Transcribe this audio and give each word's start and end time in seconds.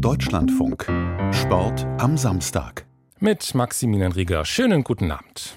Deutschlandfunk. 0.00 0.86
Sport 1.32 1.86
am 1.98 2.18
Samstag. 2.18 2.86
Mit 3.18 3.54
Maximilian 3.54 4.12
Rieger. 4.12 4.44
Schönen 4.44 4.84
guten 4.84 5.10
Abend. 5.10 5.56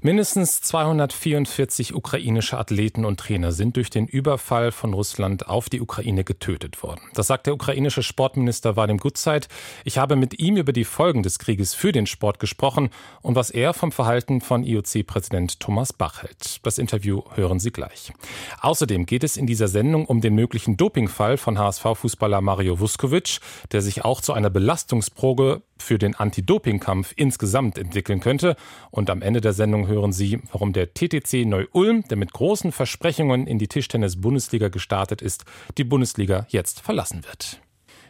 Mindestens 0.00 0.60
244 0.62 1.94
ukrainische 1.94 2.58
Athleten 2.58 3.04
und 3.04 3.20
Trainer 3.20 3.52
sind 3.52 3.76
durch 3.76 3.90
den 3.90 4.06
Überfall 4.06 4.72
von 4.72 4.94
Russland 4.94 5.48
auf 5.48 5.68
die 5.68 5.80
Ukraine 5.80 6.24
getötet 6.24 6.82
worden. 6.82 7.00
Das 7.14 7.26
sagt 7.26 7.46
der 7.46 7.54
ukrainische 7.54 8.02
Sportminister 8.02 8.76
Vadim 8.76 8.98
Gutzeit. 8.98 9.48
Ich 9.84 9.98
habe 9.98 10.16
mit 10.16 10.38
ihm 10.38 10.56
über 10.56 10.72
die 10.72 10.84
Folgen 10.84 11.22
des 11.22 11.38
Krieges 11.38 11.74
für 11.74 11.92
den 11.92 12.06
Sport 12.06 12.38
gesprochen 12.38 12.90
und 13.20 13.36
was 13.36 13.50
er 13.50 13.74
vom 13.74 13.92
Verhalten 13.92 14.40
von 14.40 14.64
IOC-Präsident 14.64 15.60
Thomas 15.60 15.92
Bach 15.92 16.22
hält. 16.22 16.64
Das 16.66 16.78
Interview 16.78 17.22
hören 17.34 17.60
Sie 17.60 17.70
gleich. 17.70 18.12
Außerdem 18.60 19.06
geht 19.06 19.24
es 19.24 19.36
in 19.36 19.46
dieser 19.46 19.68
Sendung 19.68 20.06
um 20.06 20.20
den 20.20 20.34
möglichen 20.34 20.76
Dopingfall 20.76 21.36
von 21.36 21.58
HSV-Fußballer 21.58 22.40
Mario 22.40 22.80
Vuskovic, 22.80 23.40
der 23.72 23.82
sich 23.82 24.04
auch 24.04 24.20
zu 24.20 24.32
einer 24.32 24.50
Belastungsprobe 24.50 25.62
für 25.82 25.98
den 25.98 26.14
Anti-Doping-Kampf 26.14 27.12
insgesamt 27.16 27.78
entwickeln 27.78 28.20
könnte. 28.20 28.56
Und 28.90 29.10
am 29.10 29.22
Ende 29.22 29.40
der 29.40 29.52
Sendung 29.52 29.86
hören 29.86 30.12
Sie, 30.12 30.40
warum 30.52 30.72
der 30.72 30.94
TTC 30.94 31.44
Neu-Ulm, 31.46 32.04
der 32.08 32.16
mit 32.16 32.32
großen 32.32 32.72
Versprechungen 32.72 33.46
in 33.46 33.58
die 33.58 33.68
Tischtennis-Bundesliga 33.68 34.68
gestartet 34.68 35.22
ist, 35.22 35.44
die 35.78 35.84
Bundesliga 35.84 36.46
jetzt 36.48 36.80
verlassen 36.80 37.24
wird. 37.24 37.61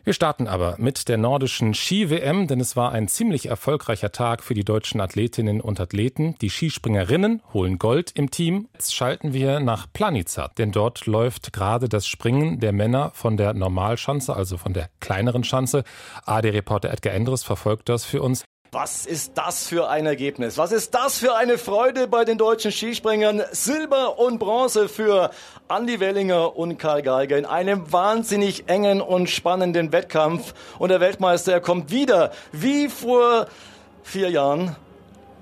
Wir 0.04 0.14
starten 0.14 0.48
aber 0.48 0.74
mit 0.78 1.08
der 1.08 1.16
nordischen 1.16 1.74
Ski-WM, 1.74 2.48
denn 2.48 2.58
es 2.58 2.74
war 2.74 2.90
ein 2.90 3.06
ziemlich 3.06 3.46
erfolgreicher 3.46 4.10
Tag 4.10 4.42
für 4.42 4.52
die 4.52 4.64
deutschen 4.64 5.00
Athletinnen 5.00 5.60
und 5.60 5.78
Athleten. 5.78 6.34
Die 6.40 6.50
Skispringerinnen 6.50 7.40
holen 7.52 7.78
Gold 7.78 8.10
im 8.16 8.28
Team. 8.28 8.68
Jetzt 8.72 8.96
schalten 8.96 9.32
wir 9.32 9.60
nach 9.60 9.86
Planica, 9.92 10.50
denn 10.58 10.72
dort 10.72 11.06
läuft 11.06 11.52
gerade 11.52 11.88
das 11.88 12.08
Springen 12.08 12.58
der 12.58 12.72
Männer 12.72 13.12
von 13.14 13.36
der 13.36 13.54
Normalschanze, 13.54 14.34
also 14.34 14.56
von 14.56 14.72
der 14.72 14.90
kleineren 14.98 15.44
Schanze. 15.44 15.84
AD-Reporter 16.26 16.90
Edgar 16.90 17.14
Endres 17.14 17.44
verfolgt 17.44 17.88
das 17.88 18.04
für 18.04 18.22
uns. 18.22 18.42
Was 18.74 19.04
ist 19.04 19.32
das 19.34 19.68
für 19.68 19.90
ein 19.90 20.06
Ergebnis? 20.06 20.56
Was 20.56 20.72
ist 20.72 20.94
das 20.94 21.18
für 21.18 21.34
eine 21.34 21.58
Freude 21.58 22.08
bei 22.08 22.24
den 22.24 22.38
deutschen 22.38 22.72
Skispringern? 22.72 23.42
Silber 23.50 24.18
und 24.18 24.38
Bronze 24.38 24.88
für 24.88 25.30
Andy 25.68 26.00
Wellinger 26.00 26.56
und 26.56 26.78
Karl 26.78 27.02
Geiger 27.02 27.36
in 27.36 27.44
einem 27.44 27.92
wahnsinnig 27.92 28.70
engen 28.70 29.02
und 29.02 29.28
spannenden 29.28 29.92
Wettkampf. 29.92 30.54
Und 30.78 30.88
der 30.88 31.00
Weltmeister 31.00 31.60
kommt 31.60 31.90
wieder, 31.90 32.32
wie 32.52 32.88
vor 32.88 33.46
vier 34.04 34.30
Jahren, 34.30 34.74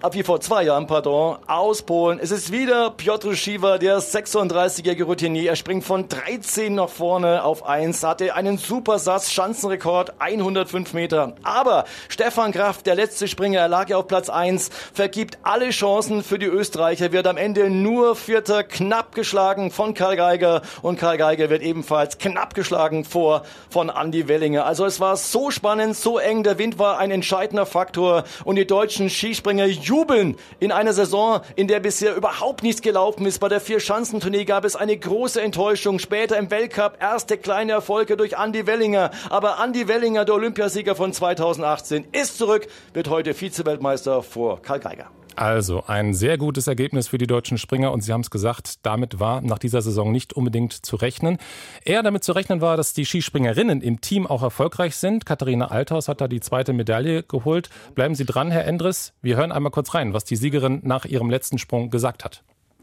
ab 0.03 0.15
wie 0.15 0.23
vor 0.23 0.41
zwei 0.41 0.63
Jahren, 0.63 0.87
pardon, 0.87 1.37
aus 1.47 1.83
Polen. 1.83 2.19
Es 2.21 2.31
ist 2.31 2.51
wieder 2.51 2.91
Piotr 2.91 3.35
Schiwa, 3.35 3.77
der 3.77 3.99
36-jährige 3.99 5.05
Routinier. 5.05 5.51
Er 5.51 5.57
springt 5.57 5.85
von 5.85 6.09
13 6.09 6.75
nach 6.75 6.89
vorne 6.89 7.45
auf 7.45 7.67
1, 7.67 8.03
hatte 8.03 8.35
einen 8.35 8.57
super 8.57 8.99
Satz, 8.99 9.31
Schanzenrekord, 9.31 10.15
105 10.19 10.95
Meter. 10.95 11.35
Aber 11.43 11.85
Stefan 12.09 12.53
Kraft, 12.53 12.87
der 12.87 12.95
letzte 12.95 13.29
Springer, 13.29 13.61
er 13.61 13.69
lag 13.69 13.91
ja 13.91 13.99
auf 13.99 14.07
Platz 14.07 14.31
1, 14.31 14.71
vergibt 14.95 15.39
alle 15.43 15.69
Chancen 15.71 16.23
für 16.23 16.39
die 16.39 16.47
Österreicher, 16.47 17.13
wird 17.13 17.27
am 17.27 17.37
Ende 17.37 17.69
nur 17.69 18.17
Vierter, 18.17 18.65
knapp 18.65 19.15
geschlagen 19.15 19.71
von 19.71 19.93
Karl 19.93 20.17
Geiger 20.17 20.63
und 20.81 20.99
Karl 20.99 21.19
Geiger 21.19 21.51
wird 21.51 21.63
ebenfalls 21.63 22.17
knapp 22.17 22.55
geschlagen 22.55 23.05
vor 23.05 23.43
von 23.69 23.91
Andy 23.91 24.29
Wellinger. 24.29 24.65
Also 24.65 24.87
es 24.87 24.99
war 24.99 25.17
so 25.17 25.51
spannend, 25.51 25.95
so 25.95 26.19
eng, 26.19 26.43
der 26.43 26.59
Wind 26.59 26.79
war 26.79 26.99
ein 26.99 27.11
entscheidender 27.11 27.67
Faktor 27.67 28.25
und 28.45 28.57
die 28.57 28.67
deutschen 28.67 29.11
Skispringer 29.11 29.67
jubeln 29.91 30.37
in 30.61 30.71
einer 30.73 30.93
Saison, 30.93 31.41
in 31.57 31.67
der 31.67 31.81
bisher 31.81 32.15
überhaupt 32.15 32.63
nichts 32.63 32.81
gelaufen 32.81 33.27
ist. 33.27 33.41
Bei 33.41 33.49
der 33.49 33.61
Vier-Schanzentournee 33.61 34.45
gab 34.45 34.65
es 34.65 34.77
eine 34.77 34.97
große 34.97 35.41
Enttäuschung. 35.43 35.99
Später 35.99 36.39
im 36.39 36.51
Weltcup 36.51 36.99
erste 37.01 37.37
kleine 37.37 37.73
Erfolge 37.73 38.17
durch 38.17 38.35
Andy 38.35 38.67
Wellinger. 38.67 39.11
Aber 39.29 39.59
Andy 39.63 39.89
Wellinger, 39.89 40.25
der 40.25 40.37
Olympiasieger 40.37 40.95
von 40.95 41.13
2018, 41.13 42.07
ist 42.13 42.39
zurück, 42.39 42.69
wird 42.95 43.09
heute 43.09 43.35
Vize-Weltmeister 43.35 44.23
vor 44.23 44.63
Karl 44.63 44.79
Geiger. 44.79 45.11
Also 45.37 45.85
ein 45.87 46.13
sehr 46.13 46.39
gutes 46.39 46.67
Ergebnis 46.67 47.09
für 47.09 47.19
die 47.19 47.27
deutschen 47.27 47.59
Springer 47.59 47.93
und 47.93 48.03
Sie 48.03 48.13
haben 48.13 48.21
es 48.21 48.31
gesagt, 48.31 48.85
damit 48.85 49.21
war 49.21 49.41
nach 49.41 49.59
dieser 49.59 49.83
Saison 49.83 50.13
nicht 50.13 50.33
unbedingt 50.33 50.73
zu 50.73 50.97
rechnen. 50.97 51.39
Eher 51.85 52.03
damit 52.03 52.25
zu 52.25 52.33
rechnen 52.33 52.61
war, 52.61 52.77
dass 52.77 52.93
die 52.93 53.05
Skispringerinnen 53.05 53.81
im 53.81 54.01
Team 54.01 54.27
auch 54.27 54.43
erfolgreich 54.43 54.97
sind. 54.97 55.27
Katharina 55.27 55.69
Althaus 55.69 56.09
hat 56.09 56.21
da 56.21 56.29
die 56.29 56.41
zweite 56.41 56.73
Medaille 56.73 57.23
geholt. 57.23 57.71
Bleiben 57.95 58.15
Sie 58.15 58.25
dran, 58.25 58.51
Herr 58.51 58.67
Endres. 58.67 59.15
Wir 59.23 59.37
hören 59.37 59.53
einmal 59.53 59.73
kurz 59.73 59.95
rein, 59.95 60.13
was 60.13 60.25
die 60.25 60.37
Siegerin 60.37 60.81
nach 60.83 61.05
ihrem 61.05 61.31
letzten 61.31 61.59
Sprung 61.59 61.91
gesagt 61.91 62.25
hat. 62.25 62.43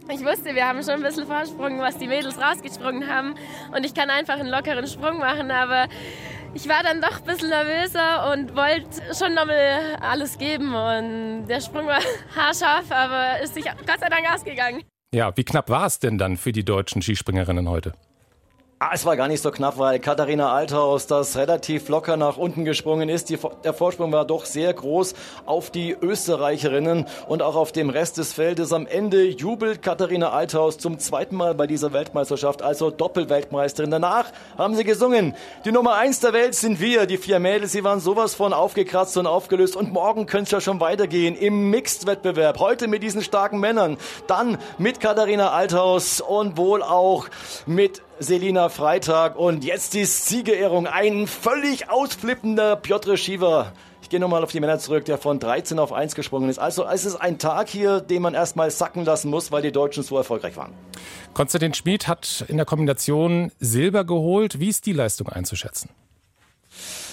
Ich 0.10 0.24
wusste, 0.24 0.56
wir 0.56 0.66
haben 0.66 0.82
schon 0.84 0.94
ein 0.94 1.04
bisschen 1.04 1.28
Vorsprung, 1.28 1.80
was 1.80 1.98
die 1.98 2.08
Mädels 2.08 2.38
rausgesprungen 2.40 3.10
haben. 3.10 3.36
Und 3.76 3.86
ich 3.86 3.94
kann 3.94 4.10
einfach 4.10 4.36
einen 4.40 4.50
lockeren 4.50 4.88
Sprung 4.88 5.20
machen, 5.20 5.52
aber 5.52 5.88
ich 6.58 6.68
war 6.68 6.82
dann 6.82 7.02
doch 7.02 7.20
ein 7.20 7.24
bisschen 7.24 7.50
nervöser 7.50 8.32
und 8.32 8.56
wollte 8.56 9.14
schon 9.16 9.36
nochmal 9.36 9.96
alles 10.02 10.40
geben. 10.40 10.74
Und 10.74 11.48
der 11.48 11.62
Sprung 11.62 11.86
war 11.86 12.00
haarscharf, 12.36 12.92
aber 12.92 13.40
ist 13.42 13.54
sich 13.54 13.66
Gott 13.66 14.00
sei 14.00 14.10
Dank 14.10 14.26
ausgegangen. 14.34 14.82
Ja, 15.14 15.36
wie 15.38 15.44
knapp 15.44 15.70
war 15.70 15.86
es 15.86 16.00
denn 16.00 16.18
dann 16.18 16.36
für 16.36 16.52
die 16.52 16.66
deutschen 16.66 17.04
Skispringerinnen 17.04 17.70
heute? 17.70 17.94
Ah, 18.80 18.92
es 18.94 19.06
war 19.06 19.18
gar 19.18 19.28
nicht 19.28 19.42
so 19.42 19.50
knapp, 19.50 19.80
weil 19.80 19.98
Katharina 19.98 20.54
Althaus 20.54 21.08
das 21.08 21.36
relativ 21.36 21.90
locker 21.90 22.16
nach 22.16 22.38
unten 22.38 22.64
gesprungen 22.64 23.10
ist. 23.10 23.28
Die, 23.32 23.40
der 23.64 23.74
Vorsprung 23.74 24.12
war 24.12 24.24
doch 24.24 24.46
sehr 24.46 24.72
groß 24.72 25.16
auf 25.48 25.72
die 25.72 25.98
Österreicherinnen 26.00 27.08
und 27.28 27.42
auch 27.42 27.56
auf 27.56 27.72
dem 27.72 27.90
Rest 27.90 28.20
des 28.20 28.34
Feldes. 28.34 28.72
Am 28.74 28.86
Ende 28.86 29.26
jubelt 29.30 29.82
Katharina 29.82 30.30
Althaus 30.30 30.78
zum 30.78 31.00
zweiten 31.00 31.36
Mal 31.36 31.56
bei 31.56 31.66
dieser 31.66 31.92
Weltmeisterschaft, 31.92 32.62
also 32.62 32.92
Doppelweltmeisterin. 32.92 33.90
Danach 33.90 34.32
haben 34.60 34.76
sie 34.76 34.84
gesungen. 34.84 35.34
Die 35.66 35.72
Nummer 35.72 35.96
eins 35.96 36.20
der 36.20 36.34
Welt 36.34 36.54
sind 36.54 36.80
wir, 36.80 37.08
die 37.08 37.18
vier 37.18 37.40
Mädels. 37.40 37.72
Sie 37.72 37.84
waren 37.84 38.00
sowas 38.00 38.36
von 38.36 38.54
aufgekratzt 38.54 39.18
und 39.18 39.26
aufgelöst. 39.26 39.76
Und 39.76 39.92
morgen 39.92 40.28
könnte 40.28 40.44
es 40.44 40.52
ja 40.52 40.62
schon 40.62 40.80
weitergehen 40.80 41.36
im 41.36 41.72
Mixed-Wettbewerb. 41.72 42.60
Heute 42.60 42.88
mit 42.88 43.02
diesen 43.02 43.24
starken 43.24 43.60
Männern. 43.60 43.98
Dann 44.28 44.60
mit 44.78 45.00
Katharina 45.00 45.50
Althaus 45.50 46.22
und 46.22 46.58
wohl 46.58 46.84
auch 46.84 47.26
mit 47.66 48.04
Selina 48.20 48.70
Freitag 48.70 49.36
und 49.36 49.64
jetzt 49.64 49.94
die 49.94 50.06
Siegerehrung. 50.06 50.88
Ein 50.88 51.28
völlig 51.28 51.90
ausflippender 51.90 52.76
Piotr 52.76 53.16
Schiever. 53.16 53.74
Ich 54.02 54.10
gehe 54.10 54.20
nochmal 54.20 54.44
auf 54.44 54.52
die 54.52 54.60
Männer 54.60 54.80
zurück, 54.80 55.06
der 55.06 55.18
von 55.18 55.40
13 55.40 55.78
auf 55.78 55.94
1 55.94 56.16
gesprungen 56.16 56.50
ist. 56.50 56.58
Also 56.58 56.86
es 56.86 57.06
ist 57.06 57.16
ein 57.16 57.38
Tag 57.38 57.70
hier, 57.70 58.00
den 58.00 58.22
man 58.22 58.34
erstmal 58.34 58.72
sacken 58.72 59.06
lassen 59.06 59.30
muss, 59.30 59.52
weil 59.52 59.62
die 59.62 59.72
Deutschen 59.72 60.02
so 60.02 60.18
erfolgreich 60.18 60.58
waren. 60.58 60.74
Konstantin 61.34 61.74
Schmid 61.74 62.08
hat 62.08 62.46
in 62.48 62.58
der 62.58 62.66
Kombination 62.66 63.52
Silber 63.60 64.04
geholt. 64.04 64.60
Wie 64.60 64.70
ist 64.70 64.86
die 64.86 64.94
Leistung 64.94 65.30
einzuschätzen? 65.30 65.90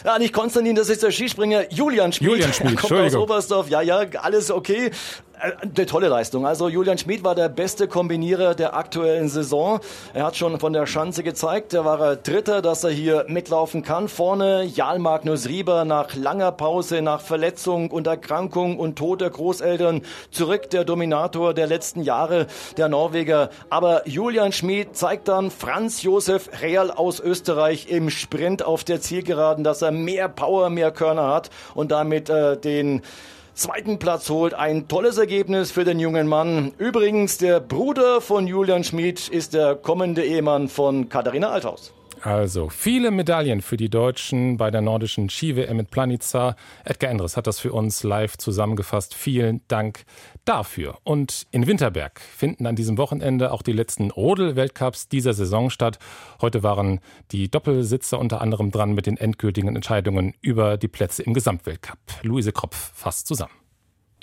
Ja, 0.05 0.19
nicht 0.19 0.33
Konstantin, 0.33 0.75
das 0.77 0.89
ist 0.89 1.03
der 1.03 1.11
Skispringer 1.11 1.73
Julian 1.73 2.13
Schmid. 2.13 2.31
Julian 2.31 2.53
Schmid, 2.53 2.77
kommt 2.81 2.93
aus 2.93 3.15
Oberstdorf. 3.15 3.69
Ja, 3.69 3.81
ja, 3.81 4.05
alles 4.21 4.51
okay. 4.51 4.91
Eine 5.41 5.87
tolle 5.87 6.09
Leistung. 6.09 6.47
Also 6.47 6.69
Julian 6.69 6.97
Schmid 6.97 7.25
war 7.25 7.35
der 7.35 7.49
beste 7.49 7.89
Kombinierer 7.89 8.55
der 8.55 8.77
aktuellen 8.77 9.29
Saison. 9.29 9.81
Er 10.15 10.27
hat 10.27 10.37
schon 10.37 10.61
von 10.61 10.73
der 10.73 10.87
Schanze 10.87 11.23
gezeigt. 11.23 11.73
Da 11.73 11.85
war 11.85 12.01
er 12.01 12.17
Dritter, 12.17 12.63
dass 12.63 12.85
er 12.85 12.91
hier 12.91 13.25
mitlaufen 13.29 13.83
kann. 13.83 14.09
Vorne 14.09 14.63
Jarl 14.65 15.01
Magnus 15.01 15.49
Rieber 15.49 15.85
nach 15.85 16.15
langer 16.15 16.53
Pause, 16.53 17.03
nach 17.03 17.21
Verletzung 17.21 17.91
und 17.91 18.07
Erkrankung 18.07 18.79
und 18.79 18.97
Tod 18.97 19.21
der 19.21 19.31
Großeltern 19.31 20.03
zurück. 20.31 20.71
Der 20.71 20.85
Dominator 20.85 21.53
der 21.53 21.67
letzten 21.67 22.03
Jahre, 22.03 22.47
der 22.77 22.89
Norweger. 22.89 23.51
Aber 23.71 24.09
Julian 24.09 24.53
Schmid 24.53 24.97
zeigt 24.97 25.29
dann 25.29 25.51
Franz 25.51 26.03
Josef 26.03 26.49
Real 26.63 26.91
aus 26.93 27.19
Österreich 27.19 27.89
im 27.89 28.09
Sprint 28.09 28.65
auf 28.65 28.85
der 28.85 29.01
Zielgeraden, 29.01 29.65
dass 29.65 29.83
er 29.83 29.91
mehr 29.91 30.29
Power, 30.29 30.71
mehr 30.71 30.93
Körner 30.93 31.29
hat 31.35 31.51
und 31.75 31.91
damit 31.91 32.31
äh, 32.31 32.57
den 32.57 33.03
zweiten 33.55 33.99
Platz 33.99 34.29
holt. 34.31 34.55
Ein 34.55 34.89
tolles 34.89 35.19
Ergebnis 35.19 35.71
für 35.71 35.85
den 35.85 35.99
jungen 35.99 36.29
Mann. 36.29 36.73
Übrigens, 36.79 37.39
der 37.39 37.61
Bruder 37.61 38.21
von 38.21 38.47
Julian 38.47 38.85
Schmid 38.85 39.29
ist 39.29 39.55
der 39.55 39.77
kommende 39.77 40.25
Ehemann 40.25 40.69
von 40.69 41.09
Katharina 41.09 41.51
Althaus. 41.51 41.93
Also 42.25 42.71
viele 42.71 43.11
Medaillen 43.11 43.61
für 43.61 43.77
die 43.77 43.91
Deutschen 43.91 44.57
bei 44.57 44.71
der 44.71 44.81
nordischen 44.81 45.29
Ski-WM 45.29 45.81
in 45.81 45.87
Planica. 45.87 46.57
Edgar 46.83 47.11
Endres 47.11 47.37
hat 47.37 47.47
das 47.47 47.61
für 47.61 47.73
uns 47.73 48.03
live 48.03 48.39
zusammengefasst. 48.39 49.15
Vielen 49.15 49.61
Dank 49.69 50.05
dafür. 50.45 50.99
Und 51.05 51.47
in 51.51 51.67
Winterberg 51.67 52.21
finden 52.21 52.67
an 52.67 52.77
diesem 52.77 52.99
Wochenende 52.99 53.53
auch 53.53 53.63
die 53.63 53.73
letzten 53.73 54.11
Rodel-Weltcups 54.11 55.09
dieser 55.09 55.35
Saison 55.35 55.71
statt. 55.71 55.99
Heute 56.41 56.63
waren 56.63 57.01
die 57.33 57.51
Doppelsitzer 57.51 58.19
unter 58.19 58.41
anderem 58.41 58.71
dran 58.71 58.93
mit 58.93 59.07
den 59.07 59.17
endgültigen 59.17 59.75
Entscheidungen 59.75 60.35
über 60.41 60.77
die 60.77 60.89
Plätze 60.89 61.23
im 61.23 61.35
Gesamtweltcup. 61.35 61.99
Luise 62.23 62.53
Kropf 62.53 62.93
fasst 62.95 63.27
zusammen. 63.27 63.64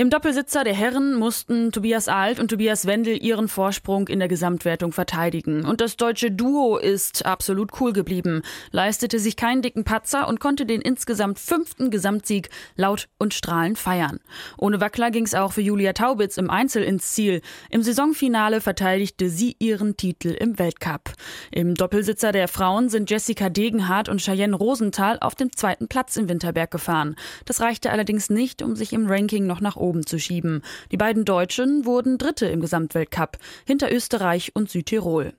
Im 0.01 0.09
Doppelsitzer 0.09 0.63
der 0.63 0.74
Herren 0.74 1.13
mussten 1.13 1.71
Tobias 1.71 2.07
Alt 2.07 2.39
und 2.39 2.48
Tobias 2.48 2.88
Wendel 2.88 3.24
ihren 3.24 3.48
Vorsprung 3.48 4.07
in 4.07 4.18
der 4.18 4.27
Gesamtwertung 4.27 4.94
verteidigen. 4.94 5.63
Und 5.63 5.80
das 5.80 5.95
deutsche 5.95 6.31
Duo 6.31 6.77
ist 6.77 7.24
absolut 7.24 7.80
cool 7.80 7.94
geblieben, 7.94 8.42
leistete 8.71 9.19
sich 9.19 9.36
keinen 9.36 9.62
dicken 9.62 9.83
Patzer 9.83 10.27
und 10.27 10.39
konnte 10.39 10.65
den 10.65 10.81
insgesamt 10.81 11.38
fünften 11.38 11.92
Gesamtsieg 11.92 12.50
laut 12.75 13.09
und 13.19 13.36
strahlend 13.36 13.77
feiern. 13.77 14.19
Ohne 14.57 14.81
Wackler 14.81 15.12
ging 15.12 15.24
es 15.24 15.36
auch 15.36 15.53
für 15.53 15.62
Julia 15.62 15.94
Taubitz 15.94 16.38
im 16.38 16.50
Einzel 16.50 16.81
ins 16.81 17.12
Ziel. 17.12 17.44
Im 17.69 17.83
Saisonfinale 17.83 18.59
verteidigte 18.59 19.30
sie 19.30 19.56
ihren 19.59 19.98
Titel 19.98 20.30
im 20.30 20.57
Weltcup. 20.57 21.13
Im 21.51 21.75
Doppelsitzer 21.75 22.31
der 22.31 22.48
Frauen 22.48 22.89
sind 22.89 23.12
Jessica 23.12 23.50
Degenhardt 23.50 24.09
und 24.09 24.19
Cheyenne 24.19 24.56
Rosenthal 24.56 25.19
auf 25.21 25.36
dem 25.36 25.56
zweiten 25.56 25.88
Platz 25.88 26.18
im 26.18 26.27
Winterberg 26.27 26.71
gefahren. 26.71 27.15
Das 27.45 27.62
reichte 27.62 27.92
allerdings 27.92 28.31
nicht, 28.31 28.63
um 28.63 28.75
sich 28.75 28.94
im 28.94 29.06
Ranking 29.06 29.45
noch 29.45 29.62
nach 29.62 29.75
oben 29.75 29.90
oben 29.91 30.05
zu 30.05 30.17
schieben. 30.19 30.61
Die 30.93 30.97
beiden 30.97 31.25
Deutschen 31.25 31.85
wurden 31.85 32.17
Dritte 32.17 32.45
im 32.45 32.61
Gesamtweltcup, 32.61 33.38
hinter 33.65 33.91
Österreich 33.91 34.55
und 34.55 34.69
Südtirol. 34.69 35.33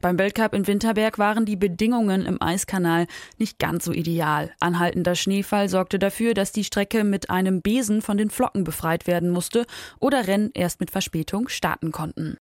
Beim 0.00 0.16
Weltcup 0.16 0.54
in 0.54 0.68
Winterberg 0.68 1.18
waren 1.18 1.44
die 1.44 1.56
Bedingungen 1.56 2.24
im 2.24 2.40
Eiskanal 2.40 3.08
nicht 3.36 3.58
ganz 3.58 3.84
so 3.84 3.92
ideal. 3.92 4.52
Anhaltender 4.60 5.16
Schneefall 5.16 5.68
sorgte 5.68 5.98
dafür, 5.98 6.34
dass 6.34 6.52
die 6.52 6.62
Strecke 6.62 7.02
mit 7.02 7.30
einem 7.30 7.62
Besen 7.62 8.00
von 8.00 8.16
den 8.16 8.30
Flocken 8.30 8.62
befreit 8.62 9.08
werden 9.08 9.30
musste 9.30 9.66
oder 9.98 10.28
Rennen 10.28 10.50
erst 10.54 10.78
mit 10.78 10.92
Verspätung 10.92 11.48
starten 11.48 11.90
konnten. 11.90 12.36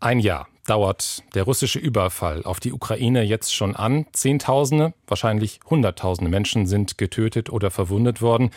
Ein 0.00 0.20
Jahr 0.20 0.48
dauert 0.68 1.22
der 1.34 1.44
russische 1.44 1.78
Überfall 1.78 2.44
auf 2.44 2.60
die 2.60 2.72
Ukraine 2.72 3.22
jetzt 3.22 3.54
schon 3.54 3.74
an. 3.74 4.06
Zehntausende, 4.12 4.92
wahrscheinlich 5.06 5.60
Hunderttausende 5.68 6.30
Menschen 6.30 6.66
sind 6.66 6.98
getötet 6.98 7.50
oder 7.50 7.70
verwundet 7.70 8.20
worden. 8.20 8.50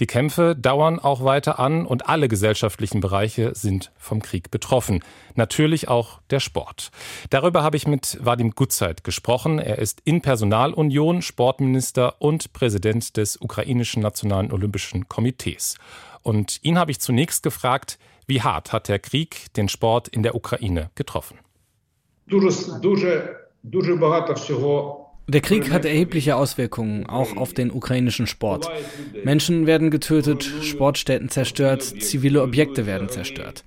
Die 0.00 0.06
Kämpfe 0.06 0.56
dauern 0.56 0.98
auch 0.98 1.24
weiter 1.24 1.58
an 1.58 1.86
und 1.86 2.08
alle 2.08 2.28
gesellschaftlichen 2.28 3.00
Bereiche 3.00 3.54
sind 3.54 3.92
vom 3.98 4.22
Krieg 4.22 4.50
betroffen. 4.50 5.02
Natürlich 5.34 5.88
auch 5.88 6.20
der 6.30 6.40
Sport. 6.40 6.90
Darüber 7.30 7.62
habe 7.62 7.76
ich 7.76 7.86
mit 7.86 8.18
Vadim 8.20 8.52
Gutzeit 8.52 9.04
gesprochen. 9.04 9.58
Er 9.58 9.78
ist 9.78 10.00
in 10.04 10.22
Personalunion, 10.22 11.22
Sportminister 11.22 12.20
und 12.20 12.52
Präsident 12.52 13.16
des 13.16 13.36
ukrainischen 13.40 14.02
Nationalen 14.02 14.52
Olympischen 14.52 15.08
Komitees. 15.08 15.76
Und 16.22 16.60
ihn 16.62 16.78
habe 16.78 16.90
ich 16.90 17.00
zunächst 17.00 17.42
gefragt, 17.42 17.98
wie 18.26 18.42
hart 18.42 18.72
hat 18.72 18.88
der 18.88 18.98
Krieg 18.98 19.52
den 19.54 19.68
Sport 19.68 20.08
in 20.08 20.22
der 20.22 20.34
Ukraine 20.34 20.90
getroffen? 20.94 21.38
дуже 22.30 22.72
дуже 22.82 23.40
дуже 23.62 23.96
багато 23.96 24.32
всього 24.32 25.04
Der 25.28 25.42
Krieg 25.42 25.70
hat 25.70 25.84
erhebliche 25.84 26.36
Auswirkungen 26.36 27.04
auch 27.04 27.36
auf 27.36 27.52
den 27.52 27.70
ukrainischen 27.70 28.26
Sport. 28.26 28.70
Menschen 29.24 29.66
werden 29.66 29.90
getötet, 29.90 30.50
Sportstätten 30.62 31.28
zerstört, 31.28 31.82
zivile 31.82 32.42
Objekte 32.42 32.86
werden 32.86 33.10
zerstört. 33.10 33.64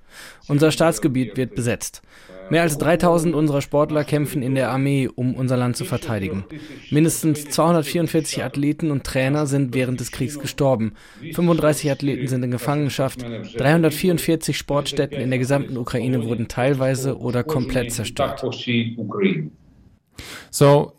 Unser 0.48 0.72
Staatsgebiet 0.72 1.38
wird 1.38 1.54
besetzt. 1.54 2.02
Mehr 2.50 2.64
als 2.64 2.80
3000 2.80 3.36
unserer 3.36 3.62
Sportler 3.62 4.04
kämpfen 4.04 4.42
in 4.42 4.56
der 4.56 4.72
Armee, 4.72 5.08
um 5.08 5.36
unser 5.36 5.56
Land 5.56 5.78
zu 5.78 5.86
verteidigen. 5.86 6.46
Mindestens 6.90 7.46
244 7.46 8.44
Athleten 8.44 8.90
und 8.90 9.04
Trainer 9.04 9.46
sind 9.46 9.76
während 9.76 10.00
des 10.00 10.12
Kriegs 10.12 10.40
gestorben. 10.40 10.94
35 11.32 11.92
Athleten 11.92 12.28
sind 12.28 12.44
in 12.44 12.52
Gefangenschaft. 12.52 13.22
344 13.22 14.58
Sportstätten 14.58 15.22
in 15.22 15.30
der 15.30 15.40
gesamten 15.40 15.78
Ukraine 15.78 16.26
wurden 16.26 16.48
teilweise 16.48 17.20
oder 17.20 17.44
komplett 17.44 17.94
zerstört. 17.94 18.44
So, 20.50 20.94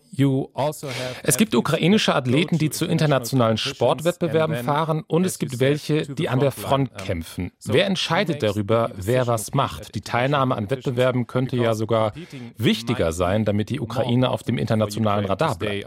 also 0.53 0.89
es 1.23 1.39
gibt 1.39 1.55
ukrainische 1.55 2.15
Athleten, 2.15 2.59
die 2.59 2.69
zu 2.69 2.85
internationalen 2.85 3.57
Sportwettbewerben 3.57 4.57
fahren 4.57 5.05
und 5.07 5.25
es 5.25 5.39
gibt 5.39 5.59
welche, 5.59 6.03
die 6.03 6.29
an 6.29 6.39
der 6.39 6.51
Front 6.51 6.99
kämpfen. 6.99 7.51
Wer 7.65 7.87
entscheidet 7.87 8.43
darüber, 8.43 8.91
wer 8.95 9.27
was 9.27 9.55
macht? 9.55 9.95
Die 9.95 10.03
Teilnahme 10.03 10.55
an 10.55 10.69
Wettbewerben 10.71 11.27
könnte 11.27 11.57
ja 11.57 11.73
sogar 11.75 12.13
wichtiger 12.59 13.13
sein, 13.13 13.47
damit 13.47 13.71
die 13.71 13.81
Ukraine 13.81 14.29
auf 14.29 14.43
dem 14.43 14.59
internationalen 14.59 15.25
Radar 15.25 15.57
bleibt. 15.57 15.87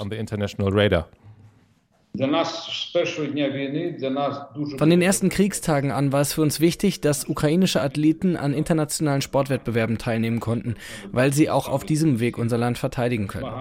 Von 4.77 4.89
den 4.89 5.01
ersten 5.01 5.29
Kriegstagen 5.29 5.91
an 5.91 6.11
war 6.11 6.21
es 6.21 6.33
für 6.33 6.41
uns 6.41 6.59
wichtig, 6.59 7.01
dass 7.01 7.27
ukrainische 7.27 7.81
Athleten 7.81 8.35
an 8.35 8.53
internationalen 8.53 9.21
Sportwettbewerben 9.21 9.97
teilnehmen 9.97 10.39
konnten, 10.39 10.75
weil 11.11 11.33
sie 11.33 11.49
auch 11.49 11.67
auf 11.67 11.83
diesem 11.83 12.19
Weg 12.19 12.37
unser 12.37 12.57
Land 12.57 12.77
verteidigen 12.77 13.27
können. 13.27 13.51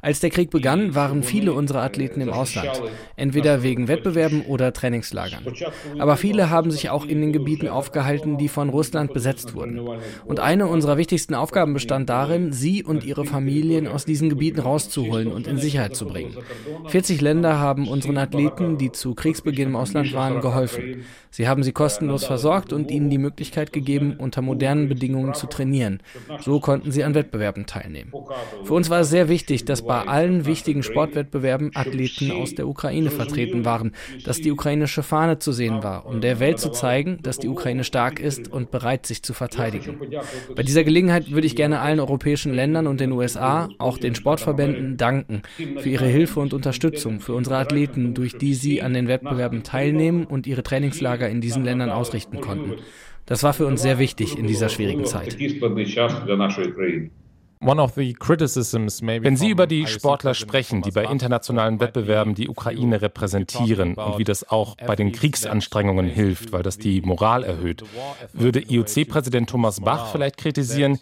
Als 0.00 0.20
der 0.20 0.30
Krieg 0.30 0.50
begann, 0.50 0.94
waren 0.94 1.22
viele 1.22 1.52
unserer 1.52 1.82
Athleten 1.82 2.20
im 2.20 2.30
Ausland, 2.30 2.80
entweder 3.16 3.62
wegen 3.62 3.88
Wettbewerben 3.88 4.42
oder 4.42 4.72
Trainingslagern. 4.72 5.44
Aber 5.98 6.16
viele 6.16 6.50
haben 6.50 6.70
sich 6.70 6.90
auch 6.90 7.04
in 7.04 7.20
den 7.20 7.32
Gebieten 7.32 7.68
aufgehalten, 7.68 8.38
die 8.38 8.48
von 8.48 8.68
Russland 8.68 9.12
besetzt 9.12 9.54
wurden. 9.54 9.80
Und 10.24 10.40
eine 10.40 10.66
unserer 10.68 10.96
wichtigsten 10.96 11.34
Aufgaben 11.34 11.74
bestand 11.74 12.08
darin, 12.08 12.52
sie 12.52 12.84
und 12.84 13.04
ihre 13.04 13.24
Familien 13.24 13.88
aus 13.88 14.04
diesen 14.04 14.28
Gebieten 14.28 14.60
rauszuholen 14.60 15.32
und 15.32 15.46
in 15.46 15.58
Sicherheit 15.58 15.96
zu 15.96 16.06
bringen. 16.06 16.36
40 16.86 17.20
Länder 17.20 17.58
haben 17.58 17.88
unseren 17.96 18.18
Athleten, 18.18 18.78
die 18.78 18.92
zu 18.92 19.14
Kriegsbeginn 19.14 19.68
im 19.68 19.76
Ausland 19.76 20.12
waren, 20.12 20.40
geholfen. 20.40 21.04
Sie 21.36 21.48
haben 21.48 21.62
sie 21.62 21.72
kostenlos 21.72 22.24
versorgt 22.24 22.72
und 22.72 22.90
ihnen 22.90 23.10
die 23.10 23.18
Möglichkeit 23.18 23.70
gegeben, 23.70 24.14
unter 24.16 24.40
modernen 24.40 24.88
Bedingungen 24.88 25.34
zu 25.34 25.46
trainieren. 25.46 26.00
So 26.40 26.60
konnten 26.60 26.92
sie 26.92 27.04
an 27.04 27.14
Wettbewerben 27.14 27.66
teilnehmen. 27.66 28.10
Für 28.64 28.72
uns 28.72 28.88
war 28.88 29.00
es 29.00 29.10
sehr 29.10 29.28
wichtig, 29.28 29.66
dass 29.66 29.82
bei 29.82 30.00
allen 30.00 30.46
wichtigen 30.46 30.82
Sportwettbewerben 30.82 31.72
Athleten 31.74 32.32
aus 32.32 32.54
der 32.54 32.66
Ukraine 32.66 33.10
vertreten 33.10 33.66
waren, 33.66 33.92
dass 34.24 34.40
die 34.40 34.50
ukrainische 34.50 35.02
Fahne 35.02 35.38
zu 35.38 35.52
sehen 35.52 35.82
war, 35.82 36.06
um 36.06 36.22
der 36.22 36.40
Welt 36.40 36.58
zu 36.58 36.70
zeigen, 36.70 37.18
dass 37.22 37.36
die 37.38 37.48
Ukraine 37.48 37.84
stark 37.84 38.18
ist 38.18 38.50
und 38.50 38.70
bereit, 38.70 39.04
sich 39.04 39.22
zu 39.22 39.34
verteidigen. 39.34 40.00
Bei 40.54 40.62
dieser 40.62 40.84
Gelegenheit 40.84 41.32
würde 41.32 41.46
ich 41.46 41.54
gerne 41.54 41.80
allen 41.80 42.00
europäischen 42.00 42.54
Ländern 42.54 42.86
und 42.86 42.98
den 42.98 43.12
USA, 43.12 43.68
auch 43.76 43.98
den 43.98 44.14
Sportverbänden, 44.14 44.96
danken 44.96 45.42
für 45.80 45.90
ihre 45.90 46.06
Hilfe 46.06 46.40
und 46.40 46.54
Unterstützung 46.54 47.20
für 47.20 47.34
unsere 47.34 47.58
Athleten, 47.58 48.14
durch 48.14 48.38
die 48.38 48.54
sie 48.54 48.80
an 48.80 48.94
den 48.94 49.06
Wettbewerben 49.06 49.64
teilnehmen 49.64 50.24
und 50.24 50.46
ihre 50.46 50.62
Trainingslager 50.62 51.25
in 51.28 51.40
diesen 51.40 51.64
Ländern 51.64 51.90
ausrichten 51.90 52.40
konnten. 52.40 52.74
Das 53.26 53.42
war 53.42 53.52
für 53.52 53.66
uns 53.66 53.82
sehr 53.82 53.98
wichtig 53.98 54.38
in 54.38 54.46
dieser 54.46 54.68
schwierigen 54.68 55.04
Zeit. 55.04 55.36
Wenn 57.60 59.36
Sie 59.36 59.48
über 59.48 59.66
die 59.66 59.86
Sportler 59.86 60.34
sprechen, 60.34 60.82
die 60.82 60.90
bei 60.90 61.04
internationalen 61.04 61.80
Wettbewerben 61.80 62.34
die 62.34 62.48
Ukraine 62.48 63.00
repräsentieren 63.00 63.94
und 63.94 64.18
wie 64.18 64.24
das 64.24 64.48
auch 64.48 64.76
bei 64.76 64.94
den 64.94 65.10
Kriegsanstrengungen 65.12 66.06
hilft, 66.06 66.52
weil 66.52 66.62
das 66.62 66.78
die 66.78 67.00
Moral 67.00 67.44
erhöht, 67.44 67.82
würde 68.32 68.60
IOC-Präsident 68.60 69.48
Thomas 69.48 69.80
Bach 69.80 70.12
vielleicht 70.12 70.36
kritisieren, 70.36 70.98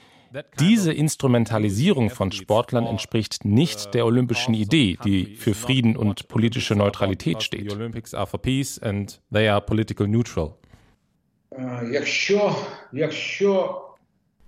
diese 0.59 0.93
Instrumentalisierung 0.93 2.11
von 2.11 2.33
Sportlern 2.33 2.87
entspricht 2.87 3.45
nicht 3.45 3.95
der 3.95 4.07
olympischen 4.07 4.55
Idee, 4.55 4.99
die 5.05 5.37
für 5.37 5.55
Frieden 5.55 5.97
und 5.97 6.29
politische 6.29 6.75
Neutralität 6.75 7.43
steht. 7.43 7.71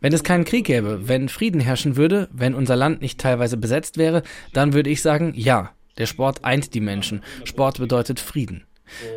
Wenn 0.00 0.12
es 0.12 0.22
keinen 0.22 0.44
Krieg 0.44 0.66
gäbe, 0.66 1.08
wenn 1.08 1.28
Frieden 1.28 1.60
herrschen 1.60 1.96
würde, 1.96 2.28
wenn 2.32 2.54
unser 2.54 2.76
Land 2.76 3.00
nicht 3.00 3.18
teilweise 3.20 3.56
besetzt 3.56 3.96
wäre, 3.96 4.22
dann 4.52 4.72
würde 4.72 4.90
ich 4.90 5.02
sagen, 5.02 5.32
ja, 5.34 5.72
der 5.98 6.06
Sport 6.06 6.44
eint 6.44 6.74
die 6.74 6.80
Menschen. 6.80 7.22
Sport 7.44 7.78
bedeutet 7.78 8.20
Frieden. 8.20 8.65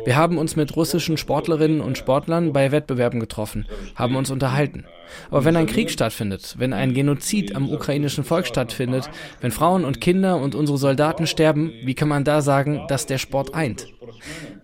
Wir 0.04 0.16
haben 0.16 0.38
uns 0.38 0.56
mit 0.56 0.76
russischen 0.76 1.16
Sportlerinnen 1.16 1.80
und 1.80 1.98
Sportlern 1.98 2.52
bei 2.52 2.72
Wettbewerben 2.72 3.20
getroffen, 3.20 3.66
haben 3.94 4.16
uns 4.16 4.30
unterhalten. 4.30 4.84
Aber 5.30 5.44
wenn 5.44 5.56
ein 5.56 5.66
Krieg 5.66 5.90
stattfindet, 5.90 6.54
wenn 6.58 6.72
ein 6.72 6.94
Genozid 6.94 7.54
am 7.56 7.70
ukrainischen 7.70 8.24
Volk 8.24 8.46
stattfindet, 8.46 9.10
wenn 9.40 9.50
Frauen 9.50 9.84
und 9.84 10.00
Kinder 10.00 10.40
und 10.40 10.54
unsere 10.54 10.78
Soldaten 10.78 11.26
sterben, 11.26 11.72
wie 11.84 11.94
kann 11.94 12.08
man 12.08 12.24
da 12.24 12.42
sagen, 12.42 12.84
dass 12.88 13.06
der 13.06 13.18
Sport 13.18 13.54
eint? 13.54 13.86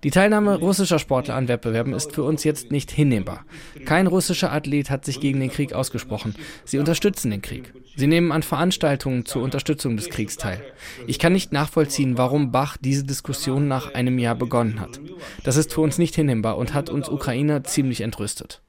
Die 0.02 0.10
Teilnahme 0.10 0.56
russischer 0.56 0.98
Sportler 0.98 1.34
an 1.34 1.48
Wettbewerben 1.48 1.94
ist 1.94 2.12
für 2.12 2.22
uns 2.22 2.44
jetzt 2.44 2.70
nicht 2.70 2.90
hinnehmbar. 2.90 3.44
Kein 3.84 4.06
russischer 4.06 4.52
Athlet 4.52 4.90
hat 4.90 5.04
sich 5.04 5.20
gegen 5.20 5.40
den 5.40 5.50
Krieg 5.50 5.72
ausgesprochen. 5.72 6.34
Sie 6.64 6.78
unterstützen 6.78 7.30
den 7.30 7.42
Krieg. 7.42 7.72
Sie 7.96 8.06
nehmen 8.06 8.30
an 8.30 8.42
Veranstaltungen 8.42 9.24
zur 9.24 9.42
Unterstützung 9.42 9.96
des 9.96 10.10
Kriegs 10.10 10.36
teil. 10.36 10.62
Ich 11.06 11.18
kann 11.18 11.32
nicht 11.32 11.52
nachvollziehen, 11.52 12.18
warum 12.18 12.52
Bach 12.52 12.76
diese 12.78 13.04
Diskussion 13.04 13.68
nach 13.68 13.94
einem 13.94 14.18
Jahr 14.18 14.34
begonnen 14.34 14.80
hat. 14.80 15.00
Das 15.44 15.56
ist 15.56 15.72
für 15.72 15.80
uns 15.80 15.98
nicht 15.98 16.14
hinnehmbar 16.14 16.58
und 16.58 16.74
hat 16.74 16.90
uns 16.90 17.08
Ukrainer 17.08 17.64
ziemlich 17.64 18.02
entrüstet. 18.02 18.60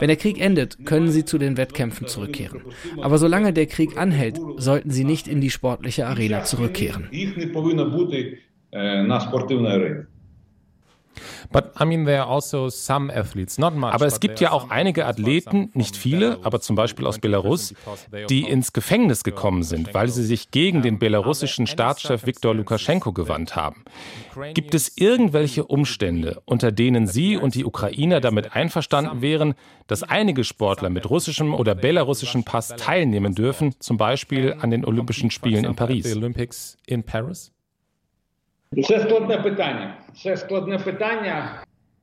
Wenn 0.00 0.08
der 0.08 0.16
Krieg 0.16 0.40
endet, 0.40 0.84
können 0.84 1.10
sie 1.10 1.24
zu 1.24 1.38
den 1.38 1.56
Wettkämpfen 1.56 2.08
zurückkehren. 2.08 2.62
Aber 3.00 3.18
solange 3.18 3.52
der 3.52 3.66
Krieg 3.66 3.96
anhält, 3.96 4.38
sollten 4.56 4.90
sie 4.90 5.04
nicht 5.04 5.28
in 5.28 5.40
die 5.40 5.50
sportliche 5.50 6.06
Arena 6.06 6.42
zurückkehren. 6.42 7.08
Also 13.92 14.04
aber 14.04 14.06
es 14.06 14.20
gibt 14.20 14.40
ja 14.40 14.52
auch 14.52 14.70
einige 14.70 15.06
Athleten, 15.06 15.70
nicht 15.74 15.96
viele, 15.96 16.38
aber 16.42 16.60
zum 16.60 16.76
Beispiel 16.76 17.06
aus 17.06 17.18
Belarus, 17.18 17.74
die 18.28 18.42
ins 18.42 18.72
Gefängnis 18.72 19.24
gekommen 19.24 19.62
sind, 19.62 19.94
weil 19.94 20.08
sie 20.08 20.24
sich 20.24 20.50
gegen 20.50 20.82
den 20.82 20.98
belarussischen 20.98 21.66
Staatschef 21.66 22.26
Viktor 22.26 22.54
Lukaschenko 22.54 23.12
gewandt 23.12 23.56
haben. 23.56 23.84
Gibt 24.54 24.74
es 24.74 24.96
irgendwelche 24.96 25.64
Umstände, 25.64 26.42
unter 26.44 26.72
denen 26.72 27.06
Sie 27.06 27.36
und 27.36 27.54
die 27.54 27.64
Ukrainer 27.64 28.20
damit 28.20 28.54
einverstanden 28.54 29.20
wären, 29.22 29.54
dass 29.86 30.02
einige 30.02 30.44
Sportler 30.44 30.90
mit 30.90 31.08
russischem 31.10 31.54
oder 31.54 31.74
belarussischem 31.74 32.44
Pass 32.44 32.68
teilnehmen 32.68 33.34
dürfen, 33.34 33.74
zum 33.78 33.96
Beispiel 33.96 34.54
an 34.58 34.70
den 34.70 34.84
Olympischen 34.84 35.30
Spielen 35.30 35.64
in 35.64 35.76
Paris? 35.76 36.06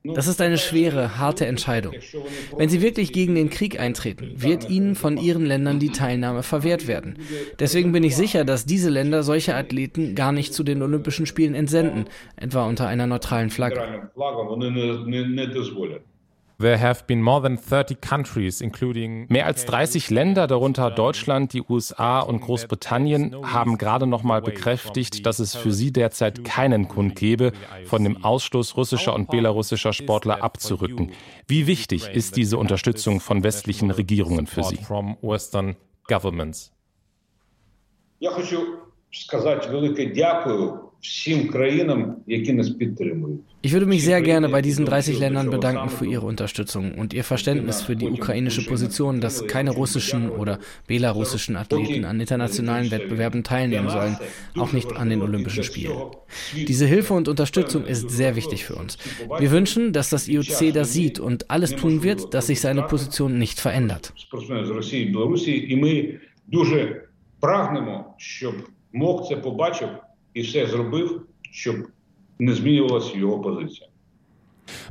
Das 0.02 0.28
ist 0.28 0.40
eine 0.40 0.56
schwere, 0.56 1.18
harte 1.18 1.44
Entscheidung. 1.44 1.94
Wenn 2.56 2.70
Sie 2.70 2.80
wirklich 2.80 3.12
gegen 3.12 3.34
den 3.34 3.50
Krieg 3.50 3.78
eintreten, 3.78 4.32
wird 4.36 4.70
Ihnen 4.70 4.94
von 4.94 5.18
Ihren 5.18 5.44
Ländern 5.44 5.78
die 5.78 5.90
Teilnahme 5.90 6.42
verwehrt 6.42 6.86
werden. 6.86 7.18
Deswegen 7.58 7.92
bin 7.92 8.02
ich 8.02 8.16
sicher, 8.16 8.44
dass 8.46 8.64
diese 8.64 8.88
Länder 8.88 9.22
solche 9.22 9.54
Athleten 9.54 10.14
gar 10.14 10.32
nicht 10.32 10.54
zu 10.54 10.62
den 10.62 10.80
Olympischen 10.82 11.26
Spielen 11.26 11.54
entsenden, 11.54 12.06
etwa 12.36 12.66
unter 12.66 12.86
einer 12.88 13.06
neutralen 13.06 13.50
Flagge. 13.50 14.10
There 16.60 16.78
have 16.78 17.06
been 17.06 17.22
more 17.22 17.40
than 17.40 17.56
30 17.56 18.02
countries, 18.02 18.60
including 18.60 19.26
Mehr 19.30 19.46
als 19.46 19.64
30 19.64 20.10
Länder, 20.10 20.46
darunter 20.46 20.90
Deutschland, 20.90 21.54
die 21.54 21.62
USA 21.62 22.20
und 22.20 22.42
Großbritannien, 22.42 23.34
haben 23.50 23.78
gerade 23.78 24.06
nochmal 24.06 24.42
bekräftigt, 24.42 25.24
dass 25.24 25.38
es 25.38 25.54
für 25.54 25.72
sie 25.72 25.90
derzeit 25.90 26.44
keinen 26.44 26.86
Grund 26.86 27.16
gäbe, 27.16 27.52
von 27.86 28.04
dem 28.04 28.22
Ausschluss 28.24 28.76
russischer 28.76 29.14
und 29.14 29.30
belarussischer 29.30 29.94
Sportler 29.94 30.42
abzurücken. 30.42 31.12
Wie 31.46 31.66
wichtig 31.66 32.10
ist 32.10 32.36
diese 32.36 32.58
Unterstützung 32.58 33.20
von 33.20 33.42
westlichen 33.42 33.90
Regierungen 33.90 34.46
für 34.46 34.62
sie? 34.62 34.74
Ich 34.74 34.90
möchte 34.90 35.50
sagen, 35.50 35.76
ich 43.61 43.73
würde 43.73 43.85
mich 43.85 44.03
sehr 44.03 44.21
gerne 44.21 44.49
bei 44.49 44.61
diesen 44.61 44.85
30 44.85 45.19
Ländern 45.19 45.49
bedanken 45.49 45.89
für 45.89 46.05
ihre 46.05 46.25
Unterstützung 46.25 46.95
und 46.95 47.13
ihr 47.13 47.23
Verständnis 47.23 47.81
für 47.81 47.95
die 47.95 48.07
ukrainische 48.07 48.65
Position, 48.65 49.21
dass 49.21 49.45
keine 49.47 49.71
russischen 49.71 50.29
oder 50.29 50.59
belarussischen 50.87 51.55
Athleten 51.55 52.05
an 52.05 52.19
internationalen 52.19 52.91
Wettbewerben 52.91 53.43
teilnehmen 53.43 53.89
sollen, 53.89 54.17
auch 54.57 54.73
nicht 54.73 54.95
an 54.95 55.09
den 55.09 55.21
Olympischen 55.21 55.63
Spielen. 55.63 55.97
Diese 56.55 56.85
Hilfe 56.85 57.13
und 57.13 57.27
Unterstützung 57.27 57.85
ist 57.85 58.09
sehr 58.09 58.35
wichtig 58.35 58.65
für 58.65 58.75
uns. 58.75 58.97
Wir 59.39 59.51
wünschen, 59.51 59.93
dass 59.93 60.09
das 60.09 60.27
IOC 60.27 60.73
das 60.73 60.93
sieht 60.93 61.19
und 61.19 61.51
alles 61.51 61.75
tun 61.75 62.03
wird, 62.03 62.33
dass 62.33 62.47
sich 62.47 62.61
seine 62.61 62.83
Position 62.83 63.37
nicht 63.37 63.59
verändert. 63.59 64.13
Прагнемо, 67.39 68.13
щоб 68.17 68.55
МОК 68.93 69.27
це 69.27 69.35
побачив 69.35 69.89
і 70.33 70.41
все 70.41 70.67
зробив, 70.67 71.25
щоб 71.51 71.75
не 72.39 72.53
змінювалася 72.53 73.17
його 73.17 73.41
позиція. 73.41 73.89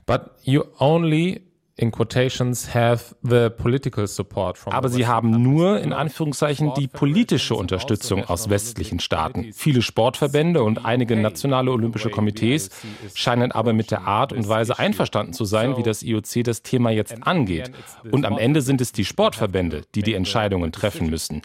But 0.06 0.20
you 0.46 0.62
only 0.78 1.40
in 1.79 1.91
quotations 1.91 2.73
have 2.73 3.15
the 3.23 3.49
political 3.49 4.05
support 4.05 4.57
from 4.57 4.73
Aber 4.73 4.89
sie 4.89 5.07
haben 5.07 5.41
nur 5.41 5.79
in 5.79 5.93
Anführungszeichen 5.93 6.73
die 6.75 6.87
politische 6.87 7.55
Unterstützung 7.55 8.25
aus 8.25 8.49
westlichen 8.49 8.99
Staaten. 8.99 9.53
Viele 9.53 9.81
Sportverbände 9.81 10.61
und 10.61 10.85
einige 10.85 11.15
nationale 11.15 11.71
olympische 11.71 12.09
Komitees 12.09 12.69
scheinen 13.13 13.53
aber 13.53 13.71
mit 13.71 13.91
der 13.91 14.01
Art 14.01 14.33
und 14.33 14.49
Weise 14.49 14.77
einverstanden 14.77 15.31
zu 15.31 15.45
sein, 15.45 15.77
wie 15.77 15.83
das 15.83 16.03
IOC 16.03 16.43
das 16.43 16.63
Thema 16.63 16.89
jetzt 16.89 17.25
angeht. 17.25 17.71
Und 18.11 18.25
am 18.25 18.37
Ende 18.37 18.61
sind 18.61 18.81
es 18.81 18.91
die 18.91 19.05
Sportverbände, 19.05 19.83
die 19.95 20.03
die 20.03 20.15
Entscheidungen 20.15 20.73
treffen 20.73 21.09
müssen. 21.09 21.41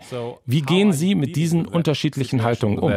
Wie 0.46 0.62
gehen 0.62 0.92
Sie 0.92 1.14
mit 1.14 1.36
diesen 1.36 1.64
unterschiedlichen 1.64 2.42
Haltungen 2.42 2.78
um? 2.80 2.92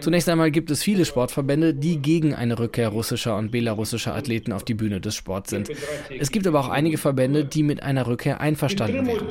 Zunächst 0.00 0.28
einmal 0.28 0.50
gibt 0.50 0.70
es 0.70 0.82
viele 0.82 1.04
Sportverbände, 1.04 1.74
die 1.74 1.98
gegen 1.98 2.34
eine 2.34 2.58
Rückkehr 2.58 2.88
russischer 2.88 3.36
und 3.36 3.50
belarussischer 3.50 4.14
Athleten 4.14 4.52
auf 4.52 4.64
die 4.64 4.74
Bühne 4.74 5.00
des 5.00 5.14
Sports 5.14 5.50
sind. 5.50 5.70
Es 6.18 6.30
gibt 6.30 6.46
aber 6.46 6.60
auch 6.60 6.68
einige 6.68 6.98
Verbände, 6.98 7.44
die 7.44 7.62
mit 7.62 7.82
einer 7.82 8.06
Rückkehr 8.06 8.40
einverstanden 8.40 9.06
wären. 9.06 9.26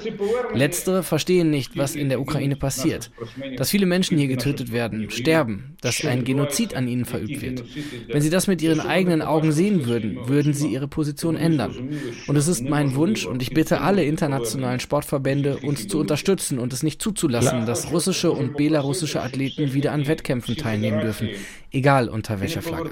Letztere 0.54 1.04
verstehen 1.04 1.50
nicht, 1.50 1.78
was 1.78 1.96
in 1.96 2.10
der 2.10 2.20
Ukraine 2.20 2.56
passiert. 2.56 3.12
Dass 3.58 3.70
viele 3.70 3.86
Menschen 3.86 4.18
hier 4.18 4.28
getötet 4.28 4.72
werden, 4.72 5.10
sterben, 5.10 5.78
dass 5.82 6.04
ein 6.06 6.24
Genozid 6.24 6.76
an 6.76 6.88
ihnen 6.88 7.06
verübt 7.06 7.42
wird. 7.42 7.64
Wenn 8.08 8.22
sie 8.22 8.30
das 8.30 8.48
mit 8.48 8.62
ihren 8.62 8.82
eigenen 8.82 9.22
Augen 9.22 9.52
sehen 9.52 9.86
würden, 9.86 10.28
würden 10.28 10.54
sie 10.54 10.68
ihre 10.68 10.88
Position 10.88 11.36
ändern. 11.36 11.90
Und 12.28 12.36
es 12.36 12.48
ist 12.48 12.64
mein 12.64 12.96
Wunsch 12.96 13.26
und 13.26 13.42
ich 13.42 13.54
bitte 13.54 13.82
alle 13.82 14.04
internationalen 14.04 14.80
Sportverbände, 14.80 15.25
Verbände, 15.25 15.59
uns 15.59 15.89
zu 15.89 15.99
unterstützen 15.99 16.59
und 16.59 16.73
es 16.73 16.83
nicht 16.83 17.01
zuzulassen, 17.03 17.67
dass 17.67 17.93
russische 17.93 18.31
und 18.31 18.57
belarussische 18.57 19.23
Athleten 19.23 19.75
wieder 19.75 19.93
an 19.93 20.07
Wettkämpfen 20.07 20.57
teilnehmen 20.57 21.01
dürfen, 21.01 21.29
egal 21.73 22.09
unter 22.09 22.41
welcher 22.41 22.63
Flagge. 22.63 22.91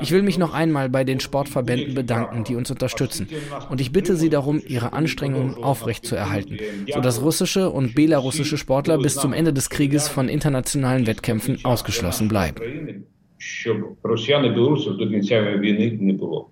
Ich 0.00 0.10
will 0.10 0.22
mich 0.22 0.38
noch 0.38 0.54
einmal 0.54 0.88
bei 0.88 1.04
den 1.04 1.20
Sportverbänden 1.20 1.94
bedanken, 1.94 2.44
die 2.44 2.56
uns 2.56 2.70
unterstützen. 2.70 3.28
Und 3.68 3.80
ich 3.80 3.92
bitte 3.92 4.16
sie 4.16 4.30
darum, 4.30 4.60
ihre 4.66 4.92
Anstrengungen 4.92 5.54
aufrechtzuerhalten, 5.62 6.58
sodass 6.92 7.22
russische 7.22 7.70
und 7.70 7.94
belarussische 7.94 8.58
Sportler 8.58 8.98
bis 8.98 9.14
zum 9.14 9.32
Ende 9.32 9.52
des 9.52 9.70
Krieges 9.70 10.08
von 10.08 10.28
internationalen 10.28 11.06
Wettkämpfen 11.06 11.64
ausgeschlossen 11.64 12.28
bleiben. 12.28 13.04
Щоб 13.38 13.96
росіян 14.02 14.44
і 14.44 14.48
білорусів 14.48 14.96
до 14.96 15.08
кінця 15.08 15.56
війни 15.56 15.98
не 16.00 16.12
було. 16.12 16.50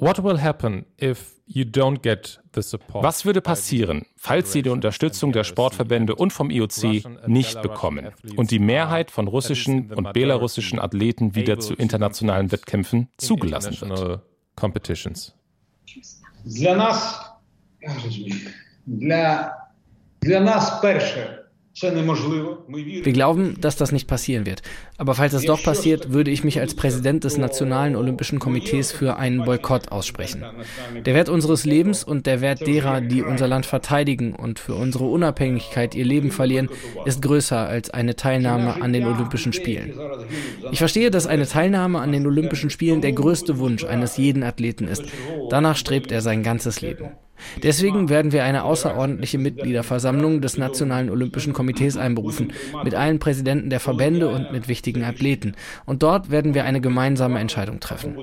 What 0.00 0.22
will 0.22 0.40
happen 0.42 0.84
if 1.00 1.32
you 1.46 1.64
don't 1.64 2.02
get 2.02 2.40
the 2.54 2.62
support? 2.62 3.02
Was 3.02 3.24
würde 3.24 3.40
passieren, 3.40 4.04
falls 4.16 4.52
Sie 4.52 4.62
die 4.62 4.68
Unterstützung 4.68 5.32
der 5.32 5.44
Sportverbände 5.44 6.14
und 6.14 6.32
vom 6.32 6.50
IOC 6.50 7.26
nicht 7.26 7.62
bekommen 7.62 8.08
und 8.36 8.50
die 8.50 8.58
Mehrheit 8.58 9.10
von 9.10 9.26
russischen 9.26 9.92
und 9.92 10.12
belarussischen 10.12 10.78
Athleten 10.78 11.34
wieder 11.34 11.58
zu 11.58 11.74
internationalen 11.74 12.52
Wettkämpfen 12.52 13.08
zugelassen 13.16 13.88
wird? 13.88 14.20
Competitions. 14.54 15.34
Для 16.44 16.74
нас, 16.76 17.20
для, 18.86 19.68
для 20.20 20.40
нас 20.40 20.80
перше 20.80 21.39
wir 21.73 23.13
glauben, 23.13 23.55
dass 23.61 23.77
das 23.77 23.93
nicht 23.93 24.07
passieren 24.07 24.45
wird. 24.45 24.61
Aber 24.97 25.15
falls 25.15 25.33
es 25.33 25.45
doch 25.45 25.63
passiert, 25.63 26.11
würde 26.11 26.29
ich 26.29 26.43
mich 26.43 26.59
als 26.59 26.75
Präsident 26.75 27.23
des 27.23 27.37
Nationalen 27.37 27.95
Olympischen 27.95 28.39
Komitees 28.39 28.91
für 28.91 29.15
einen 29.15 29.45
Boykott 29.45 29.89
aussprechen. 29.89 30.43
Der 31.05 31.15
Wert 31.15 31.29
unseres 31.29 31.65
Lebens 31.65 32.03
und 32.03 32.25
der 32.25 32.41
Wert 32.41 32.67
derer, 32.67 32.99
die 32.99 33.23
unser 33.23 33.47
Land 33.47 33.65
verteidigen 33.65 34.35
und 34.35 34.59
für 34.59 34.75
unsere 34.75 35.05
Unabhängigkeit 35.05 35.95
ihr 35.95 36.05
Leben 36.05 36.31
verlieren, 36.31 36.69
ist 37.05 37.21
größer 37.21 37.57
als 37.57 37.89
eine 37.89 38.17
Teilnahme 38.17 38.81
an 38.81 38.91
den 38.91 39.05
Olympischen 39.05 39.53
Spielen. 39.53 39.93
Ich 40.71 40.79
verstehe, 40.79 41.09
dass 41.09 41.25
eine 41.25 41.47
Teilnahme 41.47 41.99
an 41.99 42.11
den 42.11 42.27
Olympischen 42.27 42.69
Spielen 42.69 43.01
der 43.01 43.13
größte 43.13 43.59
Wunsch 43.59 43.85
eines 43.85 44.17
jeden 44.17 44.43
Athleten 44.43 44.87
ist. 44.87 45.03
Danach 45.49 45.77
strebt 45.77 46.11
er 46.11 46.21
sein 46.21 46.43
ganzes 46.43 46.81
Leben. 46.81 47.11
Deswegen 47.62 48.08
werden 48.08 48.32
wir 48.32 48.44
eine 48.44 48.64
außerordentliche 48.64 49.38
Mitgliederversammlung 49.38 50.40
des 50.40 50.58
Nationalen 50.58 51.10
Olympischen 51.10 51.52
Komitees 51.52 51.96
einberufen, 51.96 52.52
mit 52.84 52.94
allen 52.94 53.18
Präsidenten 53.18 53.70
der 53.70 53.80
Verbände 53.80 54.28
und 54.28 54.52
mit 54.52 54.68
wichtigen 54.68 55.04
Athleten. 55.04 55.54
Und 55.84 56.02
dort 56.02 56.30
werden 56.30 56.54
wir 56.54 56.64
eine 56.64 56.80
gemeinsame 56.80 57.38
Entscheidung 57.38 57.80
treffen. 57.80 58.16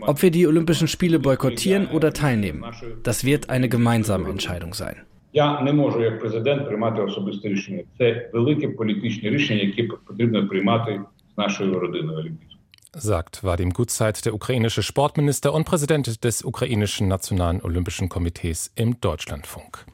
Ob 0.00 0.22
wir 0.22 0.30
die 0.30 0.46
Olympischen 0.46 0.88
Spiele 0.88 1.18
boykottieren 1.18 1.86
oder 1.88 2.12
teilnehmen, 2.12 2.64
das 3.02 3.24
wird 3.24 3.50
eine 3.50 3.68
gemeinsame 3.68 4.28
Entscheidung 4.28 4.74
sein. 4.74 4.96
Я 5.32 5.60
не 5.60 5.72
можу 5.72 6.02
як 6.02 6.20
президент 6.20 6.66
приймати 6.66 7.02
особисте 7.02 7.48
рішення. 7.48 7.82
Це 7.98 8.30
велике 8.32 8.68
політичне 8.68 9.30
рішення, 9.30 9.62
яке 9.62 9.82
потрібно 10.06 10.48
приймати 10.48 11.00
з 11.34 11.38
нашою 11.38 11.80
родиною 11.80 12.18
Олімпійською 12.18 12.49
sagt 12.93 13.41
Vadim 13.43 13.71
Gutzeit, 13.71 14.25
der 14.25 14.33
ukrainische 14.33 14.83
Sportminister 14.83 15.53
und 15.53 15.63
Präsident 15.63 16.25
des 16.25 16.43
ukrainischen 16.43 17.07
Nationalen 17.07 17.61
Olympischen 17.61 18.09
Komitees 18.09 18.69
im 18.75 18.99
Deutschlandfunk. 18.99 19.85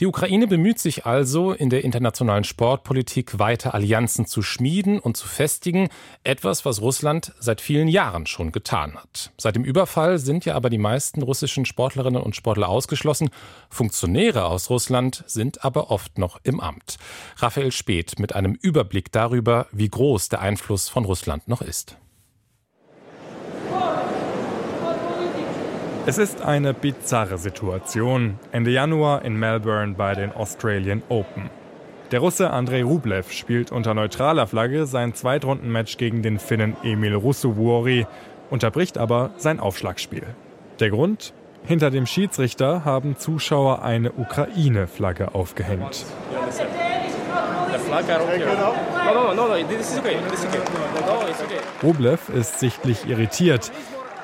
Die 0.00 0.06
Ukraine 0.06 0.46
bemüht 0.46 0.78
sich 0.78 1.04
also, 1.04 1.52
in 1.52 1.68
der 1.68 1.84
internationalen 1.84 2.44
Sportpolitik 2.44 3.38
weiter 3.38 3.74
Allianzen 3.74 4.24
zu 4.24 4.40
schmieden 4.40 4.98
und 4.98 5.18
zu 5.18 5.28
festigen, 5.28 5.90
etwas, 6.24 6.64
was 6.64 6.80
Russland 6.80 7.34
seit 7.40 7.60
vielen 7.60 7.88
Jahren 7.88 8.26
schon 8.26 8.52
getan 8.52 8.94
hat. 8.94 9.32
Seit 9.36 9.56
dem 9.56 9.64
Überfall 9.64 10.18
sind 10.18 10.46
ja 10.46 10.54
aber 10.54 10.70
die 10.70 10.78
meisten 10.78 11.20
russischen 11.20 11.66
Sportlerinnen 11.66 12.22
und 12.22 12.36
Sportler 12.36 12.70
ausgeschlossen. 12.70 13.28
Funktionäre 13.68 14.46
aus 14.46 14.70
Russland 14.70 15.24
sind 15.26 15.62
aber 15.62 15.90
oft 15.90 16.16
noch 16.16 16.40
im 16.42 16.60
Amt. 16.60 16.96
Raphael 17.36 17.70
Speth 17.70 18.18
mit 18.18 18.34
einem 18.34 18.54
Überblick 18.54 19.12
darüber, 19.12 19.66
wie 19.72 19.90
groß 19.90 20.30
der 20.30 20.40
Einfluss 20.40 20.88
von 20.88 21.04
Russland 21.04 21.46
noch 21.46 21.60
ist. 21.60 21.98
Es 26.06 26.16
ist 26.16 26.40
eine 26.42 26.72
bizarre 26.72 27.36
Situation. 27.36 28.38
Ende 28.52 28.70
Januar 28.70 29.22
in 29.22 29.36
Melbourne 29.36 29.94
bei 29.94 30.14
den 30.14 30.32
Australian 30.32 31.02
Open. 31.10 31.50
Der 32.10 32.20
Russe 32.20 32.50
Andrei 32.50 32.82
Rublev 32.82 33.30
spielt 33.30 33.70
unter 33.70 33.92
neutraler 33.92 34.46
Flagge 34.46 34.86
sein 34.86 35.14
Zweitrundenmatch 35.14 35.98
gegen 35.98 36.22
den 36.22 36.38
Finnen 36.38 36.74
Emil 36.82 37.14
Russovuori, 37.14 38.06
unterbricht 38.48 38.96
aber 38.96 39.30
sein 39.36 39.60
Aufschlagspiel. 39.60 40.24
Der 40.80 40.90
Grund? 40.90 41.34
Hinter 41.66 41.90
dem 41.90 42.06
Schiedsrichter 42.06 42.86
haben 42.86 43.18
Zuschauer 43.18 43.82
eine 43.82 44.12
Ukraine-Flagge 44.12 45.34
aufgehängt. 45.34 46.06
Rublev 51.82 52.28
ist 52.30 52.58
sichtlich 52.58 53.06
irritiert, 53.06 53.70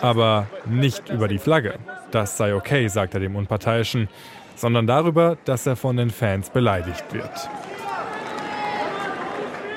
aber 0.00 0.46
nicht 0.66 1.08
über 1.08 1.28
die 1.28 1.38
Flagge. 1.38 1.78
Das 2.10 2.36
sei 2.36 2.54
okay, 2.54 2.88
sagt 2.88 3.14
er 3.14 3.20
dem 3.20 3.36
Unparteiischen, 3.36 4.08
sondern 4.54 4.86
darüber, 4.86 5.36
dass 5.44 5.66
er 5.66 5.76
von 5.76 5.96
den 5.96 6.10
Fans 6.10 6.50
beleidigt 6.50 7.12
wird. 7.12 7.48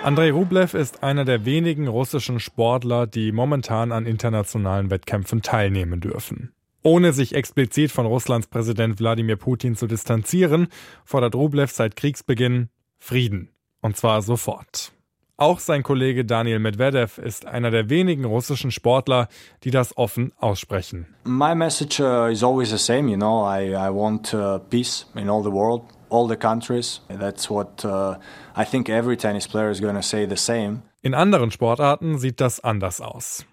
Andrei 0.02 0.32
Rublev 0.32 0.76
ist 0.76 1.04
einer 1.04 1.26
der 1.26 1.44
wenigen 1.44 1.88
russischen 1.88 2.40
Sportler, 2.40 3.06
die 3.06 3.34
momentan 3.34 3.92
an 3.92 4.06
internationalen 4.06 4.90
Wettkämpfen 4.90 5.42
teilnehmen 5.42 6.00
dürfen. 6.00 6.54
Ohne 6.84 7.12
sich 7.12 7.36
explizit 7.36 7.92
von 7.92 8.06
Russlands 8.06 8.48
Präsident 8.48 9.00
Wladimir 9.00 9.36
Putin 9.36 9.76
zu 9.76 9.88
distanzieren, 9.88 10.70
fordert 11.04 11.36
Rublev 11.36 11.72
seit 11.72 11.98
Kriegsbeginn 11.98 12.70
Frieden. 12.98 13.50
Und 13.82 13.98
zwar 13.98 14.22
sofort. 14.22 14.94
Auch 15.40 15.60
sein 15.60 15.84
Kollege 15.84 16.26
Daniel 16.26 16.60
Medvedev 16.60 17.18
ist 17.18 17.46
einer 17.46 17.72
der 17.72 17.90
wenigen 17.90 18.26
russischen 18.26 18.72
Sportler, 18.72 19.30
die 19.64 19.72
das 19.72 19.96
offen 19.98 20.34
aussprechen. 20.38 21.08
My 21.24 21.56
message 21.56 22.02
uh, 22.02 22.30
is 22.30 22.44
always 22.44 22.72
the 22.72 22.78
same, 22.78 23.10
you 23.10 23.16
know. 23.16 23.48
I, 23.50 23.70
I 23.70 23.90
want 23.90 24.34
uh, 24.34 24.60
peace 24.70 25.08
in 25.16 25.30
all 25.30 25.42
the 25.42 25.50
world, 25.50 25.84
all 26.10 26.28
the 26.28 26.36
countries. 26.36 27.02
That's 27.08 27.50
what 27.50 27.86
uh, 27.86 28.18
I 28.54 28.66
think 28.66 28.90
every 28.90 29.16
tennis 29.16 29.48
player 29.48 29.70
is 29.70 29.80
going 29.80 29.96
to 29.96 30.02
say 30.02 30.28
the 30.28 30.36
same. 30.36 30.82
In 31.02 31.14
anderen 31.14 31.52
Sportarten 31.52 32.18
sieht 32.18 32.42
das 32.42 32.60
anders 32.60 33.00
aus. 33.00 33.46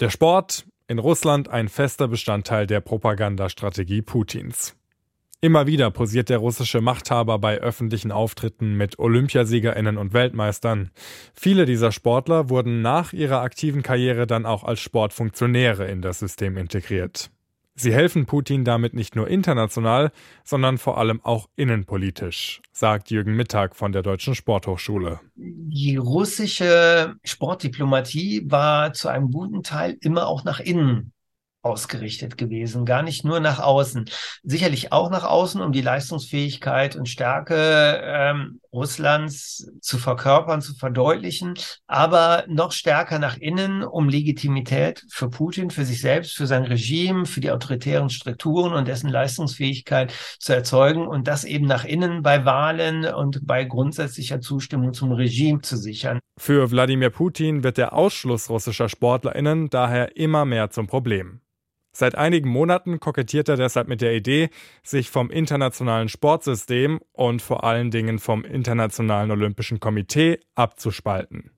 Der 0.00 0.08
Sport 0.08 0.64
in 0.88 0.98
Russland 0.98 1.50
ein 1.50 1.68
fester 1.68 2.08
Bestandteil 2.08 2.66
der 2.66 2.80
Propagandastrategie 2.80 4.00
Putins. 4.00 4.74
Immer 5.44 5.66
wieder 5.66 5.90
posiert 5.90 6.30
der 6.30 6.38
russische 6.38 6.80
Machthaber 6.80 7.38
bei 7.38 7.58
öffentlichen 7.58 8.12
Auftritten 8.12 8.78
mit 8.78 8.98
Olympiasiegerinnen 8.98 9.98
und 9.98 10.14
Weltmeistern. 10.14 10.90
Viele 11.34 11.66
dieser 11.66 11.92
Sportler 11.92 12.48
wurden 12.48 12.80
nach 12.80 13.12
ihrer 13.12 13.42
aktiven 13.42 13.82
Karriere 13.82 14.26
dann 14.26 14.46
auch 14.46 14.64
als 14.64 14.80
Sportfunktionäre 14.80 15.86
in 15.86 16.00
das 16.00 16.20
System 16.20 16.56
integriert. 16.56 17.30
Sie 17.74 17.92
helfen 17.92 18.24
Putin 18.24 18.64
damit 18.64 18.94
nicht 18.94 19.16
nur 19.16 19.28
international, 19.28 20.12
sondern 20.44 20.78
vor 20.78 20.96
allem 20.96 21.20
auch 21.22 21.50
innenpolitisch, 21.56 22.62
sagt 22.72 23.10
Jürgen 23.10 23.36
Mittag 23.36 23.76
von 23.76 23.92
der 23.92 24.02
Deutschen 24.02 24.34
Sporthochschule. 24.34 25.20
Die 25.36 25.96
russische 25.96 27.16
Sportdiplomatie 27.22 28.46
war 28.46 28.94
zu 28.94 29.08
einem 29.08 29.30
guten 29.30 29.62
Teil 29.62 29.98
immer 30.00 30.26
auch 30.26 30.44
nach 30.44 30.60
innen 30.60 31.12
ausgerichtet 31.64 32.36
gewesen, 32.36 32.84
gar 32.84 33.02
nicht 33.02 33.24
nur 33.24 33.40
nach 33.40 33.58
außen. 33.58 34.04
Sicherlich 34.42 34.92
auch 34.92 35.10
nach 35.10 35.24
außen, 35.24 35.60
um 35.60 35.72
die 35.72 35.80
Leistungsfähigkeit 35.80 36.96
und 36.96 37.08
Stärke 37.08 38.00
ähm, 38.04 38.60
Russlands 38.72 39.70
zu 39.80 39.98
verkörpern, 39.98 40.60
zu 40.60 40.74
verdeutlichen, 40.74 41.54
aber 41.86 42.44
noch 42.48 42.72
stärker 42.72 43.18
nach 43.18 43.36
innen, 43.36 43.84
um 43.84 44.08
Legitimität 44.08 45.04
für 45.08 45.30
Putin, 45.30 45.70
für 45.70 45.84
sich 45.84 46.00
selbst, 46.00 46.36
für 46.36 46.46
sein 46.46 46.64
Regime, 46.64 47.24
für 47.24 47.40
die 47.40 47.50
autoritären 47.50 48.10
Strukturen 48.10 48.72
und 48.72 48.88
dessen 48.88 49.08
Leistungsfähigkeit 49.08 50.12
zu 50.40 50.52
erzeugen 50.52 51.06
und 51.06 51.28
das 51.28 51.44
eben 51.44 51.66
nach 51.66 51.84
innen 51.84 52.22
bei 52.22 52.44
Wahlen 52.44 53.06
und 53.06 53.46
bei 53.46 53.64
grundsätzlicher 53.64 54.40
Zustimmung 54.40 54.92
zum 54.92 55.12
Regime 55.12 55.60
zu 55.60 55.76
sichern. 55.76 56.18
Für 56.36 56.70
Wladimir 56.70 57.10
Putin 57.10 57.62
wird 57.62 57.78
der 57.78 57.92
Ausschluss 57.92 58.50
russischer 58.50 58.88
Sportlerinnen 58.88 59.70
daher 59.70 60.16
immer 60.16 60.44
mehr 60.44 60.70
zum 60.70 60.88
Problem. 60.88 61.40
Seit 61.96 62.16
einigen 62.16 62.48
Monaten 62.48 62.98
kokettiert 62.98 63.48
er 63.48 63.56
deshalb 63.56 63.86
mit 63.86 64.00
der 64.00 64.14
Idee, 64.16 64.50
sich 64.82 65.10
vom 65.10 65.30
internationalen 65.30 66.08
Sportsystem 66.08 66.98
und 67.12 67.40
vor 67.40 67.62
allen 67.62 67.92
Dingen 67.92 68.18
vom 68.18 68.44
Internationalen 68.44 69.30
Olympischen 69.30 69.78
Komitee 69.78 70.40
abzuspalten. 70.56 71.52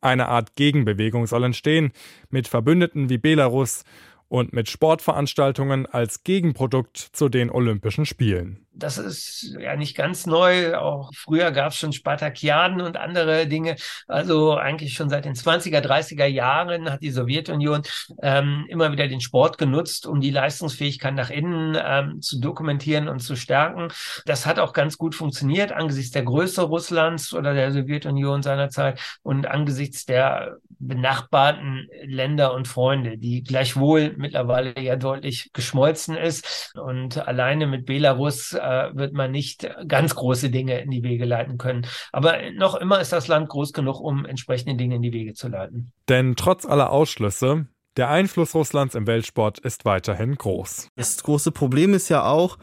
Eine 0.00 0.28
Art 0.28 0.54
Gegenbewegung 0.54 1.26
soll 1.26 1.42
entstehen, 1.42 1.90
mit 2.30 2.46
Verbündeten 2.46 3.10
wie 3.10 3.18
Belarus 3.18 3.82
und 4.30 4.52
mit 4.52 4.70
Sportveranstaltungen 4.70 5.86
als 5.86 6.22
Gegenprodukt 6.22 6.96
zu 6.96 7.28
den 7.28 7.50
Olympischen 7.50 8.06
Spielen. 8.06 8.64
Das 8.72 8.96
ist 8.96 9.56
ja 9.58 9.74
nicht 9.74 9.96
ganz 9.96 10.24
neu. 10.24 10.76
Auch 10.76 11.10
früher 11.14 11.50
gab 11.50 11.72
es 11.72 11.78
schon 11.78 11.92
Spartakiaden 11.92 12.80
und 12.80 12.96
andere 12.96 13.48
Dinge. 13.48 13.74
Also 14.06 14.56
eigentlich 14.56 14.94
schon 14.94 15.10
seit 15.10 15.24
den 15.24 15.34
20er, 15.34 15.80
30er 15.80 16.26
Jahren 16.26 16.90
hat 16.90 17.02
die 17.02 17.10
Sowjetunion 17.10 17.82
ähm, 18.22 18.66
immer 18.68 18.92
wieder 18.92 19.08
den 19.08 19.20
Sport 19.20 19.58
genutzt, 19.58 20.06
um 20.06 20.20
die 20.20 20.30
Leistungsfähigkeit 20.30 21.14
nach 21.14 21.30
innen 21.30 21.76
ähm, 21.84 22.22
zu 22.22 22.40
dokumentieren 22.40 23.08
und 23.08 23.18
zu 23.18 23.34
stärken. 23.34 23.88
Das 24.26 24.46
hat 24.46 24.60
auch 24.60 24.72
ganz 24.72 24.96
gut 24.96 25.16
funktioniert 25.16 25.72
angesichts 25.72 26.12
der 26.12 26.22
Größe 26.22 26.62
Russlands 26.62 27.34
oder 27.34 27.52
der 27.52 27.72
Sowjetunion 27.72 28.44
seinerzeit 28.44 29.00
und 29.22 29.46
angesichts 29.46 30.06
der 30.06 30.58
benachbarten 30.78 31.88
Länder 32.04 32.54
und 32.54 32.66
Freunde, 32.66 33.18
die 33.18 33.42
gleichwohl 33.42 34.14
mittlerweile 34.20 34.78
ja 34.80 34.96
deutlich 34.96 35.50
geschmolzen 35.52 36.16
ist. 36.16 36.72
Und 36.80 37.16
alleine 37.26 37.66
mit 37.66 37.86
Belarus 37.86 38.52
äh, 38.52 38.90
wird 38.94 39.12
man 39.12 39.30
nicht 39.32 39.68
ganz 39.88 40.14
große 40.14 40.50
Dinge 40.50 40.80
in 40.80 40.90
die 40.90 41.02
Wege 41.02 41.24
leiten 41.24 41.58
können. 41.58 41.86
Aber 42.12 42.38
noch 42.54 42.74
immer 42.74 43.00
ist 43.00 43.12
das 43.12 43.28
Land 43.28 43.48
groß 43.48 43.72
genug, 43.72 44.00
um 44.00 44.24
entsprechende 44.24 44.76
Dinge 44.76 44.96
in 44.96 45.02
die 45.02 45.12
Wege 45.12 45.34
zu 45.34 45.48
leiten. 45.48 45.92
Denn 46.08 46.36
trotz 46.36 46.66
aller 46.66 46.90
Ausschlüsse, 46.90 47.66
der 47.96 48.08
Einfluss 48.08 48.54
Russlands 48.54 48.94
im 48.94 49.06
Weltsport 49.06 49.58
ist 49.58 49.84
weiterhin 49.84 50.36
groß. 50.36 50.88
Das 50.96 51.22
große 51.22 51.50
Problem 51.50 51.94
ist 51.94 52.08
ja 52.08 52.24
auch, 52.24 52.56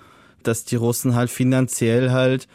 dass 0.43 0.63
die 0.63 0.77
Russen 0.77 1.15
halt 1.15 1.29
finanziell 1.29 2.11
halt 2.11 2.47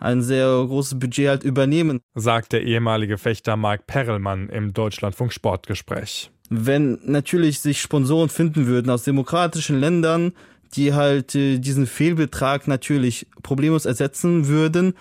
ein 0.00 0.22
sehr 0.22 0.46
großes 0.46 0.98
Budget 0.98 1.28
halt 1.28 1.44
übernehmen, 1.44 2.00
sagt 2.14 2.52
der 2.52 2.62
ehemalige 2.62 3.18
Fechter 3.18 3.56
Mark 3.56 3.86
Perelmann 3.86 4.48
im 4.48 4.72
Deutschlandfunk 4.72 5.32
Sportgespräch. 5.32 6.30
Wenn 6.50 6.98
natürlich 7.04 7.60
sich 7.60 7.80
Sponsoren 7.80 8.28
finden 8.28 8.66
würden 8.66 8.90
aus 8.90 9.04
demokratischen 9.04 9.78
Ländern, 9.78 10.32
die 10.74 10.92
halt 10.94 11.34
äh, 11.34 11.58
diesen 11.58 11.86
Fehlbetrag 11.86 12.68
natürlich 12.68 13.26
problemlos 13.42 13.86
ersetzen 13.86 14.48
würden, 14.48 14.94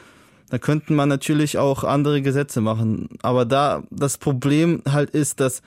da 0.50 0.58
könnten 0.58 0.96
man 0.96 1.10
natürlich 1.10 1.58
auch 1.58 1.84
andere 1.84 2.22
Gesetze 2.22 2.62
machen. 2.62 3.10
Aber 3.22 3.46
da 3.46 3.84
das 3.92 4.18
Problem 4.18 4.82
halt 4.90 5.12
ist, 5.12 5.40
dass 5.40 5.62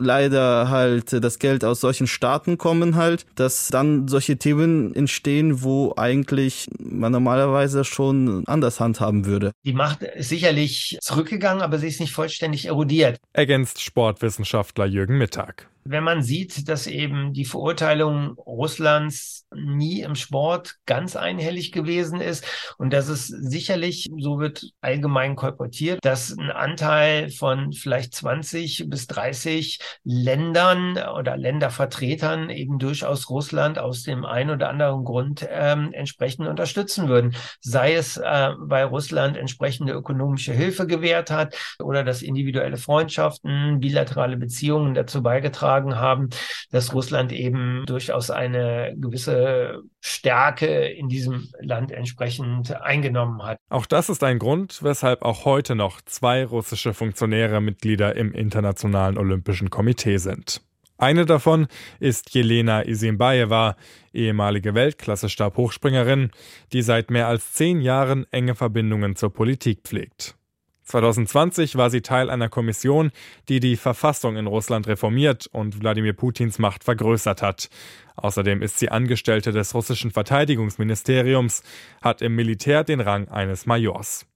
leider 0.00 0.68
halt 0.68 1.22
das 1.22 1.38
Geld 1.38 1.64
aus 1.64 1.80
solchen 1.80 2.06
Staaten 2.06 2.58
kommen 2.58 2.96
halt, 2.96 3.26
dass 3.36 3.68
dann 3.68 4.08
solche 4.08 4.36
Themen 4.36 4.94
entstehen, 4.94 5.62
wo 5.62 5.94
eigentlich 5.96 6.68
man 6.78 7.12
normalerweise 7.12 7.84
schon 7.84 8.44
anders 8.46 8.80
handhaben 8.80 9.26
würde. 9.26 9.52
Die 9.64 9.72
Macht 9.72 10.02
ist 10.02 10.28
sicherlich 10.28 10.98
zurückgegangen, 11.00 11.62
aber 11.62 11.78
sie 11.78 11.88
ist 11.88 12.00
nicht 12.00 12.12
vollständig 12.12 12.66
erodiert. 12.66 13.18
Ergänzt 13.32 13.80
Sportwissenschaftler 13.80 14.86
Jürgen 14.86 15.18
Mittag 15.18 15.70
wenn 15.84 16.04
man 16.04 16.22
sieht, 16.22 16.68
dass 16.68 16.86
eben 16.86 17.32
die 17.32 17.44
Verurteilung 17.44 18.34
Russlands 18.38 19.46
nie 19.54 20.02
im 20.02 20.14
Sport 20.14 20.76
ganz 20.86 21.16
einhellig 21.16 21.72
gewesen 21.72 22.20
ist 22.20 22.44
und 22.78 22.92
dass 22.92 23.08
es 23.08 23.28
sicherlich, 23.28 24.08
so 24.18 24.38
wird 24.38 24.70
allgemein 24.80 25.36
kolportiert, 25.36 25.98
dass 26.02 26.36
ein 26.36 26.50
Anteil 26.50 27.30
von 27.30 27.72
vielleicht 27.72 28.14
20 28.14 28.84
bis 28.88 29.06
30 29.06 29.78
Ländern 30.04 30.98
oder 31.18 31.36
Ländervertretern 31.36 32.50
eben 32.50 32.78
durchaus 32.78 33.30
Russland 33.30 33.78
aus 33.78 34.02
dem 34.02 34.24
einen 34.24 34.50
oder 34.50 34.68
anderen 34.68 35.04
Grund 35.04 35.46
ähm, 35.50 35.92
entsprechend 35.92 36.48
unterstützen 36.48 37.08
würden. 37.08 37.34
Sei 37.60 37.94
es, 37.94 38.16
äh, 38.16 38.50
weil 38.58 38.84
Russland 38.84 39.36
entsprechende 39.36 39.92
ökonomische 39.92 40.52
Hilfe 40.52 40.86
gewährt 40.86 41.30
hat 41.30 41.56
oder 41.78 42.04
dass 42.04 42.22
individuelle 42.22 42.76
Freundschaften, 42.76 43.80
bilaterale 43.80 44.36
Beziehungen 44.36 44.94
dazu 44.94 45.22
beigetragen 45.22 45.96
haben, 45.96 46.30
dass 46.70 46.94
Russland 46.94 47.32
eben 47.32 47.84
durchaus 47.86 48.30
eine 48.30 48.94
gewisse 48.96 49.82
Stärke 50.00 50.86
in 50.86 51.08
diesem 51.08 51.48
Land 51.60 51.92
entsprechend 51.92 52.74
eingenommen 52.80 53.42
hat. 53.42 53.58
Auch 53.68 53.86
das 53.86 54.08
ist 54.08 54.24
ein 54.24 54.38
Grund, 54.38 54.82
weshalb 54.82 55.22
auch 55.22 55.44
heute 55.44 55.74
noch 55.74 56.00
zwei 56.02 56.44
russische 56.44 56.94
Funktionäre 56.94 57.60
Mitglieder 57.60 58.16
im 58.16 58.32
Internationalen 58.32 59.18
Olympischen 59.18 59.70
Komitee 59.80 60.18
sind. 60.18 60.60
Eine 60.98 61.24
davon 61.24 61.66
ist 62.00 62.34
Jelena 62.34 62.82
Isinbaeva, 62.82 63.76
ehemalige 64.12 64.74
Weltklasse-Stabhochspringerin, 64.74 66.32
die 66.74 66.82
seit 66.82 67.10
mehr 67.10 67.28
als 67.28 67.54
zehn 67.54 67.80
Jahren 67.80 68.26
enge 68.30 68.54
Verbindungen 68.54 69.16
zur 69.16 69.32
Politik 69.32 69.80
pflegt. 69.84 70.36
2020 70.82 71.76
war 71.76 71.88
sie 71.88 72.02
Teil 72.02 72.28
einer 72.28 72.50
Kommission, 72.50 73.10
die 73.48 73.58
die 73.58 73.76
Verfassung 73.76 74.36
in 74.36 74.46
Russland 74.46 74.86
reformiert 74.86 75.46
und 75.50 75.80
Wladimir 75.80 76.12
Putins 76.12 76.58
Macht 76.58 76.84
vergrößert 76.84 77.40
hat. 77.40 77.70
Außerdem 78.16 78.60
ist 78.60 78.80
sie 78.80 78.90
Angestellte 78.90 79.50
des 79.50 79.74
russischen 79.74 80.10
Verteidigungsministeriums, 80.10 81.62
hat 82.02 82.20
im 82.20 82.34
Militär 82.34 82.84
den 82.84 83.00
Rang 83.00 83.28
eines 83.28 83.64
Majors. 83.64 84.26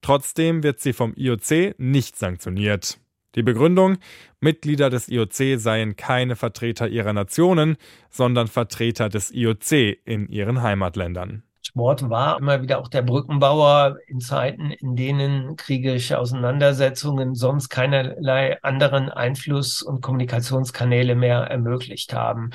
Trotzdem 0.00 0.62
wird 0.62 0.80
sie 0.80 0.94
vom 0.94 1.12
IOC 1.14 1.74
nicht 1.76 2.16
sanktioniert. 2.16 3.03
Die 3.34 3.42
Begründung, 3.42 3.98
Mitglieder 4.40 4.90
des 4.90 5.08
IOC 5.08 5.58
seien 5.58 5.96
keine 5.96 6.36
Vertreter 6.36 6.88
ihrer 6.88 7.12
Nationen, 7.12 7.76
sondern 8.10 8.46
Vertreter 8.46 9.08
des 9.08 9.32
IOC 9.32 9.98
in 10.04 10.28
ihren 10.28 10.62
Heimatländern. 10.62 11.42
Sport 11.66 12.10
war 12.10 12.38
immer 12.38 12.60
wieder 12.62 12.78
auch 12.78 12.88
der 12.88 13.00
Brückenbauer 13.00 13.96
in 14.06 14.20
Zeiten, 14.20 14.70
in 14.70 14.96
denen 14.96 15.56
kriegerische 15.56 16.18
Auseinandersetzungen 16.18 17.34
sonst 17.34 17.70
keinerlei 17.70 18.62
anderen 18.62 19.08
Einfluss- 19.08 19.82
und 19.82 20.02
Kommunikationskanäle 20.02 21.14
mehr 21.14 21.38
ermöglicht 21.38 22.12
haben. 22.12 22.50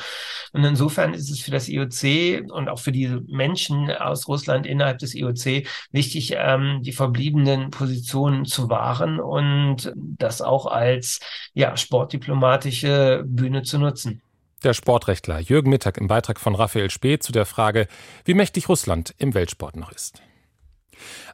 Und 0.53 0.63
insofern 0.63 1.15
ist 1.15 1.31
es 1.31 1.41
für 1.41 1.51
das 1.51 1.67
IOC 1.67 2.51
und 2.51 2.69
auch 2.69 2.79
für 2.79 2.91
die 2.91 3.07
Menschen 3.27 3.91
aus 3.91 4.27
Russland 4.27 4.67
innerhalb 4.67 4.99
des 4.99 5.15
IOC 5.15 5.67
wichtig, 5.91 6.35
ähm, 6.37 6.81
die 6.83 6.93
verbliebenen 6.93 7.71
Positionen 7.71 8.45
zu 8.45 8.69
wahren 8.69 9.19
und 9.19 9.91
das 9.95 10.41
auch 10.41 10.67
als 10.67 11.19
ja, 11.53 11.75
sportdiplomatische 11.75 13.23
Bühne 13.25 13.63
zu 13.63 13.79
nutzen. 13.79 14.21
Der 14.63 14.73
Sportrechtler 14.73 15.39
Jürgen 15.39 15.69
Mittag 15.69 15.97
im 15.97 16.07
Beitrag 16.07 16.39
von 16.39 16.53
Raphael 16.53 16.89
Spee 16.89 17.19
zu 17.19 17.31
der 17.31 17.45
Frage, 17.45 17.87
wie 18.25 18.33
mächtig 18.33 18.67
Russland 18.67 19.15
im 19.17 19.33
Weltsport 19.33 19.77
noch 19.77 19.91
ist. 19.91 20.21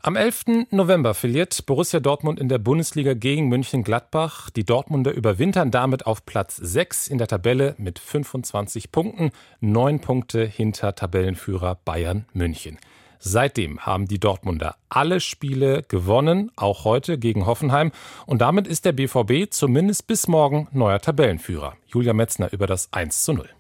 Am 0.03 0.15
11. 0.15 0.67
November 0.69 1.15
verliert 1.15 1.65
Borussia 1.65 1.99
Dortmund 1.99 2.39
in 2.39 2.49
der 2.49 2.59
Bundesliga 2.59 3.15
gegen 3.15 3.47
München-Gladbach. 3.47 4.51
Die 4.51 4.63
Dortmunder 4.63 5.11
überwintern 5.11 5.71
damit 5.71 6.05
auf 6.05 6.23
Platz 6.27 6.57
6 6.57 7.07
in 7.07 7.17
der 7.17 7.27
Tabelle 7.27 7.73
mit 7.79 7.97
25 7.97 8.91
Punkten, 8.91 9.31
9 9.59 10.01
Punkte 10.01 10.45
hinter 10.45 10.93
Tabellenführer 10.93 11.79
Bayern 11.83 12.25
München. 12.33 12.77
Seitdem 13.19 13.79
haben 13.79 14.07
die 14.07 14.19
Dortmunder 14.19 14.75
alle 14.89 15.19
Spiele 15.19 15.83
gewonnen, 15.87 16.51
auch 16.55 16.85
heute 16.85 17.17
gegen 17.17 17.45
Hoffenheim. 17.45 17.91
Und 18.25 18.41
damit 18.41 18.67
ist 18.67 18.85
der 18.85 18.91
BVB 18.91 19.51
zumindest 19.51 20.07
bis 20.07 20.27
morgen 20.27 20.67
neuer 20.71 20.99
Tabellenführer. 20.99 21.75
Julia 21.87 22.13
Metzner 22.13 22.51
über 22.53 22.67
das 22.67 22.91
1 22.93 23.23
zu 23.23 23.33
0. 23.33 23.54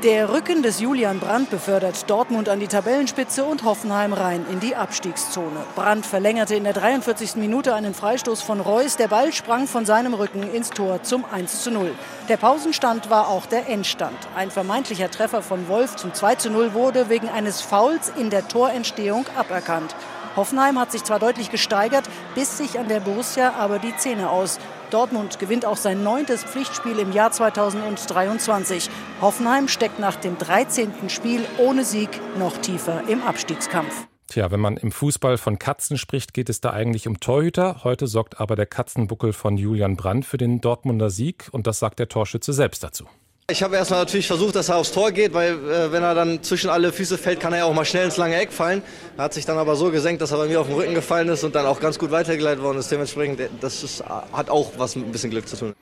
Der 0.00 0.32
Rücken 0.32 0.64
des 0.64 0.80
Julian 0.80 1.20
Brandt 1.20 1.50
befördert 1.50 2.10
Dortmund 2.10 2.48
an 2.48 2.58
die 2.58 2.66
Tabellenspitze 2.66 3.44
und 3.44 3.62
Hoffenheim 3.62 4.12
rein 4.12 4.44
in 4.50 4.58
die 4.58 4.74
Abstiegszone. 4.74 5.64
Brandt 5.76 6.06
verlängerte 6.06 6.56
in 6.56 6.64
der 6.64 6.72
43. 6.72 7.36
Minute 7.36 7.72
einen 7.72 7.94
Freistoß 7.94 8.42
von 8.42 8.60
Reus. 8.60 8.96
Der 8.96 9.06
Ball 9.06 9.32
sprang 9.32 9.68
von 9.68 9.86
seinem 9.86 10.14
Rücken 10.14 10.42
ins 10.52 10.70
Tor 10.70 11.04
zum 11.04 11.24
1 11.30 11.62
zu 11.62 11.70
0. 11.70 11.94
Der 12.28 12.36
Pausenstand 12.36 13.10
war 13.10 13.28
auch 13.28 13.46
der 13.46 13.68
Endstand. 13.68 14.16
Ein 14.34 14.50
vermeintlicher 14.50 15.08
Treffer 15.08 15.40
von 15.40 15.68
Wolf 15.68 15.94
zum 15.94 16.12
2 16.12 16.34
zu 16.34 16.50
0 16.50 16.74
wurde 16.74 17.08
wegen 17.08 17.28
eines 17.28 17.60
Fouls 17.60 18.12
in 18.18 18.28
der 18.28 18.48
Torentstehung 18.48 19.26
aberkannt. 19.36 19.94
Hoffenheim 20.34 20.80
hat 20.80 20.90
sich 20.90 21.04
zwar 21.04 21.20
deutlich 21.20 21.50
gesteigert, 21.50 22.04
biss 22.34 22.58
sich 22.58 22.78
an 22.78 22.88
der 22.88 23.00
Borussia 23.00 23.52
aber 23.56 23.78
die 23.78 23.94
Zähne 23.96 24.30
aus. 24.30 24.58
Dortmund 24.92 25.38
gewinnt 25.38 25.64
auch 25.64 25.76
sein 25.76 26.02
neuntes 26.02 26.44
Pflichtspiel 26.44 26.98
im 26.98 27.12
Jahr 27.12 27.32
2023. 27.32 28.90
Hoffenheim 29.20 29.68
steckt 29.68 29.98
nach 29.98 30.16
dem 30.16 30.38
13. 30.38 31.08
Spiel 31.08 31.40
ohne 31.58 31.84
Sieg 31.84 32.08
noch 32.38 32.56
tiefer 32.58 33.02
im 33.08 33.22
Abstiegskampf. 33.22 34.06
Tja, 34.26 34.50
wenn 34.50 34.60
man 34.60 34.76
im 34.76 34.92
Fußball 34.92 35.36
von 35.36 35.58
Katzen 35.58 35.98
spricht, 35.98 36.32
geht 36.32 36.48
es 36.48 36.60
da 36.60 36.70
eigentlich 36.70 37.06
um 37.06 37.20
Torhüter. 37.20 37.84
Heute 37.84 38.06
sorgt 38.06 38.40
aber 38.40 38.56
der 38.56 38.66
Katzenbuckel 38.66 39.32
von 39.32 39.58
Julian 39.58 39.96
Brandt 39.96 40.24
für 40.24 40.38
den 40.38 40.60
Dortmunder 40.60 41.10
Sieg 41.10 41.48
und 41.52 41.66
das 41.66 41.78
sagt 41.78 41.98
der 41.98 42.08
Torschütze 42.08 42.52
selbst 42.52 42.82
dazu. 42.82 43.06
Ich 43.50 43.62
habe 43.62 43.76
erstmal 43.76 43.98
natürlich 43.98 44.28
versucht, 44.28 44.54
dass 44.54 44.68
er 44.68 44.76
aufs 44.76 44.92
Tor 44.92 45.10
geht, 45.10 45.34
weil 45.34 45.52
äh, 45.52 45.90
wenn 45.90 46.02
er 46.04 46.14
dann 46.14 46.42
zwischen 46.44 46.70
alle 46.70 46.92
Füße 46.92 47.18
fällt, 47.18 47.40
kann 47.40 47.52
er 47.52 47.60
ja 47.60 47.64
auch 47.64 47.74
mal 47.74 47.84
schnell 47.84 48.04
ins 48.04 48.16
lange 48.16 48.36
Eck 48.36 48.52
fallen. 48.52 48.82
Er 49.16 49.24
hat 49.24 49.34
sich 49.34 49.44
dann 49.44 49.58
aber 49.58 49.74
so 49.74 49.90
gesenkt, 49.90 50.22
dass 50.22 50.30
er 50.30 50.38
bei 50.38 50.46
mir 50.46 50.60
auf 50.60 50.68
den 50.68 50.76
Rücken 50.76 50.94
gefallen 50.94 51.28
ist 51.28 51.42
und 51.42 51.54
dann 51.54 51.66
auch 51.66 51.80
ganz 51.80 51.98
gut 51.98 52.12
weitergeleitet 52.12 52.62
worden 52.62 52.78
ist. 52.78 52.90
Dementsprechend, 52.90 53.40
das 53.60 53.82
ist, 53.82 54.04
hat 54.32 54.48
auch 54.48 54.72
was 54.76 54.94
mit 54.94 55.06
ein 55.06 55.12
bisschen 55.12 55.30
Glück 55.30 55.48
zu 55.48 55.56
tun. 55.56 55.74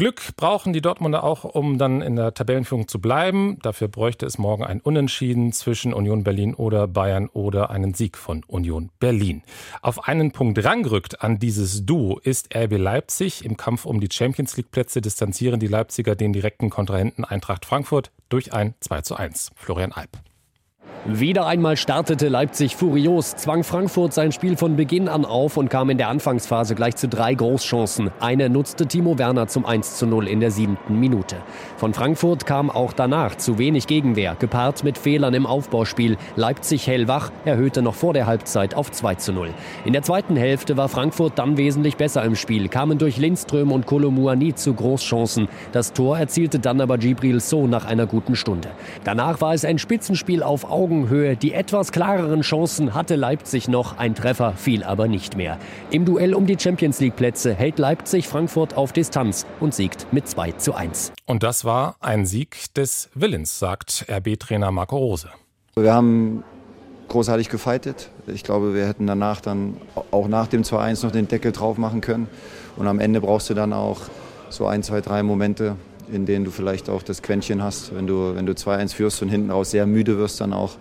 Glück 0.00 0.34
brauchen 0.36 0.72
die 0.72 0.80
Dortmunder 0.80 1.22
auch, 1.24 1.44
um 1.44 1.76
dann 1.76 2.00
in 2.00 2.16
der 2.16 2.32
Tabellenführung 2.32 2.88
zu 2.88 3.02
bleiben. 3.02 3.58
Dafür 3.60 3.88
bräuchte 3.88 4.24
es 4.24 4.38
morgen 4.38 4.64
ein 4.64 4.80
Unentschieden 4.80 5.52
zwischen 5.52 5.92
Union 5.92 6.24
Berlin 6.24 6.54
oder 6.54 6.88
Bayern 6.88 7.28
oder 7.28 7.68
einen 7.68 7.92
Sieg 7.92 8.16
von 8.16 8.42
Union 8.44 8.88
Berlin. 8.98 9.42
Auf 9.82 10.08
einen 10.08 10.30
Punkt 10.30 10.64
rangerückt 10.64 11.20
an 11.20 11.38
dieses 11.38 11.84
Duo 11.84 12.18
ist 12.18 12.56
RB 12.56 12.78
Leipzig. 12.78 13.44
Im 13.44 13.58
Kampf 13.58 13.84
um 13.84 14.00
die 14.00 14.08
Champions 14.10 14.56
League 14.56 14.70
Plätze 14.70 15.02
distanzieren 15.02 15.60
die 15.60 15.66
Leipziger 15.66 16.16
den 16.16 16.32
direkten 16.32 16.70
Kontrahenten 16.70 17.26
Eintracht 17.26 17.66
Frankfurt 17.66 18.10
durch 18.30 18.54
ein 18.54 18.72
2 18.80 19.02
zu 19.02 19.16
1. 19.16 19.50
Florian 19.54 19.92
Alp. 19.92 20.16
Wieder 21.06 21.46
einmal 21.46 21.78
startete 21.78 22.28
Leipzig 22.28 22.76
furios, 22.76 23.34
zwang 23.34 23.64
Frankfurt 23.64 24.12
sein 24.12 24.32
Spiel 24.32 24.58
von 24.58 24.76
Beginn 24.76 25.08
an 25.08 25.24
auf 25.24 25.56
und 25.56 25.70
kam 25.70 25.88
in 25.88 25.96
der 25.96 26.08
Anfangsphase 26.08 26.74
gleich 26.74 26.94
zu 26.96 27.08
drei 27.08 27.32
Großchancen. 27.32 28.10
Eine 28.20 28.50
nutzte 28.50 28.86
Timo 28.86 29.16
Werner 29.16 29.48
zum 29.48 29.64
1 29.64 29.96
zu 29.96 30.06
0 30.06 30.28
in 30.28 30.40
der 30.40 30.50
siebten 30.50 31.00
Minute. 31.00 31.36
Von 31.78 31.94
Frankfurt 31.94 32.44
kam 32.44 32.68
auch 32.68 32.92
danach 32.92 33.34
zu 33.36 33.56
wenig 33.56 33.86
Gegenwehr, 33.86 34.36
gepaart 34.38 34.84
mit 34.84 34.98
Fehlern 34.98 35.32
im 35.32 35.46
Aufbauspiel. 35.46 36.18
Leipzig 36.36 36.86
hellwach 36.86 37.30
erhöhte 37.46 37.80
noch 37.80 37.94
vor 37.94 38.12
der 38.12 38.26
Halbzeit 38.26 38.74
auf 38.74 38.92
2 38.92 39.14
zu 39.14 39.32
0. 39.32 39.54
In 39.86 39.94
der 39.94 40.02
zweiten 40.02 40.36
Hälfte 40.36 40.76
war 40.76 40.90
Frankfurt 40.90 41.38
dann 41.38 41.56
wesentlich 41.56 41.96
besser 41.96 42.22
im 42.24 42.36
Spiel, 42.36 42.68
kamen 42.68 42.98
durch 42.98 43.16
Lindström 43.16 43.72
und 43.72 43.86
Kolomuani 43.86 44.54
zu 44.54 44.74
Großchancen. 44.74 45.48
Das 45.72 45.94
Tor 45.94 46.18
erzielte 46.18 46.58
dann 46.58 46.82
aber 46.82 46.98
Gibril 46.98 47.40
So 47.40 47.66
nach 47.66 47.86
einer 47.86 48.04
guten 48.04 48.36
Stunde. 48.36 48.68
Danach 49.04 49.40
war 49.40 49.54
es 49.54 49.64
ein 49.64 49.78
Spitzenspiel 49.78 50.42
auf 50.42 50.70
Augen 50.70 50.89
Augenhöhe. 50.90 51.36
Die 51.36 51.52
etwas 51.52 51.92
klareren 51.92 52.40
Chancen 52.40 52.94
hatte 52.94 53.14
Leipzig 53.14 53.68
noch. 53.68 53.96
Ein 53.98 54.16
Treffer 54.16 54.54
fiel 54.54 54.82
aber 54.82 55.06
nicht 55.06 55.36
mehr. 55.36 55.56
Im 55.92 56.04
Duell 56.04 56.34
um 56.34 56.46
die 56.46 56.58
Champions 56.58 56.98
League 56.98 57.14
Plätze 57.14 57.54
hält 57.54 57.78
Leipzig 57.78 58.26
Frankfurt 58.26 58.76
auf 58.76 58.92
Distanz 58.92 59.46
und 59.60 59.72
siegt 59.72 60.12
mit 60.12 60.26
2 60.26 60.52
zu 60.52 60.74
1. 60.74 61.12
Und 61.26 61.44
das 61.44 61.64
war 61.64 61.94
ein 62.00 62.26
Sieg 62.26 62.74
des 62.74 63.08
Willens, 63.14 63.60
sagt 63.60 64.06
RB-Trainer 64.10 64.72
Marco 64.72 64.96
Rose. 64.96 65.28
Wir 65.76 65.94
haben 65.94 66.42
großartig 67.06 67.50
gefeitet. 67.50 68.10
Ich 68.26 68.42
glaube, 68.42 68.74
wir 68.74 68.88
hätten 68.88 69.06
danach 69.06 69.40
dann 69.40 69.76
auch 70.10 70.26
nach 70.26 70.48
dem 70.48 70.62
2-1 70.62 71.04
noch 71.04 71.12
den 71.12 71.28
Deckel 71.28 71.52
drauf 71.52 71.78
machen 71.78 72.00
können. 72.00 72.28
Und 72.76 72.88
am 72.88 72.98
Ende 72.98 73.20
brauchst 73.20 73.48
du 73.48 73.54
dann 73.54 73.72
auch 73.72 74.00
so 74.48 74.66
ein, 74.66 74.82
zwei, 74.82 75.00
drei 75.00 75.22
Momente, 75.22 75.76
in 76.12 76.26
denen 76.26 76.44
du 76.44 76.50
vielleicht 76.50 76.88
auch 76.88 77.02
das 77.02 77.22
Quäntchen 77.22 77.62
hast, 77.62 77.94
wenn 77.94 78.06
du, 78.06 78.34
wenn 78.34 78.46
du 78.46 78.52
2-1 78.52 78.94
führst 78.94 79.22
und 79.22 79.28
hinten 79.28 79.50
raus 79.50 79.70
sehr 79.70 79.86
müde 79.86 80.18
wirst, 80.18 80.40
dann 80.40 80.52
auch 80.52 80.76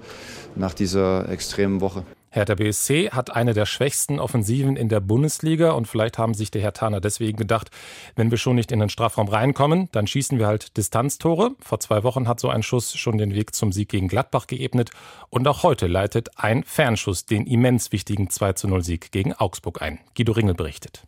nach 0.55 0.73
dieser 0.73 1.29
extremen 1.29 1.81
Woche. 1.81 2.03
Hertha 2.31 2.53
BSC 2.53 3.09
hat 3.09 3.35
eine 3.35 3.55
der 3.55 3.65
schwächsten 3.65 4.19
Offensiven 4.19 4.75
in 4.75 4.87
der 4.87 4.99
Bundesliga 4.99 5.71
und 5.71 5.87
vielleicht 5.87 6.19
haben 6.19 6.35
sich 6.35 6.51
der 6.51 6.61
Herr 6.61 6.69
Hertaner 6.69 7.01
deswegen 7.01 7.37
gedacht, 7.37 7.71
wenn 8.15 8.29
wir 8.29 8.37
schon 8.37 8.55
nicht 8.55 8.71
in 8.71 8.79
den 8.79 8.89
Strafraum 8.89 9.27
reinkommen, 9.27 9.89
dann 9.91 10.05
schießen 10.05 10.37
wir 10.37 10.45
halt 10.45 10.77
Distanztore. 10.77 11.55
Vor 11.59 11.79
zwei 11.79 12.03
Wochen 12.03 12.27
hat 12.27 12.39
so 12.39 12.49
ein 12.49 12.61
Schuss 12.61 12.95
schon 12.95 13.17
den 13.17 13.33
Weg 13.33 13.55
zum 13.55 13.71
Sieg 13.71 13.89
gegen 13.89 14.07
Gladbach 14.07 14.45
geebnet 14.45 14.91
und 15.29 15.47
auch 15.47 15.63
heute 15.63 15.87
leitet 15.87 16.29
ein 16.37 16.63
Fernschuss 16.63 17.25
den 17.25 17.47
immens 17.47 17.91
wichtigen 17.91 18.29
2 18.29 18.53
0 18.67 18.83
Sieg 18.83 19.11
gegen 19.11 19.33
Augsburg 19.33 19.81
ein. 19.81 19.97
Guido 20.15 20.33
Ringel 20.33 20.53
berichtet. 20.53 21.03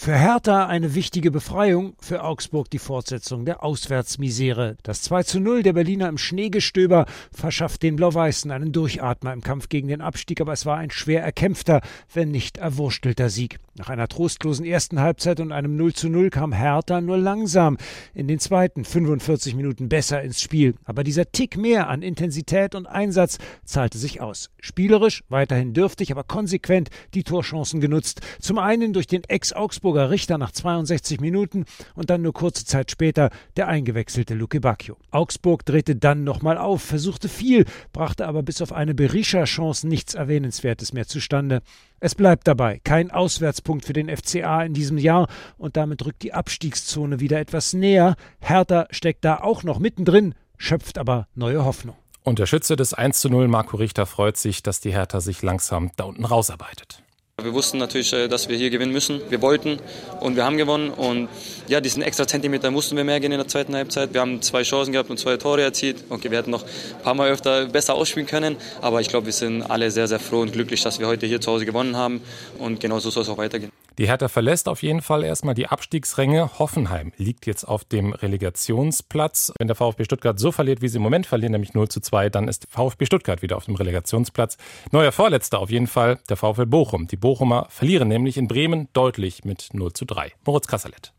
Für 0.00 0.14
Hertha 0.14 0.64
eine 0.66 0.94
wichtige 0.94 1.32
Befreiung, 1.32 1.94
für 1.98 2.22
Augsburg 2.22 2.70
die 2.70 2.78
Fortsetzung 2.78 3.44
der 3.44 3.64
Auswärtsmisere. 3.64 4.76
Das 4.84 5.02
2 5.02 5.24
zu 5.24 5.40
0 5.40 5.64
der 5.64 5.72
Berliner 5.72 6.08
im 6.08 6.18
Schneegestöber 6.18 7.04
verschafft 7.32 7.82
den 7.82 7.96
Blau-Weißen 7.96 8.52
einen 8.52 8.70
Durchatmer 8.70 9.32
im 9.32 9.42
Kampf 9.42 9.68
gegen 9.68 9.88
den 9.88 10.00
Abstieg, 10.00 10.40
aber 10.40 10.52
es 10.52 10.64
war 10.64 10.76
ein 10.76 10.92
schwer 10.92 11.24
erkämpfter, 11.24 11.80
wenn 12.14 12.30
nicht 12.30 12.58
erwurstelter 12.58 13.28
Sieg. 13.28 13.58
Nach 13.76 13.88
einer 13.90 14.06
trostlosen 14.08 14.64
ersten 14.64 15.00
Halbzeit 15.00 15.40
und 15.40 15.50
einem 15.50 15.76
0 15.76 15.92
zu 15.94 16.08
0 16.08 16.30
kam 16.30 16.52
Hertha 16.52 17.00
nur 17.00 17.18
langsam 17.18 17.76
in 18.14 18.28
den 18.28 18.38
zweiten 18.38 18.84
45 18.84 19.56
Minuten 19.56 19.88
besser 19.88 20.22
ins 20.22 20.40
Spiel. 20.40 20.74
Aber 20.84 21.02
dieser 21.02 21.30
Tick 21.32 21.56
mehr 21.56 21.88
an 21.88 22.02
Intensität 22.02 22.76
und 22.76 22.86
Einsatz 22.86 23.38
zahlte 23.64 23.98
sich 23.98 24.20
aus. 24.20 24.50
Spielerisch 24.60 25.24
weiterhin 25.28 25.74
dürftig, 25.74 26.12
aber 26.12 26.24
konsequent 26.24 26.88
die 27.14 27.24
Torchancen 27.24 27.80
genutzt. 27.80 28.20
Zum 28.40 28.58
einen 28.58 28.92
durch 28.92 29.08
den 29.08 29.24
Ex-Augsburg 29.24 29.87
Augsburger 29.88 30.10
Richter 30.10 30.36
nach 30.36 30.52
62 30.52 31.18
Minuten 31.18 31.64
und 31.94 32.10
dann 32.10 32.20
nur 32.20 32.34
kurze 32.34 32.66
Zeit 32.66 32.90
später 32.90 33.30
der 33.56 33.68
eingewechselte 33.68 34.34
Luke 34.34 34.60
Bacchio. 34.60 34.98
Augsburg 35.10 35.64
drehte 35.64 35.96
dann 35.96 36.24
nochmal 36.24 36.58
auf, 36.58 36.82
versuchte 36.82 37.30
viel, 37.30 37.64
brachte 37.94 38.28
aber 38.28 38.42
bis 38.42 38.60
auf 38.60 38.74
eine 38.74 38.94
Berisha-Chance 38.94 39.88
nichts 39.88 40.12
Erwähnenswertes 40.12 40.92
mehr 40.92 41.06
zustande. 41.06 41.62
Es 42.00 42.14
bleibt 42.14 42.46
dabei, 42.46 42.82
kein 42.84 43.10
Auswärtspunkt 43.10 43.86
für 43.86 43.94
den 43.94 44.14
FCA 44.14 44.62
in 44.62 44.74
diesem 44.74 44.98
Jahr 44.98 45.26
und 45.56 45.78
damit 45.78 46.04
rückt 46.04 46.22
die 46.22 46.34
Abstiegszone 46.34 47.18
wieder 47.18 47.40
etwas 47.40 47.72
näher. 47.72 48.16
Hertha 48.40 48.88
steckt 48.90 49.24
da 49.24 49.38
auch 49.38 49.62
noch 49.62 49.78
mittendrin, 49.78 50.34
schöpft 50.58 50.98
aber 50.98 51.28
neue 51.34 51.64
Hoffnung. 51.64 51.96
Und 52.24 52.38
der 52.38 52.46
Schütze 52.46 52.76
des 52.76 52.92
1 52.92 53.20
zu 53.20 53.30
0, 53.30 53.48
Marco 53.48 53.78
Richter, 53.78 54.04
freut 54.04 54.36
sich, 54.36 54.62
dass 54.62 54.80
die 54.80 54.92
Hertha 54.92 55.22
sich 55.22 55.40
langsam 55.40 55.92
da 55.96 56.04
unten 56.04 56.26
rausarbeitet. 56.26 57.02
Wir 57.40 57.54
wussten 57.54 57.78
natürlich, 57.78 58.12
äh, 58.12 58.26
dass 58.26 58.48
wir 58.48 58.56
hier 58.56 58.68
gewinnen 58.68 58.92
müssen. 58.92 59.20
Wir 59.30 59.40
wollten 59.40 59.78
und 60.18 60.34
wir 60.34 60.44
haben 60.44 60.56
gewonnen. 60.56 60.90
Und 60.90 61.28
ja, 61.68 61.80
diesen 61.80 62.02
extra 62.02 62.26
Zentimeter 62.26 62.72
mussten 62.72 62.96
wir 62.96 63.04
mehr 63.04 63.20
gehen 63.20 63.30
in 63.30 63.38
der 63.38 63.46
zweiten 63.46 63.76
Halbzeit. 63.76 64.12
Wir 64.12 64.22
haben 64.22 64.42
zwei 64.42 64.64
Chancen 64.64 64.90
gehabt 64.90 65.08
und 65.08 65.20
zwei 65.20 65.36
Tore 65.36 65.62
erzielt. 65.62 66.02
Okay, 66.08 66.32
wir 66.32 66.38
hätten 66.38 66.50
noch 66.50 66.64
ein 66.64 67.02
paar 67.04 67.14
Mal 67.14 67.30
öfter 67.30 67.66
besser 67.66 67.94
ausspielen 67.94 68.26
können. 68.26 68.56
Aber 68.80 69.00
ich 69.00 69.06
glaube, 69.08 69.26
wir 69.26 69.32
sind 69.32 69.62
alle 69.62 69.92
sehr, 69.92 70.08
sehr 70.08 70.18
froh 70.18 70.40
und 70.40 70.52
glücklich, 70.52 70.82
dass 70.82 70.98
wir 70.98 71.06
heute 71.06 71.26
hier 71.26 71.40
zu 71.40 71.52
Hause 71.52 71.64
gewonnen 71.64 71.96
haben. 71.96 72.22
Und 72.58 72.80
genau 72.80 72.98
so 72.98 73.08
soll 73.10 73.22
es 73.22 73.28
auch 73.28 73.38
weitergehen. 73.38 73.70
Die 73.98 74.06
Hertha 74.06 74.28
verlässt 74.28 74.68
auf 74.68 74.84
jeden 74.84 75.02
Fall 75.02 75.24
erstmal 75.24 75.54
die 75.54 75.66
Abstiegsränge. 75.66 76.60
Hoffenheim 76.60 77.12
liegt 77.16 77.46
jetzt 77.46 77.64
auf 77.64 77.82
dem 77.82 78.12
Relegationsplatz. 78.12 79.52
Wenn 79.58 79.66
der 79.66 79.74
VfB 79.74 80.04
Stuttgart 80.04 80.38
so 80.38 80.52
verliert, 80.52 80.82
wie 80.82 80.88
sie 80.88 80.98
im 80.98 81.02
Moment 81.02 81.26
verlieren, 81.26 81.50
nämlich 81.50 81.74
0 81.74 81.88
zu 81.88 82.00
2, 82.00 82.30
dann 82.30 82.46
ist 82.46 82.68
VfB 82.70 83.06
Stuttgart 83.06 83.42
wieder 83.42 83.56
auf 83.56 83.64
dem 83.64 83.74
Relegationsplatz. 83.74 84.56
Neuer 84.92 85.10
Vorletzter 85.10 85.58
auf 85.58 85.70
jeden 85.70 85.88
Fall, 85.88 86.20
der 86.28 86.36
VfL 86.36 86.66
Bochum. 86.66 87.08
Die 87.08 87.16
Bochumer 87.16 87.66
verlieren 87.70 88.06
nämlich 88.06 88.36
in 88.36 88.46
Bremen 88.46 88.88
deutlich 88.92 89.44
mit 89.44 89.70
0 89.72 89.92
zu 89.92 90.04
3. 90.04 90.32
Moritz 90.44 90.68
Kasserlet. 90.68 91.12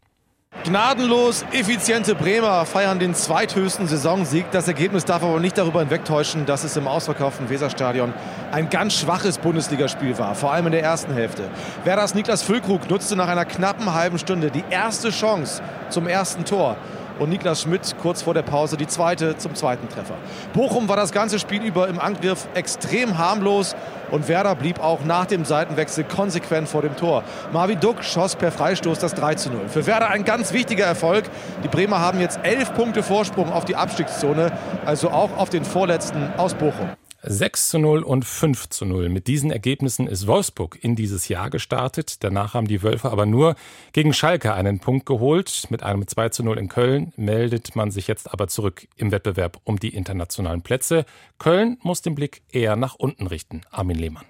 Gnadenlos 0.70 1.46
effiziente 1.52 2.14
Bremer 2.14 2.64
feiern 2.64 3.00
den 3.00 3.16
zweithöchsten 3.16 3.88
Saisonsieg. 3.88 4.52
Das 4.52 4.68
Ergebnis 4.68 5.04
darf 5.04 5.24
aber 5.24 5.40
nicht 5.40 5.58
darüber 5.58 5.80
hinwegtäuschen, 5.80 6.46
dass 6.46 6.64
es 6.64 6.78
im 6.78 6.88
ausverkauften 6.88 7.50
Weserstadion 7.50 8.14
ein 8.52 8.70
ganz 8.70 8.94
schwaches 8.94 9.40
Bundesligaspiel 9.40 10.20
war, 10.20 10.36
vor 10.36 10.54
allem 10.54 10.68
in 10.68 10.74
der 10.74 10.84
ersten 10.84 11.12
Hälfte. 11.12 11.50
Werders 11.86 12.14
Niklas 12.14 12.44
Füllkrug 12.44 12.88
nutzte 12.88 13.16
nach 13.16 13.30
einer 13.30 13.46
knappen 13.46 13.96
halben 13.96 14.20
Stunde 14.20 14.52
die 14.52 14.64
erste 14.70 15.10
Chance 15.10 15.64
zum 15.90 16.08
ersten 16.08 16.46
Tor 16.46 16.78
und 17.20 17.30
Niklas 17.30 17.62
Schmidt 17.62 17.96
kurz 18.02 18.22
vor 18.22 18.34
der 18.34 18.42
Pause 18.42 18.78
die 18.78 18.88
zweite 18.88 19.38
zum 19.38 19.56
zweiten 19.56 19.88
Treffer. 19.90 20.16
Bochum 20.54 20.90
war 20.90 20.96
das 20.96 21.12
ganze 21.12 21.38
Spiel 21.40 21.64
über 21.64 21.88
im 21.88 22.00
Angriff 22.00 22.48
extrem 22.56 23.18
harmlos 23.18 23.76
und 24.12 24.28
Werder 24.28 24.56
blieb 24.56 24.80
auch 24.80 25.04
nach 25.04 25.26
dem 25.26 25.46
Seitenwechsel 25.46 26.04
konsequent 26.04 26.68
vor 26.68 26.82
dem 26.82 26.96
Tor. 26.96 27.24
Marvin 27.52 27.80
Duck 27.80 28.04
schoss 28.04 28.36
per 28.36 28.52
Freistoß 28.52 29.00
das 29.00 29.14
3 29.14 29.36
zu 29.36 29.50
0. 29.50 29.70
Für 29.70 29.86
Werder 29.86 30.10
ein 30.10 30.26
ganz 30.26 30.54
wichtiger 30.54 30.86
Erfolg. 30.86 31.26
Die 31.64 31.68
Bremer 31.68 32.00
haben 32.00 32.20
jetzt 32.20 32.40
elf 32.44 32.74
Punkte 32.74 33.04
Vorsprung 33.04 33.52
auf 33.52 33.66
die 33.66 33.76
Abstiegszone, 33.76 34.52
also 34.86 35.10
auch 35.10 35.38
auf 35.38 35.50
den 35.50 35.64
vorletzten 35.66 36.34
aus 36.38 36.54
Bochum. 36.54 36.90
6 37.22 37.70
zu 37.70 37.80
0 37.80 38.04
und 38.04 38.24
5 38.24 38.70
zu 38.70 38.86
0. 38.86 39.10
Mit 39.10 39.28
diesen 39.28 39.52
Ergebnissen 39.52 40.08
ist 40.08 40.26
Wolfsburg 40.26 40.78
in 40.82 40.96
dieses 40.96 41.28
Jahr 41.28 41.50
gestartet. 41.50 42.24
Danach 42.24 42.54
haben 42.54 42.68
die 42.68 42.82
Wölfe 42.82 43.12
aber 43.12 43.26
nur 43.26 43.56
gegen 43.92 44.14
Schalke 44.14 44.54
einen 44.54 44.80
Punkt 44.80 45.06
geholt. 45.06 45.68
Mit 45.70 45.84
einem 45.84 46.08
2 46.08 46.30
zu 46.30 46.44
0 46.44 46.58
in 46.58 46.70
Köln 46.70 47.12
meldet 47.18 47.76
man 47.76 47.92
sich 47.92 48.08
jetzt 48.08 48.32
aber 48.32 48.48
zurück 48.48 48.88
im 48.96 49.12
Wettbewerb 49.12 49.60
um 49.66 49.80
die 49.80 49.94
internationalen 49.94 50.62
Plätze. 50.62 51.06
Köln 51.40 51.78
muss 51.82 52.02
den 52.02 52.16
Blick 52.16 52.42
eher 52.52 52.76
nach 52.76 52.96
unten 52.96 53.28
richten. 53.28 53.62
Armin 53.70 53.98
Lehmann. 53.98 54.26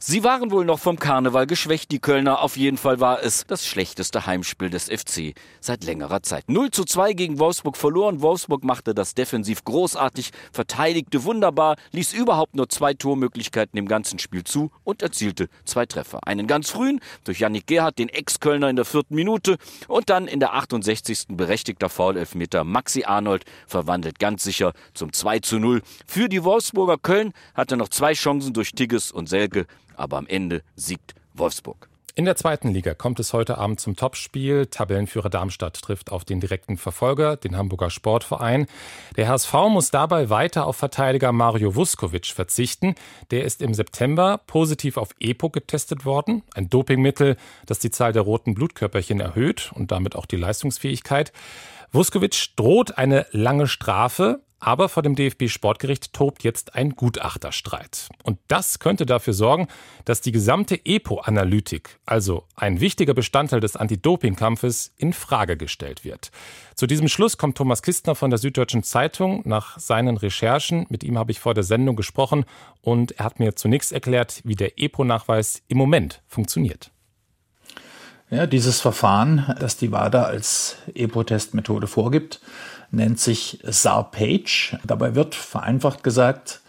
Sie 0.00 0.22
waren 0.22 0.50
wohl 0.50 0.66
noch 0.66 0.80
vom 0.80 0.98
Karneval 0.98 1.46
geschwächt, 1.46 1.90
die 1.90 2.00
Kölner. 2.00 2.42
Auf 2.42 2.56
jeden 2.56 2.76
Fall 2.76 3.00
war 3.00 3.22
es 3.22 3.46
das 3.46 3.66
schlechteste 3.66 4.26
Heimspiel 4.26 4.68
des 4.68 4.90
FC 4.90 5.34
seit 5.60 5.84
längerer 5.84 6.22
Zeit. 6.22 6.50
0 6.50 6.72
zu 6.72 6.84
2 6.84 7.14
gegen 7.14 7.38
Wolfsburg 7.38 7.76
verloren. 7.76 8.20
Wolfsburg 8.20 8.64
machte 8.64 8.92
das 8.92 9.14
defensiv 9.14 9.64
großartig, 9.64 10.32
verteidigte 10.52 11.24
wunderbar, 11.24 11.76
ließ 11.92 12.12
überhaupt 12.12 12.54
nur 12.54 12.68
zwei 12.68 12.92
Tormöglichkeiten 12.92 13.78
im 13.78 13.88
ganzen 13.88 14.18
Spiel 14.18 14.44
zu 14.44 14.70
und 14.82 15.00
erzielte 15.00 15.48
zwei 15.64 15.86
Treffer. 15.86 16.26
Einen 16.26 16.48
ganz 16.48 16.70
frühen 16.70 17.00
durch 17.22 17.38
Yannick 17.38 17.66
Gerhardt, 17.66 17.98
den 17.98 18.10
Ex-Kölner 18.10 18.68
in 18.68 18.76
der 18.76 18.84
vierten 18.84 19.14
Minute 19.14 19.56
und 19.88 20.10
dann 20.10 20.26
in 20.26 20.40
der 20.40 20.54
68. 20.54 21.28
berechtigter 21.28 21.88
Foul-Elfmeter 21.88 22.64
Maxi 22.64 23.04
Arnold 23.04 23.44
verwandelt 23.66 24.18
ganz 24.18 24.42
sicher 24.42 24.74
zum 24.92 25.14
2 25.14 25.38
zu 25.38 25.58
0. 25.58 25.82
Für 26.06 26.28
die 26.28 26.44
Wolfsburger 26.44 26.98
Köln 26.98 27.32
hatte 27.54 27.78
noch 27.78 27.88
zwei 27.88 28.12
Chancen 28.12 28.52
durch 28.52 28.72
Tigges 28.72 29.10
und 29.10 29.30
Selke 29.30 29.66
aber 29.96 30.18
am 30.18 30.26
Ende 30.26 30.62
siegt 30.76 31.14
Wolfsburg. 31.34 31.88
In 32.16 32.26
der 32.26 32.36
zweiten 32.36 32.68
Liga 32.68 32.94
kommt 32.94 33.18
es 33.18 33.32
heute 33.32 33.58
Abend 33.58 33.80
zum 33.80 33.96
Topspiel. 33.96 34.66
Tabellenführer 34.66 35.30
Darmstadt 35.30 35.82
trifft 35.82 36.12
auf 36.12 36.24
den 36.24 36.38
direkten 36.38 36.76
Verfolger, 36.76 37.36
den 37.36 37.56
Hamburger 37.56 37.90
Sportverein. 37.90 38.68
Der 39.16 39.26
HSV 39.26 39.52
muss 39.68 39.90
dabei 39.90 40.30
weiter 40.30 40.66
auf 40.66 40.76
Verteidiger 40.76 41.32
Mario 41.32 41.74
Vuskovic 41.74 42.26
verzichten. 42.26 42.94
Der 43.32 43.42
ist 43.42 43.60
im 43.62 43.74
September 43.74 44.38
positiv 44.46 44.96
auf 44.96 45.08
EPO 45.18 45.50
getestet 45.50 46.04
worden, 46.04 46.44
ein 46.54 46.70
Dopingmittel, 46.70 47.36
das 47.66 47.80
die 47.80 47.90
Zahl 47.90 48.12
der 48.12 48.22
roten 48.22 48.54
Blutkörperchen 48.54 49.18
erhöht 49.18 49.72
und 49.74 49.90
damit 49.90 50.14
auch 50.14 50.26
die 50.26 50.36
Leistungsfähigkeit. 50.36 51.32
Vuskovic 51.90 52.54
droht 52.54 52.96
eine 52.96 53.26
lange 53.32 53.66
Strafe. 53.66 54.40
Aber 54.60 54.88
vor 54.88 55.02
dem 55.02 55.14
DFB-Sportgericht 55.14 56.12
tobt 56.12 56.42
jetzt 56.42 56.74
ein 56.74 56.90
Gutachterstreit. 56.90 58.08
Und 58.22 58.38
das 58.48 58.78
könnte 58.78 59.04
dafür 59.04 59.34
sorgen, 59.34 59.68
dass 60.04 60.20
die 60.22 60.32
gesamte 60.32 60.80
EPO-Analytik, 60.84 61.98
also 62.06 62.44
ein 62.56 62.80
wichtiger 62.80 63.14
Bestandteil 63.14 63.60
des 63.60 63.76
Anti-Doping-Kampfes, 63.76 64.94
in 64.96 65.12
Frage 65.12 65.56
gestellt 65.56 66.04
wird. 66.04 66.30
Zu 66.74 66.86
diesem 66.86 67.08
Schluss 67.08 67.36
kommt 67.36 67.58
Thomas 67.58 67.82
Kistner 67.82 68.14
von 68.14 68.30
der 68.30 68.38
Süddeutschen 68.38 68.82
Zeitung 68.82 69.42
nach 69.44 69.78
seinen 69.78 70.16
Recherchen. 70.16 70.86
Mit 70.88 71.04
ihm 71.04 71.18
habe 71.18 71.32
ich 71.32 71.40
vor 71.40 71.54
der 71.54 71.64
Sendung 71.64 71.96
gesprochen 71.96 72.44
und 72.80 73.12
er 73.12 73.26
hat 73.26 73.38
mir 73.38 73.56
zunächst 73.56 73.92
erklärt, 73.92 74.40
wie 74.44 74.56
der 74.56 74.78
EPO-Nachweis 74.78 75.62
im 75.68 75.76
Moment 75.76 76.22
funktioniert. 76.26 76.90
Ja, 78.30 78.46
dieses 78.46 78.80
Verfahren, 78.80 79.54
das 79.60 79.76
die 79.76 79.92
WADA 79.92 80.24
als 80.24 80.78
EPO-Testmethode 80.94 81.86
vorgibt, 81.86 82.40
nennt 82.94 83.18
sich 83.20 83.60
SAR-Page. 83.64 84.78
Dabei 84.84 85.14
wird 85.14 85.34
vereinfacht 85.34 86.02
gesagt 86.02 86.60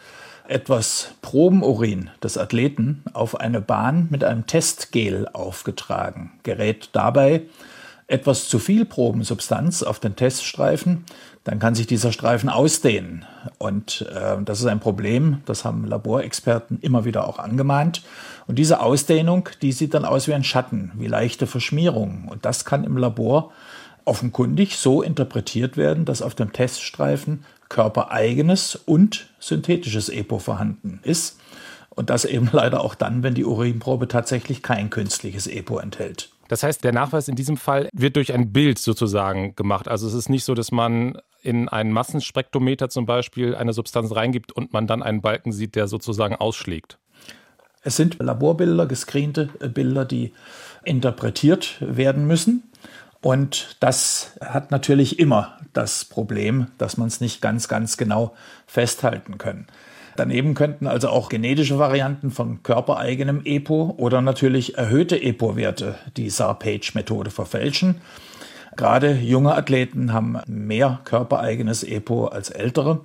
etwas 0.48 1.10
Probenorin 1.22 2.12
des 2.22 2.38
Athleten 2.38 3.04
auf 3.14 3.40
eine 3.40 3.62
Bahn 3.62 4.08
mit 4.12 4.24
einem 4.24 4.46
Testgel 4.46 5.28
aufgetragen, 5.34 6.34
gerät 6.44 6.90
dabei 6.94 7.44
etwas 8.08 8.48
zu 8.48 8.60
viel 8.60 8.86
Probensubstanz 8.86 9.82
auf 9.82 10.00
den 10.00 10.16
Teststreifen, 10.16 11.06
dann 11.44 11.60
kann 11.60 11.76
sich 11.76 11.88
dieser 11.88 12.12
Streifen 12.12 12.50
ausdehnen. 12.50 13.26
Und 13.58 14.06
äh, 14.14 14.38
das 14.44 14.60
ist 14.60 14.68
ein 14.68 14.80
Problem, 14.80 15.42
das 15.46 15.66
haben 15.66 15.86
Laborexperten 15.86 16.80
immer 16.82 17.06
wieder 17.06 17.28
auch 17.28 17.40
angemahnt. 17.40 18.04
Und 18.48 18.60
diese 18.60 18.80
Ausdehnung, 18.80 19.50
die 19.62 19.72
sieht 19.72 19.94
dann 19.94 20.06
aus 20.06 20.28
wie 20.28 20.34
ein 20.34 20.44
Schatten, 20.44 20.92
wie 20.96 21.08
leichte 21.08 21.48
Verschmierung. 21.48 22.28
Und 22.30 22.46
das 22.46 22.66
kann 22.66 22.84
im 22.84 22.98
Labor 22.98 23.52
offenkundig 24.06 24.78
so 24.78 25.02
interpretiert 25.02 25.78
werden, 25.78 26.06
dass 26.06 26.22
auf 26.22 26.36
dem 26.36 26.54
Teststreifen 26.54 27.44
körpereigenes 27.70 28.76
und 28.76 29.30
synthetisches 29.40 30.10
EPO 30.10 30.40
vorhanden 30.40 31.00
ist. 31.04 31.40
Und 31.90 32.10
das 32.10 32.26
eben 32.26 32.50
leider 32.54 32.82
auch 32.82 32.96
dann, 32.96 33.24
wenn 33.24 33.34
die 33.34 33.46
Urinprobe 33.46 34.08
tatsächlich 34.08 34.62
kein 34.62 34.90
künstliches 34.90 35.48
EPO 35.48 35.80
enthält. 35.80 36.30
Das 36.48 36.62
heißt, 36.62 36.84
der 36.84 36.94
Nachweis 36.94 37.28
in 37.28 37.36
diesem 37.36 37.58
Fall 37.58 37.90
wird 37.92 38.18
durch 38.18 38.32
ein 38.32 38.54
Bild 38.54 38.78
sozusagen 38.78 39.56
gemacht. 39.56 39.88
Also 39.88 40.08
es 40.08 40.14
ist 40.14 40.30
nicht 40.30 40.44
so, 40.44 40.54
dass 40.54 40.72
man 40.72 41.18
in 41.42 41.70
einen 41.70 41.92
Massenspektrometer 41.92 42.90
zum 42.90 43.06
Beispiel 43.06 43.56
eine 43.56 43.74
Substanz 43.74 44.16
reingibt 44.16 44.52
und 44.52 44.74
man 44.74 44.86
dann 44.86 45.02
einen 45.02 45.22
Balken 45.22 45.52
sieht, 45.52 45.76
der 45.76 45.88
sozusagen 45.88 46.36
ausschlägt. 46.36 47.00
Es 47.82 47.98
sind 47.98 48.18
Laborbilder, 48.20 48.88
gescreente 48.88 49.46
Bilder, 49.74 50.06
die 50.06 50.34
interpretiert 50.84 51.78
werden 51.80 52.26
müssen. 52.26 52.64
Und 53.26 53.78
das 53.80 54.34
hat 54.40 54.70
natürlich 54.70 55.18
immer 55.18 55.58
das 55.74 56.06
Problem, 56.06 56.68
dass 56.78 56.98
man 56.98 57.08
es 57.08 57.22
nicht 57.22 57.42
ganz, 57.42 57.68
ganz 57.68 57.98
genau 57.98 58.36
festhalten 58.68 59.40
kann. 59.40 59.66
Daneben 60.16 60.54
könnten 60.54 60.86
also 60.86 61.10
auch 61.10 61.28
genetische 61.28 61.80
Varianten 61.80 62.30
von 62.30 62.62
körpereigenem 62.62 63.42
EPO 63.44 63.96
oder 63.98 64.22
natürlich 64.22 64.78
erhöhte 64.78 65.20
EPO-Werte 65.20 65.96
die 66.18 66.30
SAR-Page-Methode 66.30 67.32
verfälschen. 67.32 68.00
Gerade 68.76 69.14
junge 69.14 69.56
Athleten 69.56 70.14
haben 70.14 70.38
mehr 70.46 71.00
körpereigenes 71.04 71.82
EPO 71.82 72.28
als 72.28 72.52
ältere. 72.52 73.00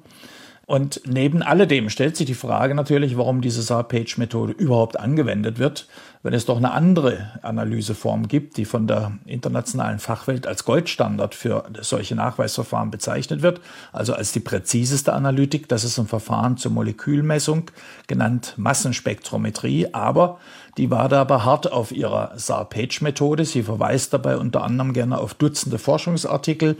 Und 0.70 1.00
neben 1.04 1.42
alledem 1.42 1.90
stellt 1.90 2.16
sich 2.16 2.26
die 2.26 2.34
Frage 2.34 2.76
natürlich, 2.76 3.16
warum 3.16 3.40
diese 3.40 3.60
SAR-Page-Methode 3.60 4.52
überhaupt 4.52 5.00
angewendet 5.00 5.58
wird 5.58 5.88
wenn 6.22 6.34
es 6.34 6.44
doch 6.44 6.58
eine 6.58 6.72
andere 6.72 7.30
Analyseform 7.40 8.28
gibt, 8.28 8.58
die 8.58 8.66
von 8.66 8.86
der 8.86 9.12
internationalen 9.24 9.98
Fachwelt 9.98 10.46
als 10.46 10.66
Goldstandard 10.66 11.34
für 11.34 11.64
solche 11.80 12.14
Nachweisverfahren 12.14 12.90
bezeichnet 12.90 13.40
wird, 13.40 13.60
also 13.92 14.12
als 14.12 14.32
die 14.32 14.40
präziseste 14.40 15.14
Analytik, 15.14 15.68
das 15.68 15.82
ist 15.82 15.98
ein 15.98 16.08
Verfahren 16.08 16.58
zur 16.58 16.72
Molekülmessung, 16.72 17.70
genannt 18.06 18.54
Massenspektrometrie, 18.58 19.94
aber 19.94 20.38
die 20.76 20.90
war 20.90 21.08
dabei 21.08 21.38
hart 21.38 21.72
auf 21.72 21.90
ihrer 21.90 22.32
SAR-Page-Methode. 22.36 23.44
Sie 23.44 23.62
verweist 23.62 24.12
dabei 24.12 24.36
unter 24.36 24.62
anderem 24.62 24.92
gerne 24.92 25.18
auf 25.18 25.34
Dutzende 25.34 25.78
Forschungsartikel, 25.78 26.76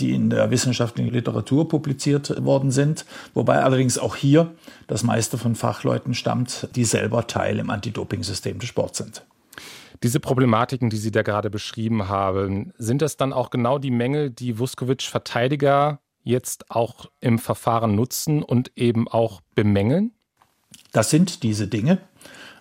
die 0.00 0.14
in 0.14 0.30
der 0.30 0.50
wissenschaftlichen 0.50 1.12
Literatur 1.12 1.68
publiziert 1.68 2.44
worden 2.44 2.70
sind, 2.70 3.04
wobei 3.34 3.62
allerdings 3.62 3.98
auch 3.98 4.16
hier 4.16 4.52
das 4.86 5.02
meiste 5.02 5.38
von 5.38 5.54
Fachleuten 5.54 6.14
stammt, 6.14 6.68
die 6.74 6.84
selber 6.84 7.26
Teil 7.26 7.58
im 7.58 7.70
Anti-Doping-System 7.70 8.58
des 8.58 8.68
Sports 8.68 8.98
sind. 8.98 9.24
Diese 10.02 10.20
Problematiken, 10.20 10.90
die 10.90 10.96
Sie 10.96 11.10
da 11.10 11.22
gerade 11.22 11.50
beschrieben 11.50 12.08
haben, 12.08 12.72
sind 12.78 13.02
das 13.02 13.16
dann 13.16 13.32
auch 13.32 13.50
genau 13.50 13.78
die 13.78 13.90
Mängel, 13.90 14.30
die 14.30 14.58
Vuskovic-Verteidiger 14.58 16.00
jetzt 16.22 16.70
auch 16.70 17.06
im 17.20 17.38
Verfahren 17.38 17.94
nutzen 17.94 18.42
und 18.42 18.70
eben 18.76 19.08
auch 19.08 19.40
bemängeln? 19.54 20.12
Das 20.92 21.10
sind 21.10 21.42
diese 21.42 21.66
Dinge. 21.66 21.98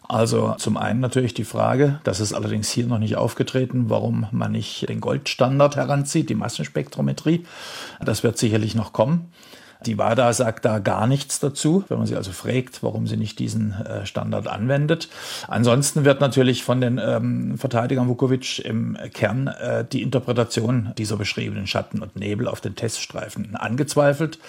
Also 0.07 0.55
zum 0.57 0.77
einen 0.77 1.01
natürlich 1.01 1.33
die 1.33 1.43
Frage, 1.43 1.99
das 2.05 2.21
ist 2.21 2.33
allerdings 2.33 2.69
hier 2.69 2.85
noch 2.85 2.99
nicht 2.99 3.17
aufgetreten, 3.17 3.89
warum 3.89 4.27
man 4.31 4.53
nicht 4.53 4.87
den 4.87 5.01
Goldstandard 5.01 5.75
heranzieht, 5.75 6.29
die 6.29 6.35
Massenspektrometrie. 6.35 7.45
Das 7.99 8.23
wird 8.23 8.37
sicherlich 8.37 8.73
noch 8.73 8.93
kommen. 8.93 9.31
Die 9.85 9.97
WADA 9.97 10.33
sagt 10.33 10.65
da 10.65 10.79
gar 10.79 11.07
nichts 11.07 11.39
dazu, 11.39 11.83
wenn 11.87 11.97
man 11.97 12.07
sie 12.07 12.15
also 12.15 12.31
fragt, 12.31 12.81
warum 12.83 13.07
sie 13.07 13.17
nicht 13.17 13.39
diesen 13.39 13.73
äh, 13.73 14.05
Standard 14.05 14.47
anwendet. 14.47 15.09
Ansonsten 15.47 16.03
wird 16.03 16.19
natürlich 16.19 16.63
von 16.63 16.81
den 16.81 16.99
ähm, 17.03 17.57
Verteidigern 17.57 18.07
Vukovic 18.07 18.59
im 18.59 18.97
Kern 19.13 19.47
äh, 19.47 19.85
die 19.85 20.01
Interpretation 20.01 20.93
dieser 20.97 21.17
beschriebenen 21.17 21.67
Schatten 21.67 22.01
und 22.01 22.15
Nebel 22.15 22.47
auf 22.47 22.61
den 22.61 22.75
Teststreifen 22.75 23.55
angezweifelt. 23.55 24.39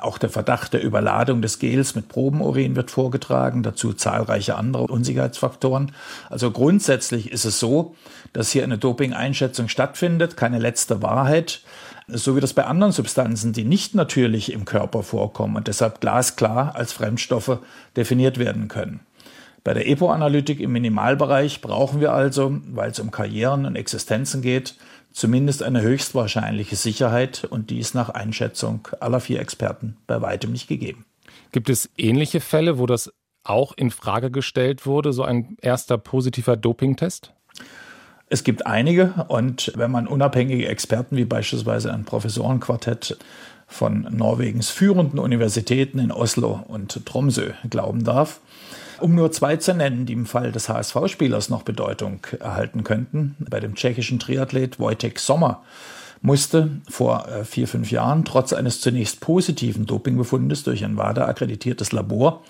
Auch 0.00 0.18
der 0.18 0.30
Verdacht 0.30 0.72
der 0.72 0.82
Überladung 0.82 1.42
des 1.42 1.58
Gels 1.58 1.94
mit 1.94 2.08
Probenurin 2.08 2.76
wird 2.76 2.90
vorgetragen, 2.90 3.62
dazu 3.62 3.92
zahlreiche 3.92 4.56
andere 4.56 4.84
Unsicherheitsfaktoren. 4.84 5.92
Also 6.30 6.50
grundsätzlich 6.50 7.32
ist 7.32 7.44
es 7.44 7.58
so, 7.58 7.94
dass 8.32 8.52
hier 8.52 8.62
eine 8.62 8.78
Doping-Einschätzung 8.78 9.68
stattfindet, 9.68 10.36
keine 10.36 10.58
letzte 10.58 11.02
Wahrheit 11.02 11.62
so 12.08 12.36
wie 12.36 12.40
das 12.40 12.54
bei 12.54 12.64
anderen 12.64 12.92
Substanzen, 12.92 13.52
die 13.52 13.64
nicht 13.64 13.94
natürlich 13.94 14.52
im 14.52 14.64
Körper 14.64 15.02
vorkommen 15.02 15.56
und 15.56 15.68
deshalb 15.68 16.00
glasklar 16.00 16.74
als 16.74 16.92
Fremdstoffe 16.92 17.58
definiert 17.96 18.38
werden 18.38 18.68
können. 18.68 19.00
Bei 19.64 19.74
der 19.74 19.86
EPO-Analytik 19.86 20.60
im 20.60 20.72
Minimalbereich 20.72 21.60
brauchen 21.60 22.00
wir 22.00 22.12
also, 22.12 22.58
weil 22.70 22.90
es 22.90 23.00
um 23.00 23.10
Karrieren 23.10 23.66
und 23.66 23.76
Existenzen 23.76 24.40
geht, 24.40 24.76
zumindest 25.12 25.62
eine 25.62 25.82
höchstwahrscheinliche 25.82 26.76
Sicherheit 26.76 27.44
und 27.44 27.70
die 27.70 27.78
ist 27.78 27.94
nach 27.94 28.08
Einschätzung 28.08 28.88
aller 29.00 29.20
vier 29.20 29.40
Experten 29.40 29.96
bei 30.06 30.22
weitem 30.22 30.52
nicht 30.52 30.68
gegeben. 30.68 31.04
Gibt 31.52 31.68
es 31.68 31.90
ähnliche 31.96 32.40
Fälle, 32.40 32.78
wo 32.78 32.86
das 32.86 33.12
auch 33.44 33.72
in 33.76 33.90
Frage 33.90 34.30
gestellt 34.30 34.86
wurde, 34.86 35.12
so 35.12 35.22
ein 35.22 35.56
erster 35.60 35.98
positiver 35.98 36.56
Dopingtest? 36.56 37.34
Es 38.30 38.44
gibt 38.44 38.66
einige 38.66 39.26
und 39.28 39.72
wenn 39.74 39.90
man 39.90 40.06
unabhängige 40.06 40.68
Experten 40.68 41.16
wie 41.16 41.24
beispielsweise 41.24 41.92
ein 41.92 42.04
Professorenquartett 42.04 43.16
von 43.66 44.06
Norwegens 44.10 44.70
führenden 44.70 45.18
Universitäten 45.18 45.98
in 45.98 46.12
Oslo 46.12 46.64
und 46.68 47.06
Tromsø 47.06 47.52
glauben 47.70 48.04
darf, 48.04 48.40
um 49.00 49.14
nur 49.14 49.32
zwei 49.32 49.56
zu 49.56 49.74
nennen, 49.74 50.04
die 50.04 50.12
im 50.12 50.26
Fall 50.26 50.52
des 50.52 50.68
HSV-Spielers 50.68 51.48
noch 51.48 51.62
Bedeutung 51.62 52.20
erhalten 52.40 52.84
könnten, 52.84 53.36
bei 53.38 53.60
dem 53.60 53.74
tschechischen 53.74 54.18
Triathlet 54.18 54.78
Wojtek 54.78 55.18
Sommer 55.20 55.62
musste 56.20 56.70
vor 56.88 57.28
äh, 57.28 57.44
vier, 57.44 57.68
fünf 57.68 57.90
Jahren 57.90 58.24
trotz 58.24 58.52
eines 58.52 58.80
zunächst 58.80 59.20
positiven 59.20 59.86
Dopingbefundes 59.86 60.64
durch 60.64 60.84
ein 60.84 60.96
WADA-akkreditiertes 60.96 61.92
Labor 61.92 62.42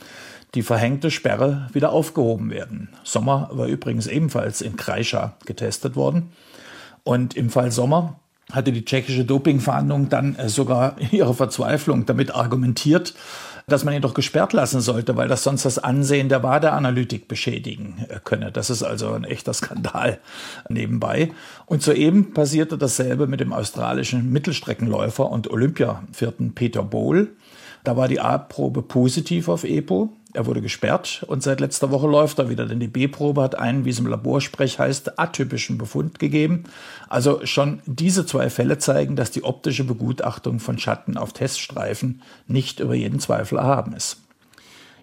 die 0.55 0.63
verhängte 0.63 1.11
Sperre 1.11 1.69
wieder 1.73 1.93
aufgehoben 1.93 2.51
werden. 2.51 2.89
Sommer 3.05 3.51
war 3.53 3.67
übrigens 3.67 4.07
ebenfalls 4.07 4.61
in 4.61 4.77
Kreischa 4.77 5.37
getestet 5.45 5.97
worden. 5.97 6.31
Und 7.05 7.35
im 7.35 7.51
Fall 7.51 7.71
Sommer 7.71 8.19
hatte 8.53 8.73
die 8.73 8.85
tschechische 8.85 9.25
Dopingverhandlung 9.25 10.09
dann 10.09 10.37
äh, 10.37 10.49
sogar 10.49 10.97
ihre 11.11 11.35
Verzweiflung 11.35 12.07
damit 12.07 12.35
argumentiert, 12.35 13.15
dass 13.67 13.85
man 13.85 13.93
ihn 13.93 14.01
doch 14.01 14.15
gesperrt 14.15 14.55
lassen 14.55 14.81
sollte, 14.81 15.17
weil 15.17 15.29
das 15.29 15.43
sonst 15.43 15.67
das 15.67 15.79
Ansehen 15.79 16.31
der 16.31 16.43
Wadeanalytik 16.43 17.29
beschädigen 17.29 18.07
äh, 18.09 18.19
könne. 18.25 18.51
Das 18.51 18.71
ist 18.71 18.83
also 18.83 19.13
ein 19.13 19.25
echter 19.25 19.53
Skandal 19.53 20.19
nebenbei. 20.69 21.33
Und 21.67 21.83
soeben 21.83 22.33
passierte 22.33 22.79
dasselbe 22.79 23.27
mit 23.27 23.41
dem 23.41 23.53
australischen 23.53 24.33
Mittelstreckenläufer 24.33 25.31
und 25.31 25.51
Olympiavierten 25.51 26.55
Peter 26.55 26.83
Bohl. 26.83 27.37
Da 27.85 27.97
war 27.97 28.09
die 28.09 28.21
A-Probe 28.21 28.83
positiv 28.83 29.49
auf 29.49 29.65
EPO. 29.65 30.13
Er 30.35 30.45
wurde 30.45 30.61
gesperrt 30.61 31.25
und 31.27 31.43
seit 31.43 31.59
letzter 31.59 31.91
Woche 31.91 32.07
läuft 32.07 32.39
er 32.39 32.51
wieder, 32.51 32.67
denn 32.67 32.81
die 32.81 32.87
B-Probe 32.87 33.41
hat 33.41 33.55
einen, 33.55 33.87
wie 33.87 33.91
es 33.91 33.99
im 33.99 34.07
Laborsprech 34.07 34.79
heißt, 34.79 35.19
atypischen 35.19 35.79
Befund 35.79 36.19
gegeben. 36.19 36.65
Also 37.09 37.45
schon 37.47 37.81
diese 37.87 38.27
zwei 38.27 38.51
Fälle 38.51 38.77
zeigen, 38.77 39.17
dass 39.17 39.31
die 39.31 39.43
optische 39.43 39.85
Begutachtung 39.85 40.61
von 40.61 40.79
Schatten 40.79 41.17
auf 41.17 41.33
Teststreifen 41.33 42.23
nicht 42.47 42.81
über 42.81 42.95
jeden 42.95 43.21
Zweifel 43.21 43.59
erhaben 43.59 43.95
ist. 43.95 44.19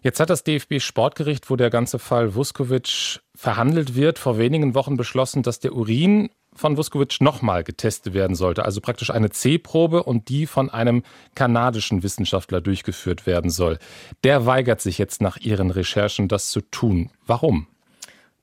Jetzt 0.03 0.19
hat 0.19 0.29
das 0.29 0.43
DFB-Sportgericht, 0.43 1.49
wo 1.49 1.55
der 1.55 1.71
ganze 1.71 1.97
Fall 1.97 2.35
Vuskovic 2.35 3.21
verhandelt 3.35 3.95
wird, 3.95 4.19
vor 4.19 4.37
wenigen 4.37 4.75
Wochen 4.75 4.97
beschlossen, 4.97 5.41
dass 5.41 5.59
der 5.59 5.73
Urin 5.73 6.29
von 6.55 6.77
Vuskovic 6.77 7.21
nochmal 7.21 7.63
getestet 7.63 8.13
werden 8.13 8.35
sollte, 8.35 8.65
also 8.65 8.81
praktisch 8.81 9.11
eine 9.11 9.29
C-Probe 9.29 10.03
und 10.03 10.29
die 10.29 10.47
von 10.47 10.69
einem 10.69 11.03
kanadischen 11.35 12.03
Wissenschaftler 12.03 12.61
durchgeführt 12.61 13.27
werden 13.27 13.49
soll. 13.49 13.77
Der 14.23 14.45
weigert 14.45 14.81
sich 14.81 14.97
jetzt 14.97 15.21
nach 15.21 15.37
Ihren 15.37 15.71
Recherchen, 15.71 16.27
das 16.27 16.49
zu 16.49 16.61
tun. 16.61 17.11
Warum? 17.27 17.67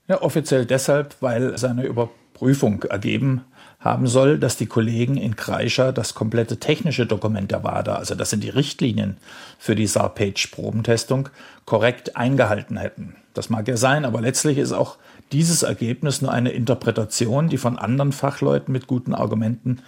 Ja, 0.08 0.20
offiziell 0.20 0.66
deshalb, 0.66 1.16
weil 1.20 1.56
seine 1.56 1.84
Überprüfung 1.84 2.82
ergeben 2.82 3.42
haben 3.82 4.06
soll, 4.06 4.38
dass 4.38 4.56
die 4.56 4.66
Kollegen 4.66 5.16
in 5.16 5.36
Kreischer 5.36 5.92
das 5.92 6.14
komplette 6.14 6.58
technische 6.58 7.06
Dokument 7.06 7.50
der 7.50 7.64
WADA, 7.64 7.96
also 7.96 8.14
das 8.14 8.30
sind 8.30 8.44
die 8.44 8.48
Richtlinien 8.50 9.16
für 9.58 9.74
die 9.74 9.86
SAR-Page-Probentestung, 9.86 11.28
korrekt 11.64 12.16
eingehalten 12.16 12.76
hätten. 12.76 13.16
Das 13.34 13.50
mag 13.50 13.66
ja 13.66 13.76
sein, 13.76 14.04
aber 14.04 14.20
letztlich 14.20 14.58
ist 14.58 14.72
auch 14.72 14.98
dieses 15.32 15.62
Ergebnis 15.62 16.22
nur 16.22 16.32
eine 16.32 16.50
Interpretation, 16.50 17.48
die 17.48 17.58
von 17.58 17.78
anderen 17.78 18.12
Fachleuten 18.12 18.72
mit 18.72 18.86
guten 18.86 19.14
Argumenten 19.14 19.82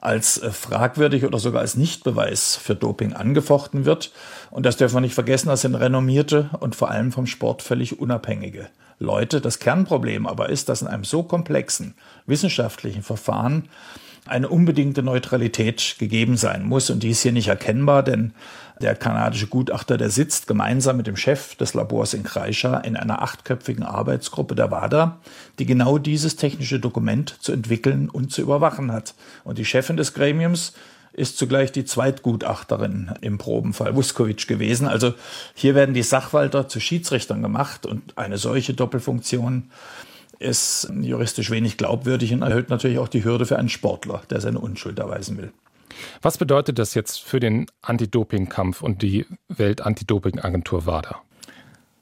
als 0.00 0.38
äh, 0.38 0.50
fragwürdig 0.50 1.24
oder 1.24 1.38
sogar 1.38 1.62
als 1.62 1.76
Nichtbeweis 1.76 2.56
für 2.56 2.74
Doping 2.74 3.14
angefochten 3.14 3.84
wird. 3.84 4.12
Und 4.50 4.64
das 4.66 4.76
dürfen 4.76 4.96
wir 4.96 5.00
nicht 5.00 5.14
vergessen, 5.14 5.48
das 5.48 5.62
sind 5.62 5.74
renommierte 5.74 6.50
und 6.60 6.76
vor 6.76 6.90
allem 6.90 7.10
vom 7.10 7.26
Sport 7.26 7.62
völlig 7.62 7.98
unabhängige 7.98 8.68
Leute. 8.98 9.40
Das 9.40 9.58
Kernproblem 9.58 10.26
aber 10.26 10.48
ist, 10.48 10.68
dass 10.68 10.82
in 10.82 10.88
einem 10.88 11.04
so 11.04 11.22
komplexen 11.22 11.94
wissenschaftlichen 12.26 13.02
Verfahren 13.02 13.68
eine 14.26 14.48
unbedingte 14.48 15.02
Neutralität 15.02 15.96
gegeben 15.98 16.36
sein 16.36 16.64
muss. 16.64 16.90
Und 16.90 17.02
die 17.02 17.10
ist 17.10 17.22
hier 17.22 17.32
nicht 17.32 17.48
erkennbar, 17.48 18.02
denn 18.02 18.32
der 18.80 18.94
kanadische 18.94 19.46
Gutachter, 19.46 19.96
der 19.96 20.10
sitzt 20.10 20.46
gemeinsam 20.46 20.96
mit 20.96 21.06
dem 21.06 21.16
Chef 21.16 21.54
des 21.56 21.74
Labors 21.74 22.14
in 22.14 22.22
Kreischa 22.22 22.78
in 22.78 22.96
einer 22.96 23.22
achtköpfigen 23.22 23.84
Arbeitsgruppe 23.84 24.54
der 24.54 24.70
WADA, 24.70 25.18
die 25.58 25.66
genau 25.66 25.98
dieses 25.98 26.36
technische 26.36 26.80
Dokument 26.80 27.36
zu 27.40 27.52
entwickeln 27.52 28.08
und 28.08 28.32
zu 28.32 28.42
überwachen 28.42 28.90
hat. 28.90 29.14
Und 29.44 29.58
die 29.58 29.64
Chefin 29.64 29.96
des 29.96 30.14
Gremiums 30.14 30.72
ist 31.14 31.38
zugleich 31.38 31.72
die 31.72 31.84
Zweitgutachterin 31.84 33.12
im 33.20 33.38
Probenfall 33.38 33.94
Vuskovic 33.94 34.46
gewesen. 34.46 34.88
Also 34.88 35.14
hier 35.54 35.74
werden 35.74 35.94
die 35.94 36.02
Sachwalter 36.02 36.68
zu 36.68 36.80
Schiedsrichtern 36.80 37.42
gemacht 37.42 37.86
und 37.86 38.18
eine 38.18 38.36
solche 38.36 38.74
Doppelfunktion 38.74 39.70
ist 40.40 40.90
juristisch 41.00 41.50
wenig 41.50 41.76
glaubwürdig 41.76 42.32
und 42.32 42.42
erhöht 42.42 42.68
natürlich 42.68 42.98
auch 42.98 43.08
die 43.08 43.24
Hürde 43.24 43.46
für 43.46 43.58
einen 43.58 43.68
Sportler, 43.68 44.22
der 44.30 44.40
seine 44.40 44.58
Unschuld 44.58 44.98
erweisen 44.98 45.38
will. 45.38 45.52
Was 46.22 46.38
bedeutet 46.38 46.78
das 46.78 46.94
jetzt 46.94 47.20
für 47.20 47.38
den 47.38 47.66
Anti-Doping-Kampf 47.82 48.82
und 48.82 49.02
die 49.02 49.26
Welt-Anti-Doping-Agentur 49.48 50.86
WADA? 50.86 51.20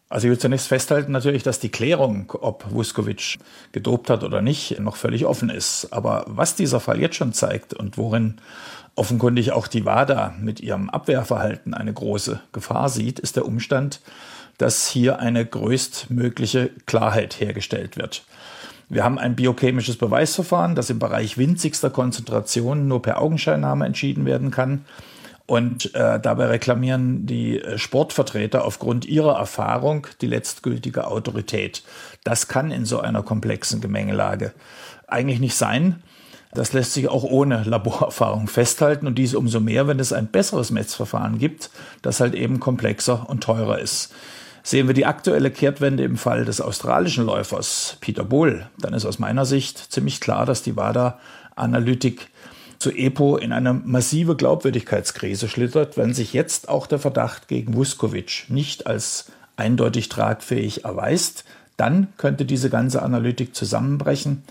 Also 0.08 0.26
ich 0.26 0.30
will 0.30 0.38
zunächst 0.38 0.68
festhalten 0.68 1.10
natürlich, 1.10 1.42
dass 1.42 1.58
die 1.58 1.70
Klärung, 1.70 2.30
ob 2.38 2.70
Vuskovic 2.70 3.38
gedopt 3.72 4.10
hat 4.10 4.24
oder 4.24 4.42
nicht, 4.42 4.78
noch 4.78 4.96
völlig 4.96 5.24
offen 5.24 5.48
ist. 5.48 5.88
Aber 5.90 6.24
was 6.26 6.54
dieser 6.54 6.80
Fall 6.80 7.00
jetzt 7.00 7.16
schon 7.16 7.32
zeigt 7.32 7.72
und 7.72 7.96
worin 7.96 8.38
offenkundig 8.94 9.52
auch 9.52 9.66
die 9.66 9.84
WADA 9.84 10.34
mit 10.40 10.60
ihrem 10.60 10.90
Abwehrverhalten 10.90 11.74
eine 11.74 11.92
große 11.92 12.40
Gefahr 12.52 12.88
sieht, 12.88 13.18
ist 13.18 13.36
der 13.36 13.46
Umstand, 13.46 14.00
dass 14.58 14.86
hier 14.86 15.18
eine 15.18 15.44
größtmögliche 15.44 16.70
Klarheit 16.86 17.40
hergestellt 17.40 17.96
wird. 17.96 18.24
Wir 18.88 19.04
haben 19.04 19.18
ein 19.18 19.34
biochemisches 19.34 19.96
Beweisverfahren, 19.96 20.74
das 20.74 20.90
im 20.90 20.98
Bereich 20.98 21.38
winzigster 21.38 21.88
Konzentrationen 21.88 22.88
nur 22.88 23.00
per 23.00 23.22
Augenscheinnahme 23.22 23.86
entschieden 23.86 24.26
werden 24.26 24.50
kann. 24.50 24.84
Und 25.46 25.94
äh, 25.94 26.20
dabei 26.20 26.46
reklamieren 26.46 27.26
die 27.26 27.60
äh, 27.60 27.78
Sportvertreter 27.78 28.64
aufgrund 28.64 29.04
ihrer 29.06 29.36
Erfahrung 29.38 30.06
die 30.20 30.26
letztgültige 30.26 31.06
Autorität. 31.06 31.82
Das 32.22 32.48
kann 32.48 32.70
in 32.70 32.84
so 32.84 33.00
einer 33.00 33.22
komplexen 33.22 33.80
Gemengelage 33.80 34.52
eigentlich 35.08 35.40
nicht 35.40 35.56
sein. 35.56 36.02
Das 36.54 36.72
lässt 36.72 36.92
sich 36.92 37.08
auch 37.08 37.24
ohne 37.24 37.62
Laborerfahrung 37.64 38.46
festhalten 38.46 39.06
und 39.06 39.16
dies 39.16 39.34
umso 39.34 39.60
mehr, 39.60 39.88
wenn 39.88 39.98
es 40.00 40.12
ein 40.12 40.26
besseres 40.26 40.70
Messverfahren 40.70 41.38
gibt, 41.38 41.70
das 42.02 42.20
halt 42.20 42.34
eben 42.34 42.60
komplexer 42.60 43.28
und 43.28 43.42
teurer 43.42 43.78
ist. 43.78 44.12
Sehen 44.62 44.86
wir 44.86 44.94
die 44.94 45.06
aktuelle 45.06 45.50
Kehrtwende 45.50 46.04
im 46.04 46.16
Fall 46.16 46.44
des 46.44 46.60
australischen 46.60 47.24
Läufers 47.24 47.96
Peter 48.00 48.22
Bohl, 48.22 48.66
dann 48.78 48.94
ist 48.94 49.06
aus 49.06 49.18
meiner 49.18 49.44
Sicht 49.44 49.92
ziemlich 49.92 50.20
klar, 50.20 50.46
dass 50.46 50.62
die 50.62 50.76
WADA-Analytik 50.76 52.28
zu 52.78 52.90
EPO 52.90 53.36
in 53.38 53.52
eine 53.52 53.72
massive 53.72 54.36
Glaubwürdigkeitskrise 54.36 55.48
schlittert, 55.48 55.96
wenn 55.96 56.14
sich 56.14 56.32
jetzt 56.32 56.68
auch 56.68 56.86
der 56.86 56.98
Verdacht 56.98 57.48
gegen 57.48 57.74
Vuskovic 57.74 58.46
nicht 58.48 58.86
als 58.86 59.30
eindeutig 59.56 60.08
tragfähig 60.08 60.84
erweist, 60.84 61.44
dann 61.76 62.08
könnte 62.16 62.44
diese 62.44 62.70
ganze 62.70 63.02
Analytik 63.02 63.54
zusammenbrechen. 63.54 64.42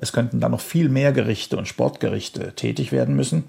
Es 0.00 0.12
könnten 0.12 0.40
dann 0.40 0.52
noch 0.52 0.60
viel 0.60 0.88
mehr 0.88 1.12
Gerichte 1.12 1.56
und 1.56 1.68
Sportgerichte 1.68 2.52
tätig 2.54 2.92
werden 2.92 3.16
müssen. 3.16 3.44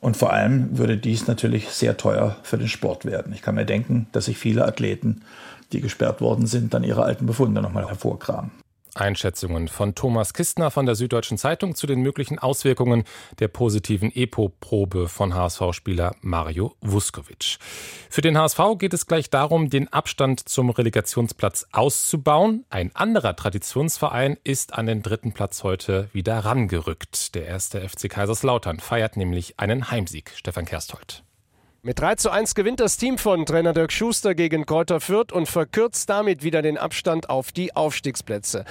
Und 0.00 0.16
vor 0.16 0.32
allem 0.32 0.76
würde 0.78 0.98
dies 0.98 1.26
natürlich 1.26 1.68
sehr 1.70 1.96
teuer 1.96 2.36
für 2.42 2.58
den 2.58 2.68
Sport 2.68 3.04
werden. 3.04 3.32
Ich 3.32 3.42
kann 3.42 3.54
mir 3.54 3.66
denken, 3.66 4.06
dass 4.12 4.26
sich 4.26 4.38
viele 4.38 4.64
Athleten 4.64 5.22
die 5.72 5.80
gesperrt 5.80 6.20
worden 6.20 6.46
sind, 6.46 6.74
dann 6.74 6.84
ihre 6.84 7.02
alten 7.02 7.26
Befunde 7.26 7.60
nochmal 7.60 7.88
hervorkramen. 7.88 8.50
Einschätzungen 8.96 9.68
von 9.68 9.94
Thomas 9.94 10.32
Kistner 10.32 10.70
von 10.70 10.86
der 10.86 10.94
Süddeutschen 10.94 11.38
Zeitung 11.38 11.74
zu 11.74 11.86
den 11.86 12.00
möglichen 12.00 12.38
Auswirkungen 12.38 13.04
der 13.38 13.48
positiven 13.48 14.10
EPO-Probe 14.14 15.08
von 15.08 15.34
HSV-Spieler 15.34 16.16
Mario 16.22 16.74
Vuskovic. 16.80 17.58
Für 18.08 18.20
den 18.20 18.38
HSV 18.38 18.60
geht 18.78 18.94
es 18.94 19.06
gleich 19.06 19.30
darum, 19.30 19.70
den 19.70 19.92
Abstand 19.92 20.48
zum 20.48 20.70
Relegationsplatz 20.70 21.66
auszubauen. 21.72 22.64
Ein 22.70 22.94
anderer 22.94 23.36
Traditionsverein 23.36 24.36
ist 24.44 24.74
an 24.74 24.86
den 24.86 25.02
dritten 25.02 25.32
Platz 25.32 25.62
heute 25.62 26.08
wieder 26.12 26.38
rangerückt. 26.38 27.34
Der 27.34 27.46
erste 27.46 27.86
FC 27.86 28.08
Kaiserslautern 28.08 28.80
feiert 28.80 29.16
nämlich 29.16 29.58
einen 29.58 29.90
Heimsieg. 29.90 30.32
Stefan 30.34 30.64
Kersthold. 30.64 31.25
Mit 31.86 32.00
3 32.00 32.16
zu 32.16 32.30
1 32.32 32.56
gewinnt 32.56 32.80
das 32.80 32.96
Team 32.96 33.16
von 33.16 33.46
Trainer 33.46 33.72
Dirk 33.72 33.92
Schuster 33.92 34.34
gegen 34.34 34.66
Kräuter 34.66 34.98
Fürth 34.98 35.32
und 35.32 35.46
verkürzt 35.46 36.10
damit 36.10 36.42
wieder 36.42 36.60
den 36.60 36.78
Abstand 36.78 37.30
auf 37.30 37.52
die 37.52 37.76
Aufstiegsplätze. 37.76 38.64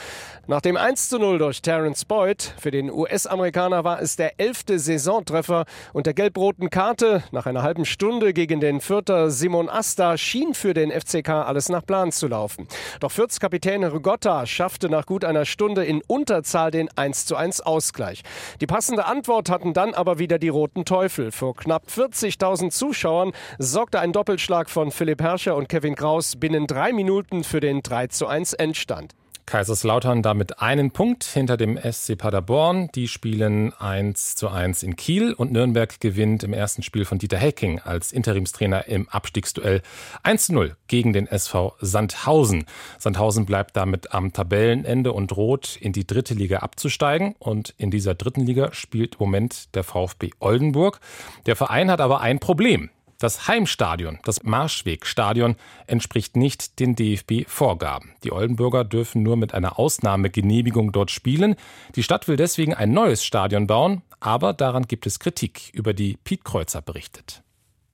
Nach 0.48 0.60
dem 0.60 0.76
1 0.76 1.08
zu 1.08 1.18
0 1.18 1.38
durch 1.38 1.62
Terence 1.62 2.04
Boyd 2.04 2.54
für 2.60 2.72
den 2.72 2.92
US-Amerikaner 2.92 3.86
war 3.86 4.02
es 4.02 4.18
der 4.18 4.38
elfte 4.42 4.80
Saisontreffer 4.80 5.64
und 5.94 6.08
der 6.08 6.14
gelb-roten 6.14 6.70
Karte 6.70 7.24
nach 7.32 7.46
einer 7.46 7.64
halben 7.64 7.86
Stunde 7.86 8.34
gegen 8.34 8.60
den 8.60 8.82
Fürther 8.82 9.32
Simon 9.32 9.70
Asta 9.70 10.18
schien 10.18 10.54
für 10.54 10.74
den 10.74 10.92
FCK 10.92 11.30
alles 11.30 11.70
nach 11.70 11.86
Plan 11.86 12.12
zu 12.12 12.28
laufen. 12.28 12.68
Doch 13.00 13.14
Fürths 13.14 13.40
Kapitän 13.40 13.86
Rigotta 13.86 14.46
schaffte 14.46 14.90
nach 14.90 15.06
gut 15.06 15.24
einer 15.24 15.46
Stunde 15.46 15.86
in 15.86 16.02
Unterzahl 16.06 16.70
den 16.70 16.90
1 16.98 17.28
zu 17.28 17.38
1 17.38 17.62
Ausgleich. 17.62 18.24
Die 18.60 18.68
passende 18.68 19.06
Antwort 19.06 19.50
hatten 19.50 19.74
dann 19.74 19.94
aber 19.94 20.20
wieder 20.20 20.38
die 20.38 20.50
Roten 20.50 20.84
Teufel. 20.84 21.32
Vor 21.32 21.56
knapp 21.56 21.84
40.000 21.88 22.72
Zuschauern 22.72 23.05
Zuschauern 23.06 23.34
sorgte 23.60 24.00
ein 24.00 24.14
Doppelschlag 24.14 24.68
von 24.68 24.90
Philipp 24.90 25.22
Herrscher 25.22 25.56
und 25.56 25.70
Kevin 25.70 25.94
Kraus 25.94 26.38
binnen 26.38 26.66
drei 26.66 26.92
Minuten 26.92 27.44
für 27.44 27.60
den 27.60 27.84
3 27.84 28.08
zu 28.08 28.26
1 28.26 28.54
Endstand. 28.54 29.14
Kaiserslautern 29.46 30.24
damit 30.24 30.60
einen 30.60 30.90
Punkt 30.90 31.24
hinter 31.24 31.56
dem 31.56 31.78
SC 31.78 32.18
Paderborn. 32.18 32.90
Die 32.96 33.08
spielen 33.08 33.74
1 33.74 34.34
zu 34.34 34.50
1 34.50 34.82
in 34.82 34.96
Kiel 34.96 35.34
und 35.34 35.52
Nürnberg 35.52 36.00
gewinnt 36.00 36.44
im 36.44 36.52
ersten 36.52 36.82
Spiel 36.82 37.06
von 37.06 37.20
Dieter 37.20 37.38
Hecking 37.38 37.80
als 37.80 38.12
Interimstrainer 38.12 38.88
im 38.88 39.08
Abstiegsduell 39.08 39.84
1 40.24 40.48
zu 40.48 40.54
0 40.54 40.76
gegen 40.88 41.14
den 41.14 41.28
SV 41.28 41.76
Sandhausen. 41.80 42.66
Sandhausen 42.98 43.46
bleibt 43.46 43.78
damit 43.78 44.16
am 44.16 44.34
Tabellenende 44.34 45.14
und 45.14 45.30
droht 45.30 45.78
in 45.80 45.94
die 45.94 46.08
dritte 46.08 46.34
Liga 46.34 46.60
abzusteigen. 46.60 47.36
Und 47.38 47.76
in 47.78 47.92
dieser 47.92 48.16
dritten 48.16 48.42
Liga 48.42 48.74
spielt 48.74 49.16
im 49.16 49.20
Moment 49.20 49.76
der 49.76 49.84
VfB 49.84 50.32
Oldenburg. 50.40 51.00
Der 51.46 51.56
Verein 51.56 51.92
hat 51.92 52.02
aber 52.02 52.22
ein 52.22 52.40
Problem. 52.40 52.90
Das 53.20 53.48
Heimstadion, 53.48 54.20
das 54.24 54.44
Marschwegstadion, 54.44 55.56
entspricht 55.88 56.36
nicht 56.36 56.80
den 56.80 56.96
DFB-Vorgaben. 56.96 58.12
Die 58.24 58.34
Oldenburger 58.34 58.84
dürfen 58.84 59.24
nur 59.24 59.38
mit 59.38 59.54
einer 59.54 59.80
Ausnahmegenehmigung 59.80 60.92
dort 60.92 61.12
spielen. 61.12 61.56
Die 61.96 62.04
Stadt 62.04 62.28
will 62.28 62.36
deswegen 62.36 62.74
ein 62.74 62.92
neues 62.92 63.24
Stadion 63.24 63.68
bauen, 63.68 64.02
aber 64.20 64.52
daran 64.52 64.84
gibt 64.84 65.06
es 65.06 65.20
Kritik, 65.20 65.70
über 65.72 65.94
die 65.94 66.18
Piet 66.24 66.44
Kreuzer 66.44 66.82
berichtet. 66.82 67.42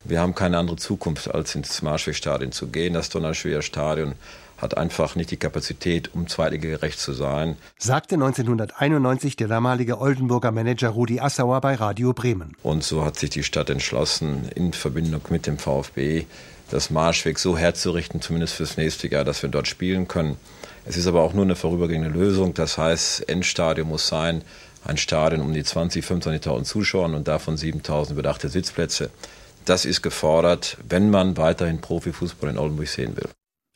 Wir 0.04 0.20
haben 0.20 0.34
keine 0.34 0.58
andere 0.58 0.78
Zukunft, 0.78 1.34
als 1.34 1.54
ins 1.54 1.84
Marschwegstadion 1.84 2.52
zu 2.52 2.70
gehen. 2.70 2.94
Das 2.96 3.10
Donnerschwer 3.10 3.62
Stadion 3.62 4.16
hat 4.62 4.78
einfach 4.78 5.16
nicht 5.16 5.32
die 5.32 5.38
Kapazität, 5.38 6.14
um 6.14 6.28
zweitligagerecht 6.28 7.00
zu 7.00 7.14
sein. 7.14 7.58
Sagte 7.78 8.16
1991 8.16 9.36
der 9.36 9.48
damalige 9.48 10.00
Oldenburger 10.00 10.52
Manager 10.52 10.90
Rudi 10.90 11.20
Assauer 11.20 11.62
bei 11.62 11.76
Radio 11.76 12.14
Bremen. 12.14 12.56
Und 12.64 12.84
so 12.84 13.04
hat 13.04 13.18
sich 13.18 13.32
die 13.32 13.44
Stadt 13.44 13.70
entschlossen, 13.70 14.50
in 14.56 14.74
Verbindung 14.74 15.22
mit 15.30 15.48
dem 15.48 15.58
VfB 15.58 16.26
das 16.70 16.90
Marschweg 16.90 17.38
so 17.38 17.58
herzurichten, 17.58 18.22
zumindest 18.22 18.54
fürs 18.54 18.78
nächste 18.78 19.10
Jahr, 19.10 19.26
dass 19.26 19.42
wir 19.42 19.50
dort 19.50 19.68
spielen 19.68 20.08
können. 20.08 20.38
Es 20.86 20.98
ist 20.98 21.06
aber 21.06 21.22
auch 21.22 21.34
nur 21.34 21.44
eine 21.44 21.56
vorübergehende 21.56 22.10
Lösung. 22.10 22.54
Das 22.54 22.78
heißt, 22.78 23.28
Endstadion 23.30 23.88
muss 23.88 24.08
sein, 24.08 24.44
ein 24.84 24.98
Stadion 24.98 25.42
um 25.42 25.54
die 25.54 25.64
20, 25.64 26.04
25.000 26.04 26.64
Zuschauer 26.64 27.06
und 27.06 27.28
davon 27.28 27.58
7.000 27.58 28.14
bedachte 28.14 28.50
Sitzplätze. 28.50 29.12
Das 29.66 29.86
ist 29.86 30.02
gefordert, 30.02 30.78
wenn 30.88 31.10
man 31.12 31.38
weiterhin 31.38 31.82
Profifußball 31.82 32.50
in 32.50 32.58
Oldenburg 32.58 32.88
sehen 32.88 33.16
will. 33.16 33.30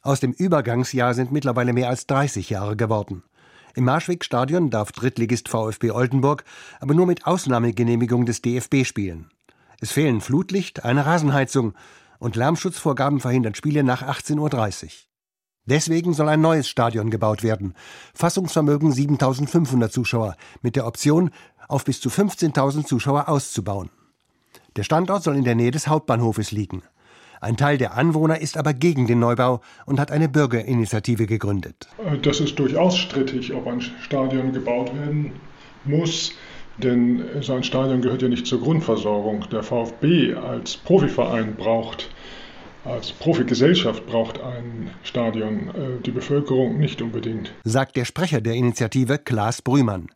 Aus 0.06 0.20
dem 0.20 0.34
Übergangsjahr 0.34 1.16
sind 1.16 1.32
mittlerweile 1.32 1.74
mehr 1.74 1.90
als 1.90 2.06
30 2.06 2.52
Jahre 2.52 2.76
geworden. 2.76 3.24
Im 3.74 3.86
Marschwegstadion 3.86 4.70
darf 4.70 4.92
Drittligist 4.92 5.50
VfB 5.50 5.90
Oldenburg 5.90 6.44
aber 6.80 6.94
nur 6.94 7.08
mit 7.08 7.26
Ausnahmegenehmigung 7.26 8.28
des 8.28 8.44
DFB 8.44 8.86
spielen. 8.86 9.32
Es 9.82 9.92
fehlen 9.92 10.22
Flutlicht, 10.22 10.86
eine 10.86 11.08
Rasenheizung 11.08 11.74
und 12.20 12.36
Lärmschutzvorgaben 12.36 13.20
verhindern 13.20 13.56
Spiele 13.56 13.84
nach 13.84 14.04
18.30 14.04 14.84
Uhr. 14.84 14.90
Deswegen 15.66 16.14
soll 16.14 16.30
ein 16.30 16.42
neues 16.42 16.70
Stadion 16.70 17.10
gebaut 17.10 17.42
werden. 17.42 17.74
Fassungsvermögen 18.14 18.92
7500 18.92 19.92
Zuschauer 19.92 20.36
mit 20.62 20.76
der 20.76 20.86
Option, 20.86 21.32
auf 21.68 21.84
bis 21.84 22.00
zu 22.00 22.10
15.000 22.10 22.86
Zuschauer 22.86 23.28
auszubauen. 23.28 23.90
Der 24.76 24.84
Standort 24.84 25.24
soll 25.24 25.36
in 25.36 25.46
der 25.46 25.56
Nähe 25.56 25.72
des 25.72 25.88
Hauptbahnhofes 25.88 26.52
liegen. 26.52 26.84
Ein 27.42 27.58
Teil 27.58 27.78
der 27.78 27.96
Anwohner 27.96 28.40
ist 28.40 28.58
aber 28.58 28.74
gegen 28.74 29.08
den 29.08 29.20
Neubau 29.20 29.62
und 29.86 30.00
hat 30.00 30.12
eine 30.12 30.30
Bürgerinitiative 30.30 31.26
gegründet. 31.26 31.88
Das 32.22 32.40
ist 32.40 32.58
durchaus 32.60 32.98
strittig, 32.98 33.54
ob 33.54 33.68
ein 33.68 33.82
Stadion 33.82 34.54
gebaut 34.54 34.94
werden 34.96 35.34
muss. 35.84 36.34
Denn 36.78 37.24
so 37.42 37.54
ein 37.54 37.64
Stadion 37.64 38.02
gehört 38.02 38.22
ja 38.22 38.28
nicht 38.28 38.46
zur 38.46 38.60
Grundversorgung. 38.60 39.46
Der 39.50 39.64
VfB 39.64 40.34
als 40.34 40.76
Profiverein 40.76 41.56
braucht, 41.56 42.10
als 42.84 43.14
Profigesellschaft 43.14 44.06
braucht 44.06 44.42
ein 44.42 44.92
Stadion, 45.04 45.70
äh, 45.70 46.02
die 46.02 46.12
Bevölkerung 46.12 46.78
nicht 46.78 47.02
unbedingt. 47.02 47.54
Sagt 47.64 47.96
der 47.96 48.06
Sprecher 48.06 48.42
der 48.42 48.54
Initiative 48.54 49.18
Klaas 49.18 49.62
Brümann. 49.62 50.08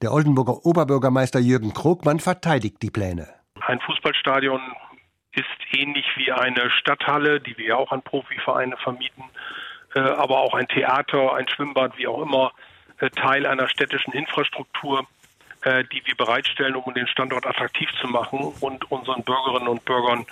Der 0.00 0.12
Oldenburger 0.12 0.64
Oberbürgermeister 0.64 1.40
Jürgen 1.40 1.74
Krogmann 1.74 2.20
verteidigt 2.20 2.82
die 2.82 2.90
Pläne. 2.90 3.28
Ein 3.66 3.80
Fußballstadion 3.80 4.60
ist 5.32 5.46
ähnlich 5.72 6.06
wie 6.16 6.32
eine 6.32 6.70
Stadthalle, 6.70 7.40
die 7.40 7.56
wir 7.58 7.66
ja 7.66 7.76
auch 7.76 7.92
an 7.92 8.02
Profivereine 8.02 8.76
vermieten, 8.76 9.24
äh, 9.94 10.00
aber 10.00 10.40
auch 10.40 10.54
ein 10.54 10.68
Theater, 10.68 11.34
ein 11.34 11.48
Schwimmbad, 11.48 11.96
wie 11.96 12.06
auch 12.06 12.22
immer, 12.22 12.52
äh, 12.98 13.10
Teil 13.10 13.46
einer 13.46 13.68
städtischen 13.68 14.12
Infrastruktur, 14.12 15.06
äh, 15.62 15.84
die 15.92 16.02
wir 16.04 16.14
bereitstellen, 16.16 16.76
um 16.76 16.94
den 16.94 17.06
Standort 17.08 17.46
attraktiv 17.46 17.88
zu 18.00 18.08
machen 18.08 18.52
und 18.60 18.90
unseren 18.90 19.22
Bürgerinnen 19.24 19.68
und 19.68 19.84
Bürgern 19.84 20.26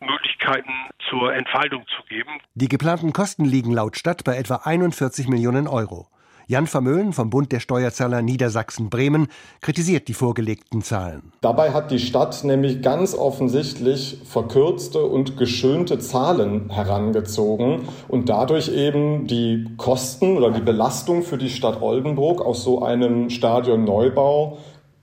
Möglichkeiten 0.00 0.72
zur 1.08 1.34
Entfaltung 1.34 1.84
zu 1.88 2.02
geben. 2.08 2.40
Die 2.54 2.68
geplanten 2.68 3.12
Kosten 3.12 3.44
liegen 3.44 3.72
laut 3.72 3.96
Stadt 3.96 4.24
bei 4.24 4.36
etwa 4.36 4.60
41 4.64 5.28
Millionen 5.28 5.66
Euro. 5.66 6.08
Jan 6.50 6.66
Vermöhlen 6.66 7.12
vom 7.12 7.28
Bund 7.28 7.52
der 7.52 7.60
Steuerzahler 7.60 8.22
Niedersachsen-Bremen 8.22 9.26
kritisiert 9.60 10.08
die 10.08 10.14
vorgelegten 10.14 10.80
Zahlen. 10.80 11.30
Dabei 11.42 11.72
hat 11.72 11.90
die 11.90 11.98
Stadt 11.98 12.42
nämlich 12.42 12.80
ganz 12.80 13.14
offensichtlich 13.14 14.22
verkürzte 14.24 15.04
und 15.04 15.36
geschönte 15.36 15.98
Zahlen 15.98 16.70
herangezogen 16.70 17.82
und 18.08 18.30
dadurch 18.30 18.70
eben 18.70 19.26
die 19.26 19.66
Kosten 19.76 20.38
oder 20.38 20.50
die 20.50 20.62
Belastung 20.62 21.22
für 21.22 21.36
die 21.36 21.50
Stadt 21.50 21.82
Oldenburg 21.82 22.40
aus 22.40 22.64
so 22.64 22.82
einem 22.82 23.28
Stadionneubau 23.28 24.56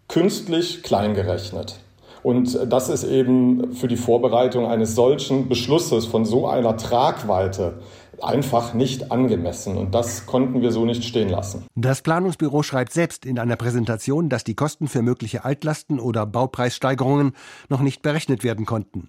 künstlich 0.07 0.81
kleingerechnet. 0.81 1.79
Und 2.25 2.57
das 2.67 2.89
ist 2.89 3.03
eben 3.03 3.75
für 3.75 3.87
die 3.87 3.97
Vorbereitung 3.97 4.65
eines 4.65 4.95
solchen 4.95 5.47
Beschlusses 5.47 6.07
von 6.07 6.25
so 6.25 6.47
einer 6.47 6.75
Tragweite 6.75 7.75
einfach 8.23 8.73
nicht 8.73 9.11
angemessen. 9.11 9.77
Und 9.77 9.93
das 9.93 10.25
konnten 10.25 10.61
wir 10.61 10.71
so 10.71 10.85
nicht 10.85 11.03
stehen 11.03 11.29
lassen. 11.29 11.65
Das 11.75 12.01
Planungsbüro 12.01 12.63
schreibt 12.63 12.93
selbst 12.93 13.25
in 13.25 13.39
einer 13.39 13.55
Präsentation, 13.55 14.29
dass 14.29 14.43
die 14.43 14.55
Kosten 14.55 14.87
für 14.87 15.01
mögliche 15.01 15.45
Altlasten 15.45 15.99
oder 15.99 16.25
Baupreissteigerungen 16.25 17.33
noch 17.69 17.81
nicht 17.81 18.01
berechnet 18.01 18.43
werden 18.43 18.65
konnten. 18.65 19.07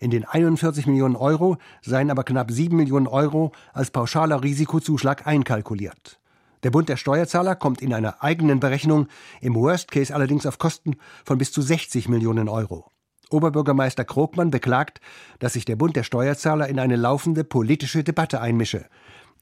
In 0.00 0.10
den 0.10 0.24
41 0.24 0.86
Millionen 0.86 1.16
Euro 1.16 1.56
seien 1.82 2.10
aber 2.10 2.22
knapp 2.22 2.50
7 2.50 2.76
Millionen 2.76 3.08
Euro 3.08 3.52
als 3.72 3.90
pauschaler 3.90 4.42
Risikozuschlag 4.42 5.26
einkalkuliert. 5.26 6.20
Der 6.62 6.70
Bund 6.70 6.88
der 6.88 6.96
Steuerzahler 6.96 7.56
kommt 7.56 7.82
in 7.82 7.94
einer 7.94 8.22
eigenen 8.22 8.60
Berechnung 8.60 9.06
im 9.40 9.54
Worst 9.54 9.90
Case 9.90 10.14
allerdings 10.14 10.46
auf 10.46 10.58
Kosten 10.58 10.96
von 11.24 11.38
bis 11.38 11.52
zu 11.52 11.62
60 11.62 12.08
Millionen 12.08 12.48
Euro. 12.48 12.90
Oberbürgermeister 13.30 14.04
Krogmann 14.04 14.50
beklagt, 14.50 15.00
dass 15.38 15.54
sich 15.54 15.64
der 15.64 15.76
Bund 15.76 15.96
der 15.96 16.04
Steuerzahler 16.04 16.68
in 16.68 16.78
eine 16.78 16.96
laufende 16.96 17.44
politische 17.44 18.04
Debatte 18.04 18.40
einmische. 18.40 18.86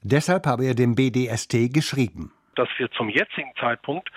Deshalb 0.03 0.45
habe 0.45 0.65
er 0.65 0.75
dem 0.75 0.95
BDST 0.95 1.73
geschrieben. 1.73 2.31
Dass 2.55 2.69
wir 2.77 2.89
zum 2.91 3.09
jetzigen 3.09 3.51
Zeitpunkt 3.59 4.09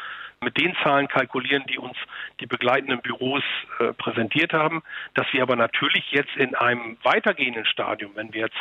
mit 0.42 0.56
den 0.58 0.74
Zahlen 0.82 1.08
kalkulieren, 1.08 1.64
die 1.68 1.78
uns 1.78 1.96
die 2.40 2.46
begleitenden 2.46 3.00
Büros 3.00 3.42
äh, 3.78 3.92
präsentiert 3.92 4.52
haben, 4.52 4.82
dass 5.14 5.26
wir 5.32 5.42
aber 5.42 5.56
natürlich 5.56 6.04
jetzt 6.10 6.34
in 6.36 6.54
einem 6.54 6.96
weitergehenden 7.02 7.66
Stadium, 7.66 8.12
wenn 8.14 8.32
wir 8.32 8.42
jetzt 8.42 8.56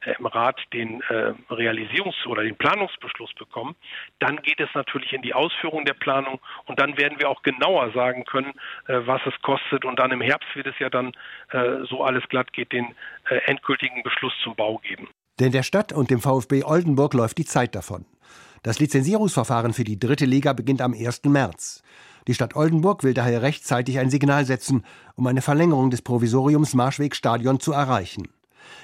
äh, 0.00 0.14
im 0.18 0.26
Rat 0.26 0.60
den 0.72 1.02
äh, 1.02 1.34
Realisierungs- 1.50 2.26
oder 2.26 2.42
den 2.42 2.56
Planungsbeschluss 2.56 3.32
bekommen, 3.34 3.74
dann 4.20 4.36
geht 4.42 4.60
es 4.60 4.68
natürlich 4.74 5.12
in 5.12 5.22
die 5.22 5.34
Ausführung 5.34 5.84
der 5.84 5.94
Planung 5.94 6.40
und 6.66 6.80
dann 6.80 6.96
werden 6.96 7.18
wir 7.18 7.28
auch 7.28 7.42
genauer 7.42 7.92
sagen 7.92 8.24
können, 8.24 8.52
äh, 8.86 9.00
was 9.04 9.20
es 9.26 9.34
kostet 9.42 9.84
und 9.84 9.98
dann 9.98 10.12
im 10.12 10.20
Herbst 10.20 10.48
wird 10.54 10.66
es 10.66 10.78
ja 10.78 10.88
dann, 10.88 11.12
äh, 11.50 11.84
so 11.88 12.04
alles 12.04 12.22
glatt 12.28 12.52
geht, 12.52 12.72
den 12.72 12.94
äh, 13.28 13.36
endgültigen 13.46 14.02
Beschluss 14.02 14.32
zum 14.42 14.54
Bau 14.54 14.78
geben. 14.78 15.08
Denn 15.40 15.50
der 15.50 15.64
Stadt 15.64 15.92
und 15.92 16.10
dem 16.10 16.20
VfB 16.20 16.62
Oldenburg 16.62 17.14
läuft 17.14 17.38
die 17.38 17.44
Zeit 17.44 17.74
davon. 17.74 18.06
Das 18.62 18.78
Lizenzierungsverfahren 18.78 19.74
für 19.74 19.84
die 19.84 19.98
dritte 19.98 20.24
Liga 20.24 20.52
beginnt 20.52 20.80
am 20.80 20.94
1. 20.94 21.24
März. 21.24 21.82
Die 22.26 22.34
Stadt 22.34 22.56
Oldenburg 22.56 23.04
will 23.04 23.14
daher 23.14 23.42
rechtzeitig 23.42 23.98
ein 23.98 24.10
Signal 24.10 24.46
setzen, 24.46 24.84
um 25.14 25.26
eine 25.26 25.42
Verlängerung 25.42 25.90
des 25.90 26.02
Provisoriums 26.02 26.74
Marschwegstadion 26.74 27.60
zu 27.60 27.72
erreichen. 27.72 28.28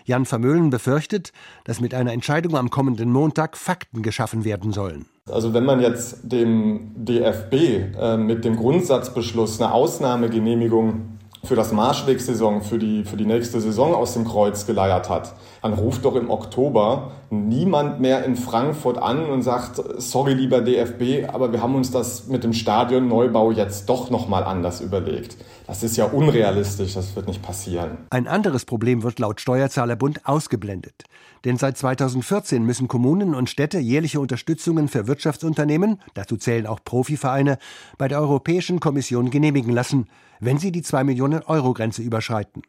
Jan 0.05 0.27
Vermöhlen 0.27 0.71
befürchtet, 0.71 1.33
dass 1.65 1.81
mit 1.81 1.95
einer 1.95 2.13
Entscheidung 2.13 2.57
am 2.57 2.71
kommenden 2.71 3.11
Montag 3.11 3.57
Fakten 3.57 4.03
geschaffen 4.03 4.45
werden 4.45 4.73
sollen. 4.73 5.07
Also 5.31 5.55
wenn 5.55 5.65
man 5.65 5.81
jetzt 5.81 6.19
dem 6.23 6.93
DFB 6.97 7.55
äh, 7.99 8.17
mit 8.17 8.45
dem 8.45 8.57
Grundsatzbeschluss 8.57 9.61
eine 9.61 9.73
Ausnahmegenehmigung 9.73 11.20
für 11.43 11.55
das 11.55 11.73
Marschwegsaison, 11.73 12.63
für 12.63 12.79
die, 12.79 13.05
für 13.05 13.17
die 13.17 13.25
nächste 13.25 13.61
Saison 13.61 13.95
aus 13.95 14.13
dem 14.13 14.27
Kreuz 14.27 14.67
geleiert 14.67 15.09
hat, 15.09 15.35
dann 15.63 15.73
ruft 15.73 16.05
doch 16.05 16.15
im 16.15 16.31
Oktober 16.31 17.13
niemand 17.31 18.01
mehr 18.01 18.25
in 18.25 18.37
Frankfurt 18.37 18.99
an 18.99 19.25
und 19.27 19.43
sagt, 19.43 19.83
sorry 19.99 20.35
lieber 20.35 20.61
DFB, 20.61 21.33
aber 21.33 21.53
wir 21.53 21.63
haben 21.63 21.75
uns 21.75 21.91
das 21.91 22.27
mit 22.27 22.45
dem 22.45 22.53
Stadionneubau 22.53 23.53
jetzt 23.53 23.89
doch 23.89 24.11
nochmal 24.11 24.45
anders 24.45 24.81
überlegt. 24.81 25.37
Das 25.67 25.83
ist 25.83 25.97
ja 25.97 26.07
unrealistisch, 26.07 26.95
das 26.95 27.15
wird 27.15 27.29
nicht 27.29 27.43
passieren. 27.43 27.99
Ein 28.11 28.27
anderes 28.27 28.65
Problem 28.65 29.03
wird 29.03 29.19
laut 29.19 29.41
Steuerzahlerbund 29.41 30.27
ausgeblendet. 30.27 31.05
Denn 31.45 31.57
seit 31.57 31.79
2014 31.79 32.63
müssen 32.65 32.87
Kommunen 32.89 33.35
und 33.35 33.49
Städte 33.49 33.79
jährliche 33.79 34.21
Unterstützungen 34.21 34.89
für 34.89 35.07
Wirtschaftsunternehmen, 35.07 36.01
dazu 36.15 36.37
zählen 36.37 36.67
auch 36.67 36.81
Profivereine, 36.85 37.59
bei 37.97 38.09
der 38.09 38.21
Europäischen 38.21 38.81
Kommission 38.81 39.31
genehmigen 39.31 39.73
lassen, 39.73 40.09
wenn 40.41 40.59
sie 40.59 40.73
die 40.73 40.83
2 40.83 41.05
Millionen 41.05 41.43
Euro 41.43 41.73
Grenze 41.73 42.03
überschreiten. 42.03 42.63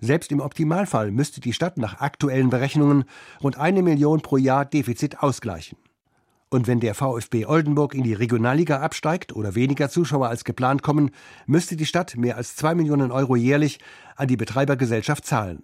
Selbst 0.00 0.32
im 0.32 0.40
Optimalfall 0.40 1.10
müsste 1.10 1.40
die 1.40 1.52
Stadt 1.52 1.78
nach 1.78 2.00
aktuellen 2.00 2.50
Berechnungen 2.50 3.04
rund 3.42 3.56
eine 3.58 3.82
Million 3.82 4.20
pro 4.20 4.36
Jahr 4.36 4.64
Defizit 4.64 5.22
ausgleichen. 5.22 5.78
Und 6.50 6.66
wenn 6.66 6.80
der 6.80 6.94
VfB 6.94 7.46
Oldenburg 7.46 7.94
in 7.94 8.02
die 8.04 8.14
Regionalliga 8.14 8.80
absteigt 8.80 9.34
oder 9.34 9.54
weniger 9.54 9.88
Zuschauer 9.88 10.28
als 10.28 10.44
geplant 10.44 10.82
kommen, 10.82 11.10
müsste 11.46 11.76
die 11.76 11.86
Stadt 11.86 12.16
mehr 12.16 12.36
als 12.36 12.54
zwei 12.54 12.74
Millionen 12.74 13.10
Euro 13.10 13.34
jährlich 13.34 13.80
an 14.16 14.28
die 14.28 14.36
Betreibergesellschaft 14.36 15.24
zahlen. 15.24 15.62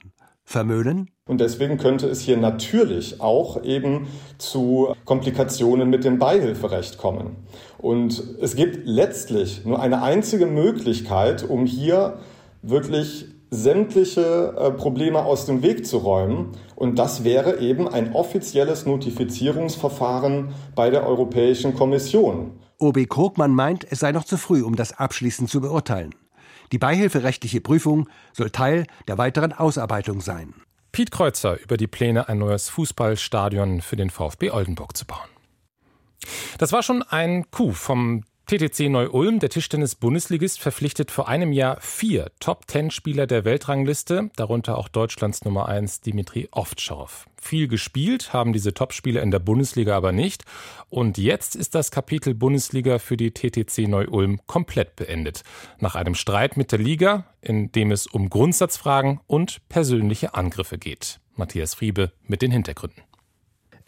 Vermöhnen? 0.51 1.09
Und 1.29 1.41
deswegen 1.41 1.79
könnte 1.79 2.09
es 2.09 2.23
hier 2.23 2.37
natürlich 2.37 3.21
auch 3.21 3.63
eben 3.63 4.09
zu 4.37 4.95
Komplikationen 5.05 5.89
mit 5.89 6.03
dem 6.03 6.19
Beihilferecht 6.19 6.99
kommen. 6.99 7.37
Und 7.79 8.21
es 8.41 8.57
gibt 8.57 8.81
letztlich 8.85 9.65
nur 9.65 9.81
eine 9.81 10.03
einzige 10.03 10.47
Möglichkeit, 10.47 11.49
um 11.49 11.67
hier 11.67 12.19
wirklich 12.63 13.27
sämtliche 13.51 14.57
äh, 14.59 14.71
Probleme 14.73 15.25
aus 15.25 15.47
dem 15.47 15.63
Weg 15.63 15.87
zu 15.87 15.99
räumen. 15.99 16.49
Und 16.75 16.99
das 16.99 17.23
wäre 17.23 17.61
eben 17.61 17.87
ein 17.87 18.13
offizielles 18.13 18.87
Notifizierungsverfahren 18.87 20.49
bei 20.75 20.91
der 20.91 21.07
Europäischen 21.07 21.77
Kommission. 21.77 22.59
OB 22.81 23.09
Krogmann 23.09 23.53
meint, 23.53 23.87
es 23.89 24.01
sei 24.01 24.11
noch 24.11 24.25
zu 24.25 24.37
früh, 24.37 24.63
um 24.63 24.75
das 24.75 24.99
abschließend 24.99 25.49
zu 25.49 25.61
beurteilen. 25.61 26.13
Die 26.73 26.79
beihilferechtliche 26.79 27.61
Prüfung 27.61 28.09
soll 28.33 28.51
Teil 28.51 28.87
der 29.09 29.19
weiteren 29.19 29.53
Ausarbeitung 29.53 30.21
sein. 30.21 30.55
Piet 30.93 31.11
Kreuzer 31.11 31.61
über 31.61 31.77
die 31.77 31.87
Pläne, 31.87 32.29
ein 32.29 32.39
neues 32.39 32.69
Fußballstadion 32.69 33.81
für 33.81 33.97
den 33.97 34.11
VfB 34.11 34.51
Oldenburg 34.51 34.97
zu 34.97 35.07
bauen. 35.07 35.29
Das 36.59 36.73
war 36.73 36.83
schon 36.83 37.03
ein 37.03 37.51
Coup 37.51 37.75
vom 37.75 38.25
TTC 38.51 38.89
Neu-Ulm, 38.89 39.39
der 39.39 39.49
Tischtennis-Bundesligist, 39.49 40.59
verpflichtet 40.59 41.13
vor 41.13 41.29
einem 41.29 41.53
Jahr 41.53 41.81
vier 41.81 42.33
Top-Ten-Spieler 42.41 43.29
der 43.29 43.45
Weltrangliste, 43.45 44.33
darunter 44.35 44.77
auch 44.77 44.89
Deutschlands 44.89 45.45
Nummer 45.45 45.69
1 45.69 46.01
Dimitri 46.01 46.49
Ovtcharov. 46.51 47.29
Viel 47.41 47.69
gespielt 47.69 48.33
haben 48.33 48.53
diese 48.53 48.75
Top-Spieler 48.75 49.23
in 49.23 49.31
der 49.31 49.39
Bundesliga 49.39 49.97
aber 49.97 50.11
nicht. 50.11 50.45
Und 50.89 51.17
jetzt 51.17 51.55
ist 51.55 51.77
das 51.77 51.93
Kapitel 51.93 52.35
Bundesliga 52.35 52.99
für 52.99 53.17
die 53.17 53.31
TTC 53.31 53.87
Neu-Ulm 53.87 54.41
komplett 54.49 54.97
beendet. 54.97 55.45
Nach 55.79 55.95
einem 55.95 56.17
Streit 56.17 56.57
mit 56.57 56.73
der 56.73 56.81
Liga, 56.81 57.27
in 57.41 57.71
dem 57.71 57.93
es 57.93 58.09
um 58.09 58.31
Grundsatzfragen 58.31 59.21
und 59.29 59.61
persönliche 59.69 60.35
Angriffe 60.35 60.77
geht. 60.77 61.21
Matthias 61.37 61.75
Friebe 61.75 62.11
mit 62.27 62.43
den 62.43 62.51
Hintergründen. 62.51 63.05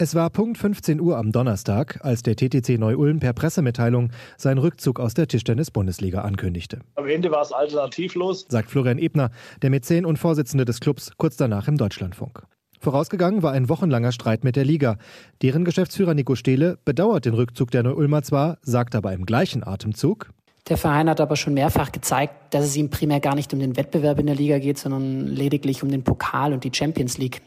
Es 0.03 0.15
war 0.15 0.29
Punkt 0.31 0.57
15 0.57 0.99
Uhr 0.99 1.17
am 1.17 1.31
Donnerstag, 1.31 2.01
als 2.03 2.23
der 2.23 2.35
TTC 2.35 2.77
Neu-Ulm 2.77 3.21
per 3.21 3.31
Pressemitteilung 3.31 4.09
seinen 4.35 4.57
Rückzug 4.57 4.99
aus 4.99 5.13
der 5.13 5.29
Tischtennis-Bundesliga 5.29 6.23
ankündigte. 6.23 6.81
Am 6.95 7.07
Ende 7.07 7.31
war 7.31 7.41
es 7.41 7.53
alternativlos, 7.53 8.45
sagt 8.49 8.69
Florian 8.69 8.97
Ebner, 8.97 9.31
der 9.61 9.69
Mäzen 9.69 10.05
und 10.05 10.19
Vorsitzende 10.19 10.65
des 10.65 10.81
Clubs, 10.81 11.13
kurz 11.15 11.37
danach 11.37 11.69
im 11.69 11.77
Deutschlandfunk. 11.77 12.43
Vorausgegangen 12.81 13.43
war 13.43 13.53
ein 13.53 13.69
wochenlanger 13.69 14.11
Streit 14.11 14.43
mit 14.43 14.57
der 14.57 14.65
Liga. 14.65 14.97
Deren 15.41 15.63
Geschäftsführer 15.63 16.15
Nico 16.15 16.35
Stehle 16.35 16.77
bedauert 16.83 17.23
den 17.23 17.33
Rückzug 17.33 17.71
der 17.71 17.83
Neu-Ulmer 17.83 18.23
zwar, 18.23 18.57
sagt 18.61 18.95
aber 18.95 19.13
im 19.13 19.25
gleichen 19.25 19.65
Atemzug, 19.65 20.31
der 20.69 20.77
Verein 20.77 21.09
hat 21.09 21.19
aber 21.19 21.35
schon 21.35 21.53
mehrfach 21.53 21.91
gezeigt, 21.91 22.53
dass 22.53 22.63
es 22.63 22.77
ihm 22.77 22.89
primär 22.89 23.19
gar 23.19 23.35
nicht 23.35 23.53
um 23.53 23.59
den 23.59 23.75
Wettbewerb 23.75 24.19
in 24.19 24.27
der 24.27 24.35
Liga 24.35 24.59
geht, 24.59 24.77
sondern 24.77 25.27
lediglich 25.27 25.83
um 25.83 25.89
den 25.89 26.03
Pokal 26.03 26.53
und 26.53 26.63
die 26.63 26.71
Champions 26.73 27.17
League. 27.17 27.41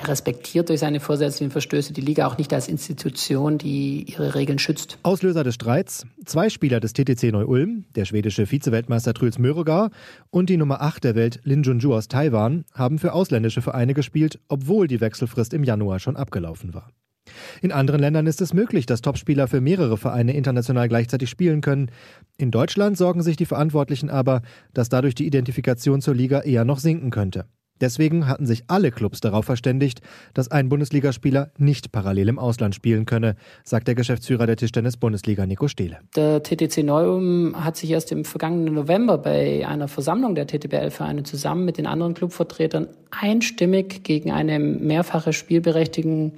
Er 0.00 0.08
respektiert 0.08 0.70
durch 0.70 0.80
seine 0.80 0.98
vorsätzlichen 0.98 1.50
Verstöße 1.50 1.92
die 1.92 2.00
Liga 2.00 2.26
auch 2.26 2.38
nicht 2.38 2.54
als 2.54 2.68
Institution, 2.68 3.58
die 3.58 4.04
ihre 4.08 4.34
Regeln 4.34 4.58
schützt. 4.58 4.98
Auslöser 5.02 5.44
des 5.44 5.56
Streits: 5.56 6.06
zwei 6.24 6.48
Spieler 6.48 6.80
des 6.80 6.94
TTC 6.94 7.24
Neu-Ulm, 7.32 7.84
der 7.94 8.06
schwedische 8.06 8.50
Vizeweltmeister 8.50 9.12
Truls 9.12 9.38
Möregar 9.38 9.90
und 10.30 10.48
die 10.48 10.56
Nummer 10.56 10.80
8 10.80 11.04
der 11.04 11.16
Welt 11.16 11.40
Lin 11.44 11.64
Junju 11.64 11.94
aus 11.94 12.08
Taiwan, 12.08 12.64
haben 12.72 12.98
für 12.98 13.12
ausländische 13.12 13.60
Vereine 13.60 13.92
gespielt, 13.92 14.40
obwohl 14.48 14.86
die 14.86 15.02
Wechselfrist 15.02 15.52
im 15.52 15.64
Januar 15.64 15.98
schon 15.98 16.16
abgelaufen 16.16 16.72
war. 16.72 16.88
In 17.60 17.70
anderen 17.70 18.00
Ländern 18.00 18.26
ist 18.26 18.40
es 18.40 18.54
möglich, 18.54 18.86
dass 18.86 19.02
Topspieler 19.02 19.48
für 19.48 19.60
mehrere 19.60 19.98
Vereine 19.98 20.32
international 20.34 20.88
gleichzeitig 20.88 21.28
spielen 21.28 21.60
können. 21.60 21.90
In 22.38 22.50
Deutschland 22.50 22.96
sorgen 22.96 23.22
sich 23.22 23.36
die 23.36 23.44
Verantwortlichen 23.44 24.08
aber, 24.08 24.40
dass 24.72 24.88
dadurch 24.88 25.14
die 25.14 25.26
Identifikation 25.26 26.00
zur 26.00 26.14
Liga 26.14 26.40
eher 26.40 26.64
noch 26.64 26.78
sinken 26.78 27.10
könnte. 27.10 27.44
Deswegen 27.80 28.26
hatten 28.26 28.46
sich 28.46 28.64
alle 28.68 28.90
Clubs 28.90 29.20
darauf 29.20 29.44
verständigt, 29.44 30.00
dass 30.34 30.50
ein 30.50 30.68
Bundesligaspieler 30.68 31.50
nicht 31.58 31.92
parallel 31.92 32.28
im 32.28 32.38
Ausland 32.38 32.74
spielen 32.74 33.06
könne, 33.06 33.36
sagt 33.64 33.88
der 33.88 33.94
Geschäftsführer 33.94 34.46
der 34.46 34.56
Tischtennis-Bundesliga 34.56 35.46
Nico 35.46 35.68
Stehle. 35.68 35.98
Der 36.16 36.42
TTC 36.42 36.84
Neum 36.84 37.54
hat 37.64 37.76
sich 37.76 37.90
erst 37.90 38.12
im 38.12 38.24
vergangenen 38.24 38.74
November 38.74 39.18
bei 39.18 39.66
einer 39.66 39.88
Versammlung 39.88 40.34
der 40.34 40.46
TTBL-Vereine 40.46 41.22
zusammen 41.22 41.64
mit 41.64 41.78
den 41.78 41.86
anderen 41.86 42.14
Clubvertretern 42.14 42.88
einstimmig 43.10 44.04
gegen 44.04 44.30
eine 44.30 44.58
mehrfache 44.58 45.32
Spielberechtigung 45.32 46.34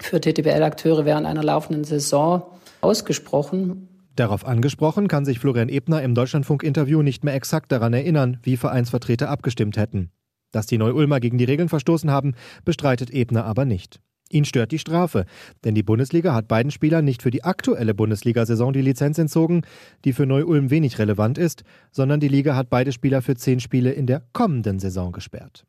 für 0.00 0.20
TTBL-Akteure 0.20 1.04
während 1.04 1.26
einer 1.26 1.42
laufenden 1.42 1.84
Saison 1.84 2.42
ausgesprochen. 2.80 3.88
Darauf 4.16 4.46
angesprochen 4.46 5.08
kann 5.08 5.24
sich 5.24 5.40
Florian 5.40 5.68
Ebner 5.68 6.02
im 6.02 6.14
Deutschlandfunk-Interview 6.14 7.02
nicht 7.02 7.24
mehr 7.24 7.34
exakt 7.34 7.72
daran 7.72 7.92
erinnern, 7.92 8.38
wie 8.42 8.56
Vereinsvertreter 8.56 9.28
abgestimmt 9.28 9.76
hätten. 9.76 10.10
Dass 10.54 10.66
die 10.66 10.78
Neu-Ulmer 10.78 11.18
gegen 11.18 11.36
die 11.36 11.44
Regeln 11.44 11.68
verstoßen 11.68 12.12
haben, 12.12 12.34
bestreitet 12.64 13.10
Ebner 13.10 13.44
aber 13.44 13.64
nicht. 13.64 13.98
Ihn 14.30 14.44
stört 14.44 14.70
die 14.70 14.78
Strafe, 14.78 15.24
denn 15.64 15.74
die 15.74 15.82
Bundesliga 15.82 16.32
hat 16.32 16.46
beiden 16.46 16.70
Spielern 16.70 17.04
nicht 17.04 17.22
für 17.22 17.32
die 17.32 17.42
aktuelle 17.42 17.92
Bundesliga-Saison 17.92 18.72
die 18.72 18.80
Lizenz 18.80 19.18
entzogen, 19.18 19.62
die 20.04 20.12
für 20.12 20.26
Neu-Ulm 20.26 20.70
wenig 20.70 21.00
relevant 21.00 21.38
ist, 21.38 21.64
sondern 21.90 22.20
die 22.20 22.28
Liga 22.28 22.54
hat 22.54 22.70
beide 22.70 22.92
Spieler 22.92 23.20
für 23.20 23.34
zehn 23.34 23.58
Spiele 23.58 23.90
in 23.90 24.06
der 24.06 24.22
kommenden 24.32 24.78
Saison 24.78 25.10
gesperrt. 25.10 25.66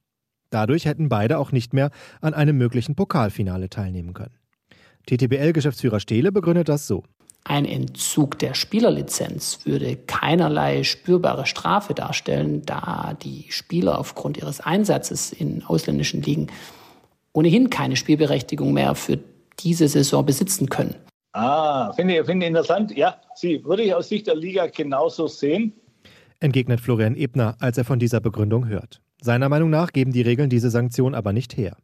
Dadurch 0.51 0.85
hätten 0.85 1.09
beide 1.09 1.39
auch 1.39 1.51
nicht 1.51 1.73
mehr 1.73 1.89
an 2.21 2.35
einem 2.35 2.55
möglichen 2.55 2.95
Pokalfinale 2.95 3.71
teilnehmen 3.71 4.13
können. 4.13 4.37
TTBL-Geschäftsführer 5.07 5.99
Stehle 5.99 6.31
begründet 6.31 6.69
das 6.69 6.85
so. 6.85 7.03
Ein 7.47 7.65
Entzug 7.65 8.39
der 8.39 8.55
Spielerlizenz 8.55 9.59
würde 9.65 9.97
keinerlei 10.07 10.83
spürbare 10.83 11.45
Strafe 11.45 11.93
darstellen, 11.93 12.63
da 12.65 13.15
die 13.21 13.45
Spieler 13.49 13.99
aufgrund 13.99 14.37
ihres 14.37 14.61
Einsatzes 14.61 15.31
in 15.31 15.63
ausländischen 15.63 16.23
Ligen 16.23 16.47
ohnehin 17.33 17.69
keine 17.69 17.97
Spielberechtigung 17.97 18.73
mehr 18.73 18.95
für 18.95 19.19
diese 19.59 19.87
Saison 19.87 20.25
besitzen 20.25 20.69
können. 20.69 20.95
Ah, 21.33 21.93
finde 21.93 22.17
ich, 22.17 22.25
finde 22.25 22.45
ich 22.45 22.49
interessant. 22.49 22.97
Ja, 22.97 23.21
sie 23.35 23.63
würde 23.63 23.83
ich 23.83 23.93
aus 23.93 24.09
Sicht 24.09 24.25
der 24.25 24.35
Liga 24.35 24.65
genauso 24.65 25.27
sehen. 25.27 25.73
Entgegnet 26.39 26.81
Florian 26.81 27.15
Ebner, 27.15 27.57
als 27.59 27.77
er 27.77 27.85
von 27.85 27.99
dieser 27.99 28.21
Begründung 28.21 28.67
hört. 28.67 29.01
Seiner 29.21 29.49
Meinung 29.49 29.69
nach 29.69 29.93
geben 29.93 30.11
die 30.11 30.23
Regeln 30.23 30.49
diese 30.49 30.71
Sanktion 30.71 31.13
aber 31.13 31.31
nicht 31.31 31.55
her. 31.55 31.77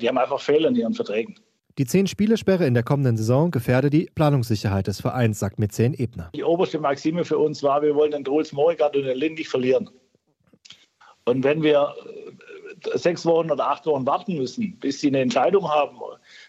Die 0.00 0.08
haben 0.08 0.18
einfach 0.18 0.40
Fehler 0.40 0.68
in 0.68 0.76
ihren 0.76 0.94
Verträgen. 0.94 1.34
Die 1.80 1.86
Zehn-Spielesperre 1.86 2.66
in 2.66 2.74
der 2.74 2.82
kommenden 2.82 3.16
Saison 3.16 3.50
gefährde 3.50 3.88
die 3.88 4.10
Planungssicherheit 4.14 4.86
des 4.86 5.00
Vereins, 5.00 5.38
sagt 5.38 5.58
Mäzen 5.58 5.94
Ebner. 5.94 6.28
Die 6.34 6.44
oberste 6.44 6.78
Maxime 6.78 7.24
für 7.24 7.38
uns 7.38 7.62
war, 7.62 7.80
wir 7.80 7.94
wollen 7.94 8.10
den 8.10 8.22
Truls 8.22 8.52
Morigard 8.52 8.94
und 8.96 9.04
den 9.04 9.16
Lind 9.16 9.38
nicht 9.38 9.48
verlieren. 9.48 9.88
Und 11.24 11.42
wenn 11.42 11.62
wir 11.62 11.94
äh, 12.84 12.98
sechs 12.98 13.24
Wochen 13.24 13.50
oder 13.50 13.66
acht 13.66 13.86
Wochen 13.86 14.04
warten 14.04 14.36
müssen, 14.36 14.76
bis 14.78 15.00
sie 15.00 15.06
eine 15.06 15.20
Entscheidung 15.20 15.70
haben, 15.70 15.96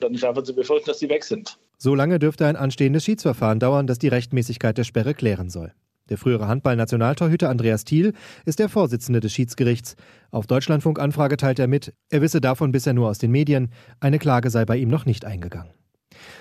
dann 0.02 0.14
ist 0.14 0.26
einfach 0.26 0.44
zu 0.44 0.54
befürchten, 0.54 0.88
dass 0.90 1.00
sie 1.00 1.08
weg 1.08 1.24
sind. 1.24 1.58
So 1.78 1.96
lange 1.96 2.20
dürfte 2.20 2.46
ein 2.46 2.58
anstehendes 2.58 3.06
Schiedsverfahren 3.06 3.60
dauern, 3.60 3.88
das 3.88 4.00
die 4.00 4.10
Rechtmäßigkeit 4.10 4.78
der 4.78 4.84
Sperre 4.84 5.14
klären 5.14 5.50
soll. 5.50 5.72
Der 6.12 6.18
frühere 6.18 6.50
Handball-Nationaltorhüter 6.50 7.50
Andreas 7.50 7.86
Thiel 7.86 8.12
ist 8.44 8.60
der 8.60 8.68
Vorsitzende 8.68 9.22
des 9.22 9.32
Schiedsgerichts. 9.32 9.96
Auf 10.30 10.46
Deutschlandfunk-Anfrage 10.46 11.38
teilt 11.38 11.58
er 11.58 11.70
mit, 11.70 11.94
er 12.10 12.22
wisse 12.22 12.42
davon 12.42 12.74
bisher 12.74 12.94
nur 12.94 13.08
aus 13.08 13.18
den 13.18 13.32
Medien, 13.32 13.70
eine 14.02 14.20
Klage 14.20 14.50
sei 14.50 14.66
bei 14.66 14.76
ihm 14.76 14.90
noch 14.90 15.06
nicht 15.06 15.24
eingegangen. 15.24 15.72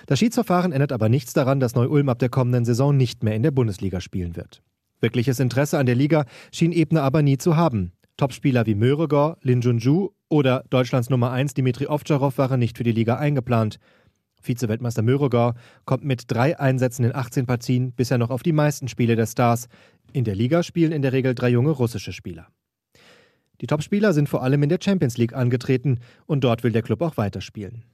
Das 0.06 0.18
Schiedsverfahren 0.18 0.72
ändert 0.72 0.90
aber 0.90 1.08
nichts 1.08 1.34
daran, 1.34 1.60
dass 1.60 1.76
Neu-Ulm 1.76 2.08
ab 2.08 2.18
der 2.18 2.30
kommenden 2.30 2.64
Saison 2.64 2.96
nicht 2.96 3.22
mehr 3.22 3.36
in 3.36 3.44
der 3.44 3.52
Bundesliga 3.52 4.00
spielen 4.00 4.34
wird. 4.34 4.60
Wirkliches 5.00 5.38
Interesse 5.38 5.78
an 5.78 5.86
der 5.86 5.94
Liga 5.94 6.24
schien 6.52 6.72
Ebner 6.72 7.04
aber 7.04 7.22
nie 7.22 7.38
zu 7.38 7.56
haben. 7.56 7.92
Topspieler 8.16 8.66
wie 8.66 8.74
Möregor, 8.74 9.38
Lin 9.42 9.60
Junju 9.60 10.08
oder 10.28 10.64
Deutschlands 10.68 11.10
Nummer 11.10 11.30
1 11.30 11.54
Dimitri 11.54 11.86
Ovtcharov 11.86 12.38
waren 12.38 12.58
nicht 12.58 12.76
für 12.76 12.84
die 12.84 12.90
Liga 12.90 13.18
eingeplant. 13.18 13.78
Vize-Weltmeister 14.41 15.03
Möregor 15.03 15.55
kommt 15.84 16.05
mit 16.05 16.24
drei 16.28 16.59
Einsätzen 16.59 17.05
in 17.05 17.14
18 17.14 17.47
Partien 17.47 17.93
bisher 17.93 18.18
noch 18.18 18.30
auf 18.30 18.43
die 18.43 18.53
meisten 18.53 18.88
Spiele 18.88 19.16
der 19.16 19.26
Stars. 19.26 19.68
In 20.12 20.24
der 20.24 20.34
Liga 20.34 20.62
spielen 20.62 20.93
in 20.93 21.03
der 21.03 21.12
Regel 21.12 21.34
drei 21.34 21.51
junge 21.51 21.70
russische 21.70 22.12
Spieler. 22.12 22.49
Die 23.61 23.66
Topspieler 23.66 24.12
sind 24.12 24.28
vor 24.28 24.43
allem 24.43 24.62
in 24.62 24.68
der 24.70 24.78
Champions 24.82 25.18
League 25.18 25.34
angetreten 25.34 26.01
und 26.26 26.43
dort 26.45 26.64
will 26.64 26.72
der 26.72 26.82
Club 26.82 27.03
auch 27.03 27.16
weiterspielen. 27.16 27.84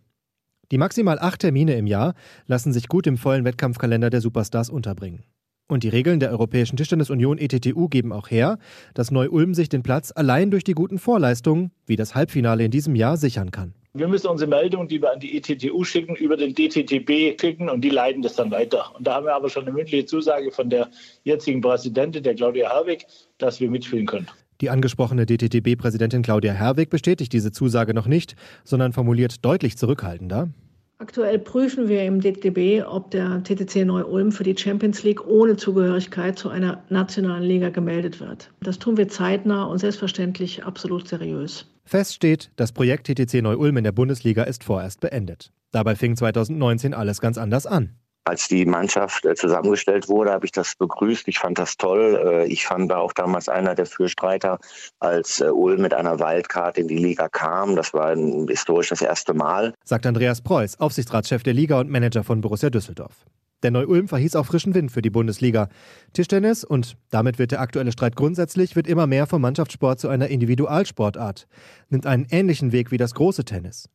Die 0.71 0.79
maximal 0.79 1.19
acht 1.19 1.41
Termine 1.41 1.75
im 1.77 1.87
Jahr 1.87 2.15
lassen 2.47 2.73
sich 2.73 2.89
gut 2.89 3.07
im 3.07 3.19
vollen 3.19 3.45
Wettkampfkalender 3.45 4.11
der 4.11 4.21
Superstars 4.21 4.69
unterbringen. 4.71 5.25
Und 5.69 5.83
die 5.83 5.89
Regeln 5.89 6.21
der 6.21 6.31
Europäischen 6.31 6.77
Tischtennisunion 6.77 7.39
ETTU 7.39 7.89
geben 7.89 8.13
auch 8.13 8.31
her, 8.31 8.59
dass 8.95 9.11
Neu-Ulm 9.11 9.53
sich 9.53 9.69
den 9.69 9.83
Platz 9.83 10.13
allein 10.15 10.53
durch 10.53 10.63
die 10.63 10.75
guten 10.75 10.99
Vorleistungen, 10.99 11.73
wie 11.87 11.97
das 11.97 12.15
Halbfinale 12.15 12.65
in 12.65 12.71
diesem 12.71 12.95
Jahr, 12.95 13.17
sichern 13.17 13.51
kann. 13.51 13.75
Wir 13.93 14.07
müssen 14.07 14.29
unsere 14.29 14.49
Meldung, 14.49 14.87
die 14.87 15.01
wir 15.01 15.13
an 15.13 15.19
die 15.19 15.37
ETTU 15.37 15.83
schicken, 15.83 16.15
über 16.15 16.37
den 16.37 16.55
DTTB 16.55 17.41
schicken 17.41 17.69
und 17.69 17.81
die 17.81 17.91
leiten 17.91 18.23
das 18.23 18.37
dann 18.37 18.51
weiter. 18.51 18.95
Und 18.95 19.07
da 19.07 19.15
haben 19.15 19.27
wir 19.27 19.35
aber 19.35 19.49
schon 19.49 19.63
eine 19.63 19.73
mündliche 19.73 20.05
Zusage 20.05 20.53
von 20.53 20.71
der 20.71 20.89
jetzigen 21.25 21.63
Präsidentin, 21.63 22.23
der 22.23 22.35
Claudia 22.35 22.71
Herwig, 22.71 23.07
dass 23.39 23.59
wir 23.59 23.71
mitspielen 23.71 24.07
können. 24.07 24.29
Die 24.61 24.71
angesprochene 24.71 25.27
DTTB-Präsidentin 25.27 26.23
Claudia 26.23 26.53
Herwig 26.53 26.91
bestätigt 26.91 27.33
diese 27.33 27.53
Zusage 27.53 27.93
noch 27.93 28.07
nicht, 28.07 28.37
sondern 28.65 28.93
formuliert 28.93 29.45
deutlich 29.45 29.77
zurückhaltender. 29.77 30.51
Aktuell 30.99 31.39
prüfen 31.39 31.89
wir 31.89 32.05
im 32.05 32.23
DTB, 32.23 32.83
ob 32.87 33.11
der 33.11 33.43
TTC 33.43 33.85
Neu-Ulm 33.85 34.33
für 34.33 34.45
die 34.45 34.57
Champions 34.57 35.03
League 35.03 35.27
ohne 35.27 35.57
Zugehörigkeit 35.57 36.39
zu 36.39 36.49
einer 36.49 36.83
nationalen 36.89 37.43
Liga 37.43 37.69
gemeldet 37.69 38.19
wird. 38.19 38.51
Das 38.63 38.79
tun 38.79 38.97
wir 38.97 39.07
zeitnah 39.09 39.65
und 39.65 39.79
selbstverständlich 39.79 40.65
absolut 40.65 41.07
seriös. 41.07 41.67
Fest 41.85 42.15
steht, 42.15 42.51
das 42.57 42.73
Projekt 42.73 43.09
TTC 43.09 43.43
Neu-Ulm 43.43 43.77
in 43.77 43.85
der 43.85 43.93
Bundesliga 43.93 44.45
ist 44.45 44.65
vorerst 44.65 45.01
beendet. 45.01 45.53
Dabei 45.71 45.97
fing 45.97 46.17
2019 46.17 46.95
alles 46.95 47.21
ganz 47.21 47.37
anders 47.37 47.67
an. 47.67 47.91
Als 48.27 48.49
die 48.49 48.67
Mannschaft 48.67 49.25
äh, 49.25 49.37
zusammengestellt 49.37 50.09
wurde, 50.09 50.33
habe 50.33 50.47
ich 50.47 50.51
das 50.51 50.75
begrüßt. 50.75 51.29
Ich 51.29 51.39
fand 51.39 51.61
das 51.61 51.77
toll. 51.77 52.21
Äh, 52.27 52.47
ich 52.47 52.67
fand 52.67 52.91
war 52.91 52.99
auch 52.99 53.13
damals 53.13 53.49
einer 53.49 53.77
der 53.77 53.87
Fürstreiter, 53.87 54.59
als 54.99 55.41
äh, 55.41 55.45
Ulm 55.45 55.81
mit 55.81 55.95
einer 55.95 56.19
Wildcard 56.19 56.77
in 56.77 56.89
die 56.89 56.99
Liga 56.99 57.29
kam. 57.29 57.77
Das 57.77 57.95
war 57.95 58.17
historisch 58.49 58.89
das 58.89 59.01
erste 59.01 59.33
Mal. 59.33 59.75
Sagt 59.85 60.07
Andreas 60.07 60.43
Preuß, 60.43 60.81
Aufsichtsratschef 60.81 61.45
der 61.45 61.55
Liga 61.55 61.79
und 61.79 61.89
Manager 61.89 62.25
von 62.25 62.41
Borussia 62.41 62.69
Düsseldorf. 62.69 63.15
Der 63.63 63.71
Neu-Ulm 63.71 64.09
verhieß 64.09 64.35
auch 64.35 64.47
frischen 64.47 64.75
Wind 64.75 64.91
für 64.91 65.03
die 65.03 65.11
Bundesliga. 65.11 65.69
Tischtennis, 66.13 66.65
und 66.65 66.97
damit 67.11 67.39
wird 67.39 67.53
der 67.53 67.61
aktuelle 67.61 67.93
Streit 67.93 68.17
grundsätzlich, 68.17 68.75
wird 68.75 68.89
immer 68.89 69.07
mehr 69.07 69.29
vom 69.29 69.41
Mannschaftssport 69.41 70.01
zu 70.01 70.09
einer 70.09 70.27
Individualsportart, 70.29 71.47
nimmt 71.91 72.07
einen 72.07 72.27
ähnlichen 72.31 72.73
Weg 72.73 72.91
wie 72.91 72.99
das 72.99 73.15
große 73.15 73.45
Tennis. 73.45 73.89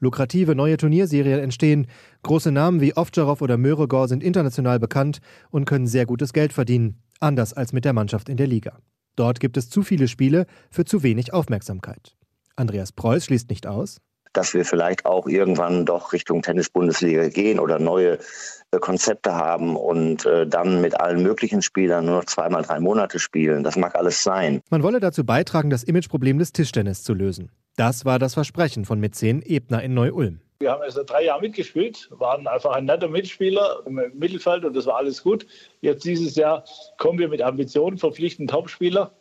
Lukrative 0.00 0.54
neue 0.54 0.76
Turnierserien 0.76 1.40
entstehen. 1.40 1.86
Große 2.22 2.52
Namen 2.52 2.80
wie 2.80 2.96
Ovtcharov 2.96 3.42
oder 3.42 3.56
Möregor 3.56 4.08
sind 4.08 4.22
international 4.22 4.78
bekannt 4.78 5.20
und 5.50 5.64
können 5.64 5.86
sehr 5.86 6.06
gutes 6.06 6.32
Geld 6.32 6.52
verdienen. 6.52 7.02
Anders 7.20 7.52
als 7.52 7.72
mit 7.72 7.84
der 7.84 7.92
Mannschaft 7.92 8.28
in 8.28 8.36
der 8.36 8.46
Liga. 8.46 8.78
Dort 9.16 9.40
gibt 9.40 9.56
es 9.56 9.68
zu 9.68 9.82
viele 9.82 10.06
Spiele 10.06 10.46
für 10.70 10.84
zu 10.84 11.02
wenig 11.02 11.32
Aufmerksamkeit. 11.32 12.14
Andreas 12.54 12.92
Preuß 12.92 13.24
schließt 13.24 13.50
nicht 13.50 13.66
aus, 13.66 14.00
dass 14.32 14.54
wir 14.54 14.64
vielleicht 14.64 15.06
auch 15.06 15.26
irgendwann 15.26 15.86
doch 15.86 16.12
Richtung 16.12 16.42
Tennis-Bundesliga 16.42 17.28
gehen 17.28 17.58
oder 17.58 17.78
neue 17.78 18.18
äh, 18.70 18.78
Konzepte 18.78 19.34
haben 19.34 19.76
und 19.76 20.26
äh, 20.26 20.46
dann 20.46 20.80
mit 20.80 21.00
allen 21.00 21.22
möglichen 21.22 21.62
Spielern 21.62 22.06
nur 22.06 22.16
noch 22.16 22.24
zweimal 22.24 22.62
drei 22.62 22.80
Monate 22.80 23.18
spielen. 23.18 23.64
Das 23.64 23.76
mag 23.76 23.94
alles 23.94 24.22
sein. 24.22 24.60
Man 24.70 24.82
wolle 24.82 25.00
dazu 25.00 25.24
beitragen, 25.24 25.70
das 25.70 25.82
Imageproblem 25.82 26.38
des 26.38 26.52
Tischtennis 26.52 27.02
zu 27.02 27.14
lösen. 27.14 27.50
Das 27.76 28.04
war 28.04 28.18
das 28.18 28.34
Versprechen 28.34 28.84
von 28.84 29.00
Mäzen 29.00 29.40
Ebner 29.42 29.82
in 29.82 29.94
Neu-Ulm. 29.94 30.40
Wir 30.60 30.72
haben 30.72 30.82
also 30.82 31.04
drei 31.04 31.24
Jahre 31.24 31.42
mitgespielt, 31.42 32.08
waren 32.10 32.48
einfach 32.48 32.72
ein 32.72 32.86
netter 32.86 33.06
Mitspieler 33.06 33.82
im 33.86 34.00
Mittelfeld 34.14 34.64
und 34.64 34.74
das 34.74 34.86
war 34.86 34.96
alles 34.96 35.22
gut. 35.22 35.46
Jetzt 35.80 36.04
dieses 36.04 36.34
Jahr 36.34 36.64
kommen 36.96 37.20
wir 37.20 37.28
mit 37.28 37.40
Ambitionen, 37.40 37.96
verpflichten 37.96 38.48
Topspieler 38.48 39.12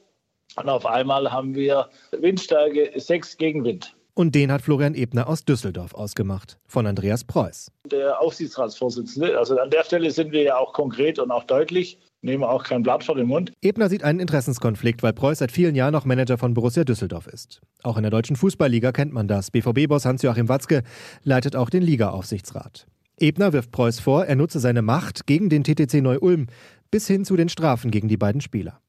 und 0.55 0.67
auf 0.67 0.87
einmal 0.87 1.31
haben 1.31 1.53
wir 1.53 1.89
Windstärke 2.11 2.91
6 2.95 3.37
gegen 3.37 3.63
Wind. 3.63 3.95
Und 4.17 4.33
den 4.33 4.51
hat 4.51 4.63
Florian 4.63 4.95
Ebner 4.95 5.29
aus 5.29 5.45
Düsseldorf 5.45 5.93
ausgemacht, 5.93 6.57
von 6.65 6.87
Andreas 6.87 7.23
Preuß. 7.23 7.71
Der 7.85 8.19
Aufsichtsratsvorsitzende. 8.19 9.37
Also 9.37 9.59
an 9.59 9.69
der 9.69 9.83
Stelle 9.83 10.09
sind 10.09 10.31
wir 10.31 10.41
ja 10.41 10.57
auch 10.57 10.73
konkret 10.73 11.19
und 11.19 11.29
auch 11.29 11.43
deutlich 11.43 11.99
nehmen 12.23 12.43
auch 12.43 12.63
kein 12.63 12.81
Blatt 12.81 13.03
vor 13.03 13.13
den 13.13 13.27
Mund. 13.27 13.53
Ebner 13.61 13.89
sieht 13.89 14.03
einen 14.03 14.19
Interessenskonflikt, 14.19 15.03
weil 15.03 15.13
Preuß 15.13 15.37
seit 15.37 15.51
vielen 15.51 15.75
Jahren 15.75 15.91
noch 15.91 16.05
Manager 16.05 16.39
von 16.39 16.55
Borussia 16.55 16.83
Düsseldorf 16.83 17.27
ist. 17.27 17.61
Auch 17.83 17.95
in 17.95 18.01
der 18.01 18.09
deutschen 18.09 18.35
Fußballliga 18.35 18.91
kennt 18.91 19.13
man 19.13 19.27
das. 19.27 19.51
BVB-Boss 19.51 20.05
Hans-Joachim 20.05 20.49
Watzke 20.49 20.81
leitet 21.21 21.55
auch 21.55 21.69
den 21.69 21.83
Liga-Aufsichtsrat. 21.83 22.87
Ebner 23.19 23.53
wirft 23.53 23.71
Preuß 23.71 23.99
vor, 23.99 24.25
er 24.25 24.35
nutze 24.35 24.59
seine 24.59 24.81
Macht 24.81 25.27
gegen 25.27 25.49
den 25.49 25.63
TTC 25.63 26.01
Neu-Ulm 26.01 26.47
bis 26.89 27.05
hin 27.05 27.23
zu 27.23 27.35
den 27.35 27.49
Strafen 27.49 27.91
gegen 27.91 28.07
die 28.07 28.17
beiden 28.17 28.41
Spieler. 28.41 28.81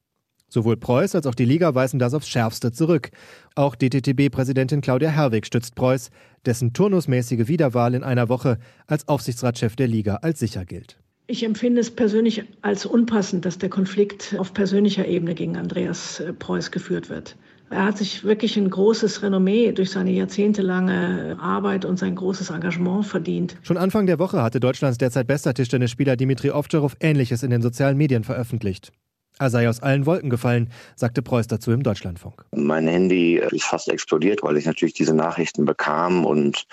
Sowohl 0.49 0.77
Preuß 0.77 1.15
als 1.15 1.27
auch 1.27 1.35
die 1.35 1.45
Liga 1.45 1.75
weisen 1.75 1.99
das 1.99 2.13
aufs 2.13 2.27
Schärfste 2.27 2.71
zurück. 2.71 3.11
Auch 3.55 3.75
DTTB-Präsidentin 3.75 4.81
Claudia 4.81 5.09
Herwig 5.09 5.45
stützt 5.45 5.75
Preuß, 5.75 6.09
dessen 6.45 6.73
turnusmäßige 6.73 7.47
Wiederwahl 7.47 7.93
in 7.93 8.03
einer 8.03 8.29
Woche 8.29 8.57
als 8.87 9.07
Aufsichtsratschef 9.07 9.75
der 9.75 9.87
Liga 9.87 10.15
als 10.15 10.39
sicher 10.39 10.65
gilt. 10.65 10.97
Ich 11.27 11.43
empfinde 11.43 11.79
es 11.79 11.91
persönlich 11.91 12.43
als 12.63 12.87
unpassend, 12.87 13.45
dass 13.45 13.59
der 13.59 13.69
Konflikt 13.69 14.35
auf 14.39 14.51
persönlicher 14.51 15.07
Ebene 15.07 15.35
gegen 15.35 15.57
Andreas 15.57 16.19
äh, 16.19 16.33
Preuß 16.33 16.71
geführt 16.71 17.11
wird. 17.11 17.35
Er 17.69 17.85
hat 17.85 17.99
sich 17.99 18.23
wirklich 18.23 18.57
ein 18.57 18.67
großes 18.67 19.21
Renommee 19.21 19.71
durch 19.71 19.91
seine 19.91 20.09
jahrzehntelange 20.11 21.37
Arbeit 21.39 21.85
und 21.85 21.99
sein 21.99 22.15
großes 22.15 22.49
Engagement 22.49 23.05
verdient. 23.05 23.57
Schon 23.61 23.77
Anfang 23.77 24.07
der 24.07 24.17
Woche 24.17 24.41
hatte 24.41 24.59
Deutschlands 24.59 24.97
derzeit 24.97 25.27
bester 25.27 25.53
Tischtennisspieler 25.53 26.15
Dimitri 26.15 26.49
Ovtcharov 26.49 26.95
Ähnliches 26.99 27.43
in 27.43 27.51
den 27.51 27.61
sozialen 27.61 27.95
Medien 27.95 28.23
veröffentlicht. 28.23 28.91
Er 29.39 29.49
sei 29.49 29.69
aus 29.69 29.81
allen 29.81 30.05
Wolken 30.05 30.29
gefallen, 30.29 30.69
sagte 30.97 31.21
Preuß 31.21 31.47
dazu 31.47 31.71
im 31.71 31.81
Deutschlandfunk. 31.81 32.43
Mein 32.51 32.87
Handy 32.87 33.37
ist 33.37 33.63
fast 33.63 33.87
explodiert, 33.87 34.43
weil 34.43 34.57
ich 34.57 34.65
natürlich 34.65 34.93
diese 34.93 35.13
Nachrichten 35.15 35.63
bekam 35.63 36.25
und 36.25 36.65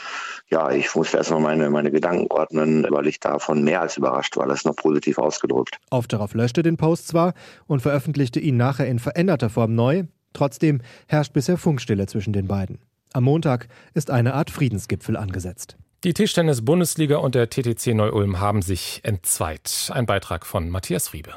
ja, 0.50 0.72
ich 0.72 0.92
musste 0.96 1.18
erstmal 1.18 1.40
meine, 1.40 1.70
meine 1.70 1.92
Gedanken 1.92 2.26
ordnen, 2.28 2.84
weil 2.90 3.06
ich 3.06 3.20
davon 3.20 3.62
mehr 3.62 3.82
als 3.82 3.96
überrascht 3.96 4.36
war. 4.36 4.48
Das 4.48 4.58
ist 4.58 4.66
noch 4.66 4.74
positiv 4.74 5.18
ausgedrückt. 5.18 5.78
Ovtcharov 5.90 6.34
löschte 6.34 6.64
den 6.64 6.76
Post 6.76 7.06
zwar 7.06 7.34
und 7.68 7.82
veröffentlichte 7.82 8.40
ihn 8.40 8.56
nachher 8.56 8.88
in 8.88 8.98
veränderter 8.98 9.48
Form 9.48 9.76
neu, 9.76 10.02
trotzdem 10.32 10.80
herrscht 11.06 11.32
bisher 11.32 11.58
Funkstille 11.58 12.06
zwischen 12.06 12.32
den 12.32 12.48
beiden. 12.48 12.80
Am 13.12 13.22
Montag 13.22 13.68
ist 13.94 14.10
eine 14.10 14.34
Art 14.34 14.50
Friedensgipfel 14.50 15.16
angesetzt. 15.16 15.76
Die 16.02 16.14
Tischtennis-Bundesliga 16.14 17.18
und 17.18 17.36
der 17.36 17.48
TTC 17.48 17.94
Neu-Ulm 17.94 18.40
haben 18.40 18.60
sich 18.60 19.00
entzweit. 19.04 19.90
Ein 19.94 20.06
Beitrag 20.06 20.44
von 20.44 20.68
Matthias 20.68 21.08
Friebe. 21.08 21.34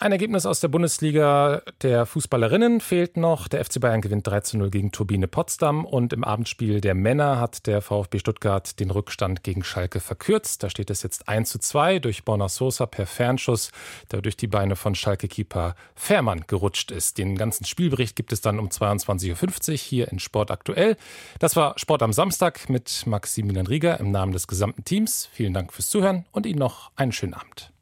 Ein 0.00 0.12
Ergebnis 0.12 0.46
aus 0.46 0.60
der 0.60 0.68
Bundesliga 0.68 1.60
der 1.82 2.06
Fußballerinnen 2.06 2.80
fehlt 2.80 3.16
noch. 3.16 3.48
Der 3.48 3.64
FC 3.64 3.80
Bayern 3.80 4.00
gewinnt 4.00 4.24
3 4.28 4.42
zu 4.42 4.56
0 4.56 4.70
gegen 4.70 4.92
Turbine 4.92 5.26
Potsdam 5.26 5.84
und 5.84 6.12
im 6.12 6.22
Abendspiel 6.22 6.80
der 6.80 6.94
Männer 6.94 7.40
hat 7.40 7.66
der 7.66 7.82
VfB 7.82 8.20
Stuttgart 8.20 8.78
den 8.78 8.92
Rückstand 8.92 9.42
gegen 9.42 9.64
Schalke 9.64 9.98
verkürzt. 9.98 10.62
Da 10.62 10.70
steht 10.70 10.90
es 10.90 11.02
jetzt 11.02 11.28
1 11.28 11.50
zu 11.50 11.58
2 11.58 11.98
durch 11.98 12.24
Borna 12.24 12.48
Sosa 12.48 12.86
per 12.86 13.06
Fernschuss, 13.06 13.72
der 14.12 14.22
durch 14.22 14.36
die 14.36 14.46
Beine 14.46 14.76
von 14.76 14.94
Schalke-Keeper 14.94 15.74
Fährmann 15.96 16.44
gerutscht 16.46 16.92
ist. 16.92 17.18
Den 17.18 17.36
ganzen 17.36 17.64
Spielbericht 17.64 18.14
gibt 18.14 18.32
es 18.32 18.40
dann 18.40 18.60
um 18.60 18.68
22.50 18.68 19.70
Uhr 19.72 19.76
hier 19.78 20.12
in 20.12 20.20
Sport 20.20 20.52
aktuell. 20.52 20.96
Das 21.40 21.56
war 21.56 21.76
Sport 21.76 22.04
am 22.04 22.12
Samstag 22.12 22.68
mit 22.68 23.04
Maximilian 23.04 23.66
Rieger 23.66 23.98
im 23.98 24.12
Namen 24.12 24.30
des 24.30 24.46
gesamten 24.46 24.84
Teams. 24.84 25.28
Vielen 25.32 25.54
Dank 25.54 25.72
fürs 25.72 25.90
Zuhören 25.90 26.24
und 26.30 26.46
Ihnen 26.46 26.60
noch 26.60 26.92
einen 26.94 27.10
schönen 27.10 27.34
Abend. 27.34 27.72